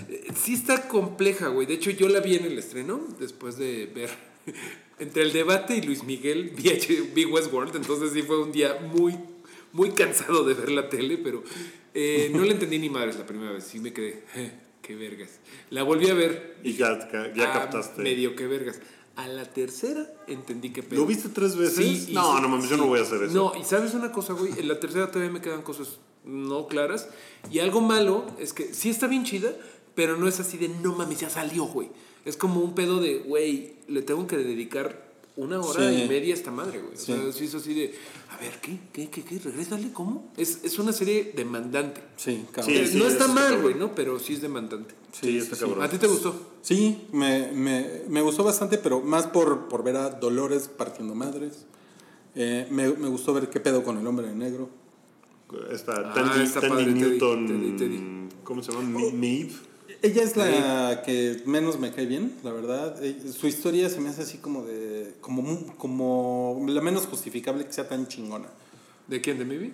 [0.09, 1.65] eh, sí está compleja, güey.
[1.67, 4.09] De hecho, yo la vi en el estreno, después de ver...
[4.99, 6.69] Entre el debate y Luis Miguel vi,
[7.15, 9.15] vi Westworld, entonces sí fue un día muy,
[9.71, 11.43] muy cansado de ver la tele, pero
[11.95, 13.63] eh, no le entendí ni madres la primera vez.
[13.63, 14.51] Sí me quedé, "Eh,
[14.83, 15.39] qué vergas.
[15.71, 16.57] La volví a ver.
[16.63, 18.03] Y ya, ya ah, captaste.
[18.03, 18.79] Medio que vergas.
[19.15, 21.01] A la tercera entendí que pedo.
[21.01, 22.05] ¿Lo viste tres veces?
[22.05, 23.33] Sí, no, no mames, yo no voy a hacer eso.
[23.33, 27.09] No, y sabes una cosa, güey, en la tercera todavía me quedan cosas no claras.
[27.51, 29.53] Y algo malo es que sí está bien chida,
[29.95, 31.89] pero no es así de no mames, ya salió, güey.
[32.25, 36.03] Es como un pedo de, güey, le tengo que dedicar una hora Sí.
[36.03, 36.93] y media esta madre, güey.
[36.93, 37.05] O Sí.
[37.07, 37.95] sea, sí es así de,
[38.31, 38.77] a ver, ¿qué?
[38.91, 39.09] ¿Qué?
[39.09, 39.23] ¿Qué?
[39.23, 39.39] ¿Qué?
[39.39, 39.91] ¿Regrésale?
[39.91, 40.31] ¿Cómo?
[40.37, 42.01] Es, es una serie demandante.
[42.17, 42.73] Sí, cabrón.
[42.75, 43.95] Sí, Eh, sí, no es- está mal, güey, ¿no?
[43.95, 44.93] Pero sí es demandante.
[45.11, 45.81] Sí, está cabrón.
[45.83, 46.35] ¿A ti te gustó?
[46.61, 51.65] Sí, me, me, me gustó bastante, pero más por, por ver a Dolores partiendo madres.
[52.35, 54.69] Eh, me, me gustó ver qué pedo con el hombre de negro.
[55.71, 57.47] Esta Ah, Tandy, está Tandy padre, Teddy, Newton.
[57.47, 58.29] Teddy, Teddy.
[58.43, 58.89] ¿Cómo se llama?
[58.89, 59.53] Mi- Maeve.
[60.03, 63.01] Ella es la que menos me cae bien, la verdad.
[63.01, 65.13] Eh, Su historia se me hace así como de.
[65.21, 68.49] como, como la menos justificable que sea tan chingona.
[69.07, 69.39] ¿De quién?
[69.39, 69.71] ¿De Maybe?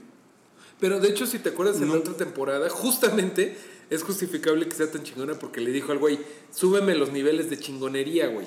[0.80, 3.58] Pero de hecho, si te acuerdas en la otra temporada, justamente
[3.90, 6.20] es justificable que sea tan chingona porque le dijo al güey,
[6.54, 8.46] súbeme los niveles de chingonería, güey.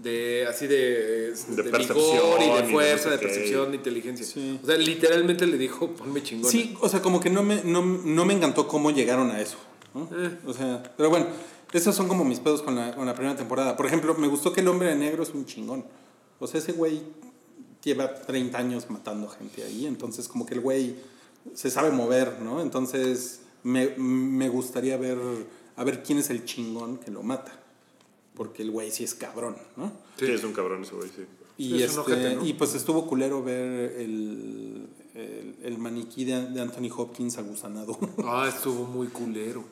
[0.00, 4.24] De así de, de, percepción vigor y de de fuerza, de percepción, de inteligencia.
[4.24, 4.60] Sí.
[4.62, 6.50] O sea, literalmente le dijo, ponme chingona.
[6.50, 9.56] Sí, o sea, como que no me, no, no me encantó cómo llegaron a eso.
[9.94, 10.08] ¿No?
[10.12, 10.38] Eh.
[10.46, 11.26] O sea, pero bueno,
[11.72, 13.76] esos son como mis pedos con la, con la primera temporada.
[13.76, 15.84] Por ejemplo, me gustó que el hombre de negro es un chingón.
[16.38, 17.02] O sea, ese güey
[17.82, 20.96] lleva 30 años matando gente ahí, entonces como que el güey
[21.52, 22.60] se sabe mover, ¿no?
[22.60, 25.18] Entonces me, me gustaría ver,
[25.76, 27.60] a ver quién es el chingón que lo mata.
[28.34, 29.92] Porque el güey sí es cabrón, ¿no?
[30.18, 31.24] Sí, es un cabrón ese güey, sí.
[31.56, 32.44] Y, Es este, ojete, ¿no?
[32.44, 37.96] y pues estuvo culero ver el, el, el maniquí de, de Anthony Hopkins agusanado.
[38.24, 39.64] Ah, estuvo muy culero.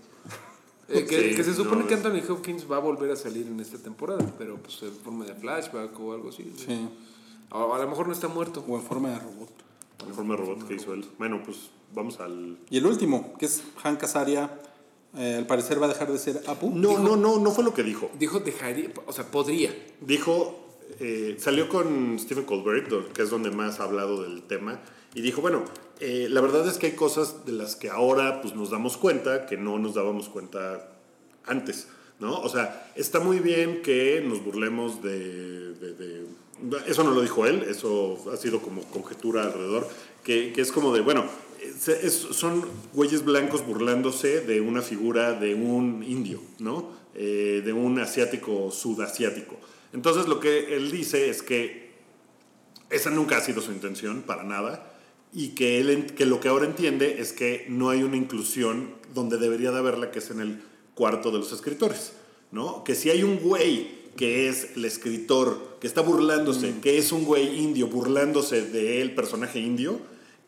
[0.88, 3.46] Eh, que, Sí, que se supone no, que Anthony Hopkins va a volver a salir
[3.46, 6.52] en esta temporada, pero pues en forma de flashback o algo así.
[6.56, 6.88] sí.
[7.50, 8.64] A, a lo mejor no está muerto.
[8.66, 9.50] O en forma de robot.
[10.08, 11.04] La forma de robot que hizo él.
[11.18, 12.58] Bueno, pues vamos al.
[12.70, 14.58] Y el último, que es Hank Azaria,
[15.16, 16.70] eh, al parecer va a dejar de ser Apu.
[16.74, 18.10] No, no, no, no fue lo que dijo.
[18.18, 19.74] Dijo dejaría, o sea, podría.
[20.00, 20.58] Dijo,
[20.98, 24.80] eh, salió con Stephen Colbert, que es donde más ha hablado del tema,
[25.14, 25.62] y dijo, bueno,
[26.04, 29.46] eh, la verdad es que hay cosas de las que ahora pues, nos damos cuenta
[29.46, 30.90] que no nos dábamos cuenta
[31.44, 31.86] antes,
[32.18, 32.40] ¿no?
[32.40, 35.76] O sea, está muy bien que nos burlemos de...
[36.88, 39.88] eso no lo dijo él, eso ha sido como conjetura alrededor,
[40.24, 41.24] que, es como de, bueno,
[42.32, 46.90] son güeyes blancos burlándose de una figura de un indio, ¿no?
[47.14, 49.56] Eh, de un asiático sudasiático.
[49.92, 51.92] Entonces lo que él dice es que
[52.90, 54.91] esa nunca ha sido su intención, para nada,
[55.32, 59.38] y que, él, que lo que ahora entiende es que no hay una inclusión donde
[59.38, 60.62] debería de haberla, que es en el
[60.94, 62.12] cuarto de los escritores,
[62.50, 62.84] ¿no?
[62.84, 67.24] Que si hay un güey que es el escritor, que está burlándose, que es un
[67.24, 69.98] güey indio burlándose del personaje indio,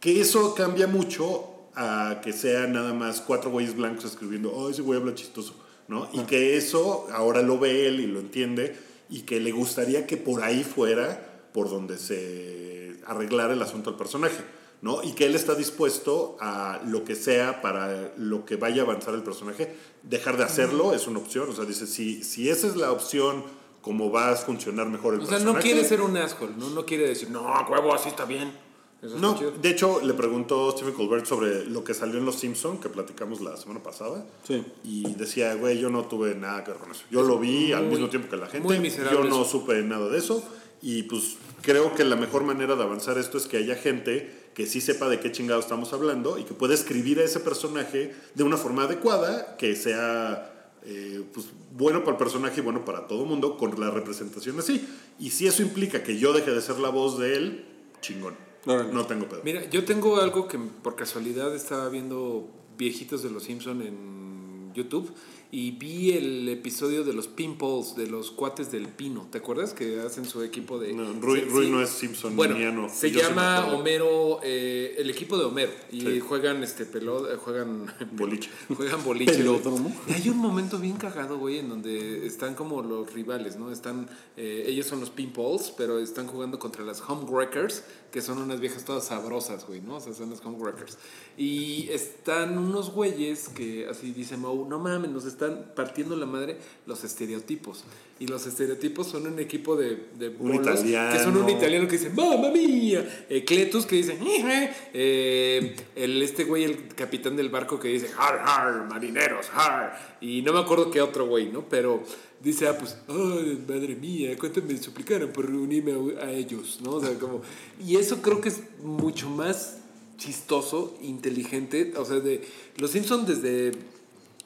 [0.01, 4.83] que eso cambia mucho a que sea nada más cuatro güeyes blancos escribiendo, oh, ese
[4.83, 5.55] güey habla chistoso,
[5.89, 6.09] ¿no?
[6.13, 8.77] Y que eso ahora lo ve él y lo entiende
[9.09, 13.99] y que le gustaría que por ahí fuera por donde se arreglara el asunto del
[13.99, 14.43] personaje,
[14.85, 15.03] ¿no?
[15.03, 19.15] Y que él está dispuesto a lo que sea para lo que vaya a avanzar
[19.15, 19.75] el personaje.
[20.03, 23.45] Dejar de hacerlo es una opción, o sea, dice, si, si esa es la opción,
[23.81, 25.57] como va a funcionar mejor el O sea, personaje.
[25.57, 26.69] no quiere ser un asshole, ¿no?
[26.69, 28.53] No quiere decir, no, huevo, así está bien.
[29.01, 32.79] Eso No, de hecho, le preguntó Stephen Colbert sobre lo que salió en Los Simpson
[32.79, 34.27] que platicamos la semana pasada.
[34.47, 34.63] Sí.
[34.85, 37.05] Y decía, güey, yo no tuve nada que ver con eso.
[37.11, 38.67] Yo lo vi al mismo tiempo que la gente.
[38.67, 39.51] muy miserable yo no eso.
[39.51, 40.43] supe nada de eso.
[40.83, 44.67] Y pues creo que la mejor manera de avanzar esto es que haya gente que
[44.67, 48.43] sí sepa de qué chingado estamos hablando y que pueda escribir a ese personaje de
[48.45, 53.25] una forma adecuada, que sea eh, pues, bueno para el personaje y bueno para todo
[53.25, 54.87] el mundo, con la representación así.
[55.19, 57.65] Y si eso implica que yo deje de ser la voz de él,
[58.01, 58.37] chingón.
[58.67, 58.93] Órale.
[58.93, 59.41] No tengo pedo.
[59.45, 62.49] Mira, yo tengo algo que por casualidad estaba viendo
[62.79, 65.13] viejitos de los Simpson en YouTube
[65.55, 69.29] y vi el episodio de los Pinballs, de los cuates del Pino.
[69.31, 70.93] ¿Te acuerdas que hacen su equipo de.
[70.93, 71.71] No, Rui, Sí, Rui sí.
[71.71, 72.89] no es Simpson Bueno, niano.
[72.93, 73.67] se Yo llama.
[73.73, 75.71] Homero, eh, el equipo de Homero.
[75.93, 76.21] Y Sí.
[76.21, 78.51] juegan este pelot, eh, juegan Boliche.
[78.77, 79.31] Juegan boliche.
[79.33, 79.43] güey.
[79.61, 79.95] Pelódromo.
[80.09, 83.71] Y hay un momento bien cagado, güey, en donde están como los rivales, ¿no?
[83.71, 87.85] Están, eh, ellos son los pinballs, pero están jugando contra las homewreckers,
[88.15, 89.97] que son unas viejas todas sabrosas, güey, ¿no?
[89.97, 90.97] O sea, son las homewreckers.
[91.37, 96.57] Y están unos güeyes que, así dice Mau, no mames, nos están partiendo la madre
[96.87, 97.83] los estereotipos.
[98.21, 101.51] Y los estereotipos son un equipo de, de Un bolos que son un italiano.
[101.51, 103.27] italiano que dice, ¡Mamma mía!
[103.29, 104.73] Eh, Cletus que dice, "Ije".
[104.93, 110.19] eh, el, este güey, el capitán del barco que dice, ¡Har, har, marineros, har!
[110.21, 111.69] Y no me acuerdo qué otro güey, ¿no?
[111.69, 112.05] Pero
[112.45, 114.37] dice, ah, pues, ¡ay, madre mía!
[114.39, 116.93] ¿Cuánto me suplicaron por reunirme a, a ellos, ¿no?
[116.93, 117.43] O sea, como...
[117.85, 119.79] Y eso creo que es mucho más
[120.19, 121.95] chistoso, inteligente.
[121.97, 122.47] O sea, de
[122.77, 123.73] Los Simpsons desde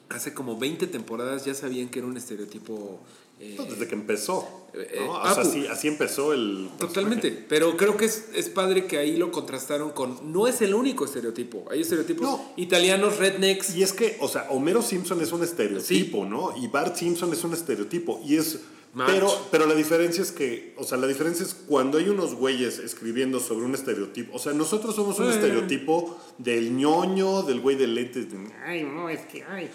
[0.09, 2.99] hace como 20 temporadas ya sabían que era un estereotipo...
[3.39, 4.47] eh, No, Desde que empezó.
[4.73, 5.03] Eh, ¿no?
[5.03, 5.41] eh, O sea, Apu.
[5.41, 6.69] así, así empezó el.
[6.77, 10.31] Totalmente, pero creo que es, es padre que ahí lo contrastaron con.
[10.31, 11.65] No es el único estereotipo.
[11.71, 12.51] Hay estereotipos No.
[12.57, 13.75] italianos, rednecks.
[13.75, 16.53] Y es que, o sea, Homero Simpson es un estereotipo, ¿no?
[16.57, 18.21] Y Bart Simpson es un estereotipo.
[18.25, 18.59] Y es.
[19.05, 22.79] Pero, pero la diferencia es que, o sea, la diferencia es cuando hay unos güeyes
[22.79, 24.35] escribiendo sobre un estereotipo.
[24.35, 25.35] O sea, nosotros somos un Eh.
[25.35, 28.31] estereotipo del ñoño, del güey de lentes.
[28.31, 29.69] de, ay, no, es que, ay.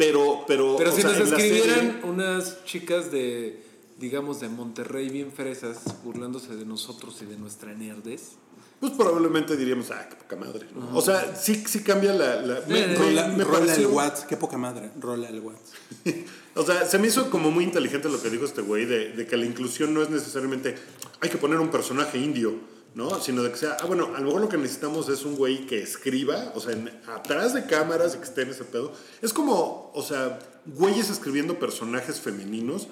[0.00, 0.76] Pero, pero.
[0.78, 3.62] Pero si sea, nos escribieran serie- unas chicas de,
[3.98, 8.32] digamos, de Monterrey bien fresas, burlándose de nosotros y de nuestra nerdez.
[8.80, 10.66] Pues probablemente diríamos, ah, qué poca madre.
[10.74, 10.96] ¿no?
[10.96, 12.36] O sea, sí, sí cambia la.
[12.40, 14.90] la- me, Eh, Rola, me rola pareció- el Watts, qué poca madre.
[14.98, 15.72] Rola el Watts.
[16.56, 19.24] O sea, se me hizo como muy inteligente lo que dijo este güey, de, de
[19.26, 20.74] que la inclusión no es necesariamente
[21.20, 22.54] hay que poner un personaje indio,
[22.94, 23.20] ¿no?
[23.20, 25.66] Sino de que sea, ah, bueno, a lo mejor lo que necesitamos es un güey
[25.66, 28.92] que escriba, o sea, en- atrás de cámaras y que esté en ese pedo.
[29.22, 32.88] Es como, o sea, güeyes escribiendo personajes femeninos,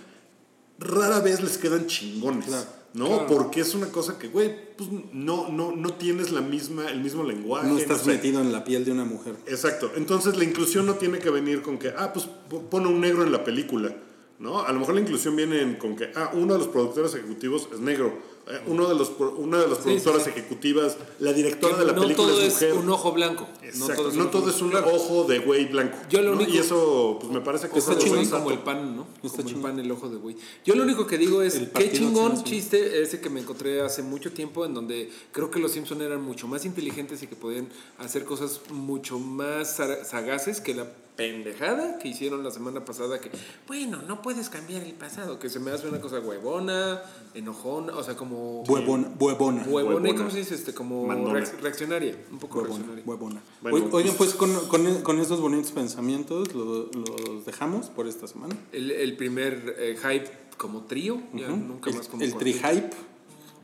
[0.78, 3.26] rara vez les quedan chingones, Claro, ¿no?
[3.26, 7.24] Porque es una cosa que, güey, pues no, no, no tienes la misma, el mismo
[7.24, 7.66] lenguaje.
[7.68, 8.12] No estás sé.
[8.12, 9.34] metido en la piel de una mujer.
[9.46, 9.90] Exacto.
[9.96, 13.24] Entonces la inclusión no tiene que venir con que, ah, pues po- pone un negro
[13.24, 13.92] en la película.
[14.38, 14.60] ¿No?
[14.62, 17.68] A lo mejor la inclusión viene en- con que, ah, uno de los productores ejecutivos
[17.72, 18.38] es negro.
[18.50, 20.30] eh, uno de los, pro- una de las Sí, productoras sí.
[20.30, 22.72] ejecutivas, la directora Que de la no película todo es mujer.
[22.72, 23.46] un ojo blanco.
[23.62, 24.08] Exacto.
[24.08, 25.98] es No todo es un ojo de güey blanco.
[26.08, 26.36] Yo lo ¿no?
[26.38, 28.26] único- Y eso, pues me parece que Está chingón.
[28.26, 29.06] como el pan, ¿no?
[29.22, 29.78] Está como chingón.
[29.80, 30.34] el ojo de güey.
[30.64, 34.32] Yo lo único que digo es, qué chingón chiste ese que me encontré hace mucho
[34.32, 38.24] tiempo, en donde creo que los Simpson eran mucho más inteligentes y que podían hacer
[38.24, 40.86] cosas mucho más sa- sagaces que la
[41.18, 43.28] pendejada que hicieron la semana pasada, que,
[43.66, 47.02] bueno, no puedes cambiar el pasado, que se me hace una cosa huevona,
[47.34, 48.62] enojona, o sea, como...
[48.62, 49.10] Huevona.
[49.18, 49.64] Huevona.
[49.64, 50.14] Huevona, ¿y Huevona.
[50.14, 50.54] ¿cómo se dice?
[50.54, 51.40] Este, como Mandona.
[51.60, 53.04] reaccionaria, un poco Huevona, reaccionaria.
[53.04, 53.42] huevona.
[53.62, 58.28] Bueno, Oye- Oigan, pues con, con, con esos bonitos pensamientos lo- los dejamos por esta
[58.28, 58.56] semana.
[58.70, 61.56] El, el primer eh, hype como trío, ya Ujú.
[61.56, 62.32] nunca el, más como el.
[62.36, 62.90] Trihype,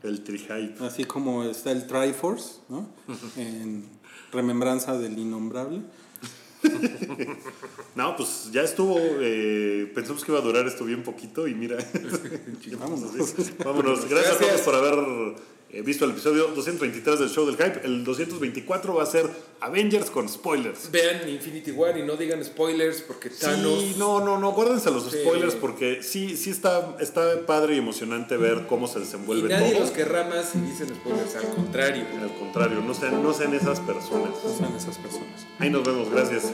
[0.03, 0.75] el trihype.
[0.85, 2.89] así como está el Triforce, ¿no?
[3.37, 3.85] En
[4.33, 5.81] remembranza del innombrable.
[7.95, 8.97] No, pues ya estuvo.
[8.99, 11.77] eh, pensamos que iba a durar esto bien poquito y mira.
[12.79, 13.11] Vámonos.
[13.63, 14.09] Vámonos.
[14.09, 14.39] Gracias, a Gracias.
[14.49, 15.35] todos por haber
[15.75, 17.81] eh, visto el episodio 223 del show del hype.
[17.85, 19.29] El 224 va a ser
[19.59, 20.89] Avengers con spoilers.
[20.89, 23.81] Vean Infinity War y no digan spoilers porque Thanos.
[23.81, 25.17] Sí, no, no, no, guárdense los Sí.
[25.19, 29.71] spoilers porque sí, sí está, está padre y emocionante ver cómo se y desenvuelve nadie
[29.71, 29.81] todo.
[29.81, 32.05] los querrá más si dicen spoilers, al contrario.
[32.21, 34.31] Al contrario, no sean, no sean esas personas.
[34.41, 35.45] Son esas personas.
[35.59, 36.53] Ahí nos vemos, gracias.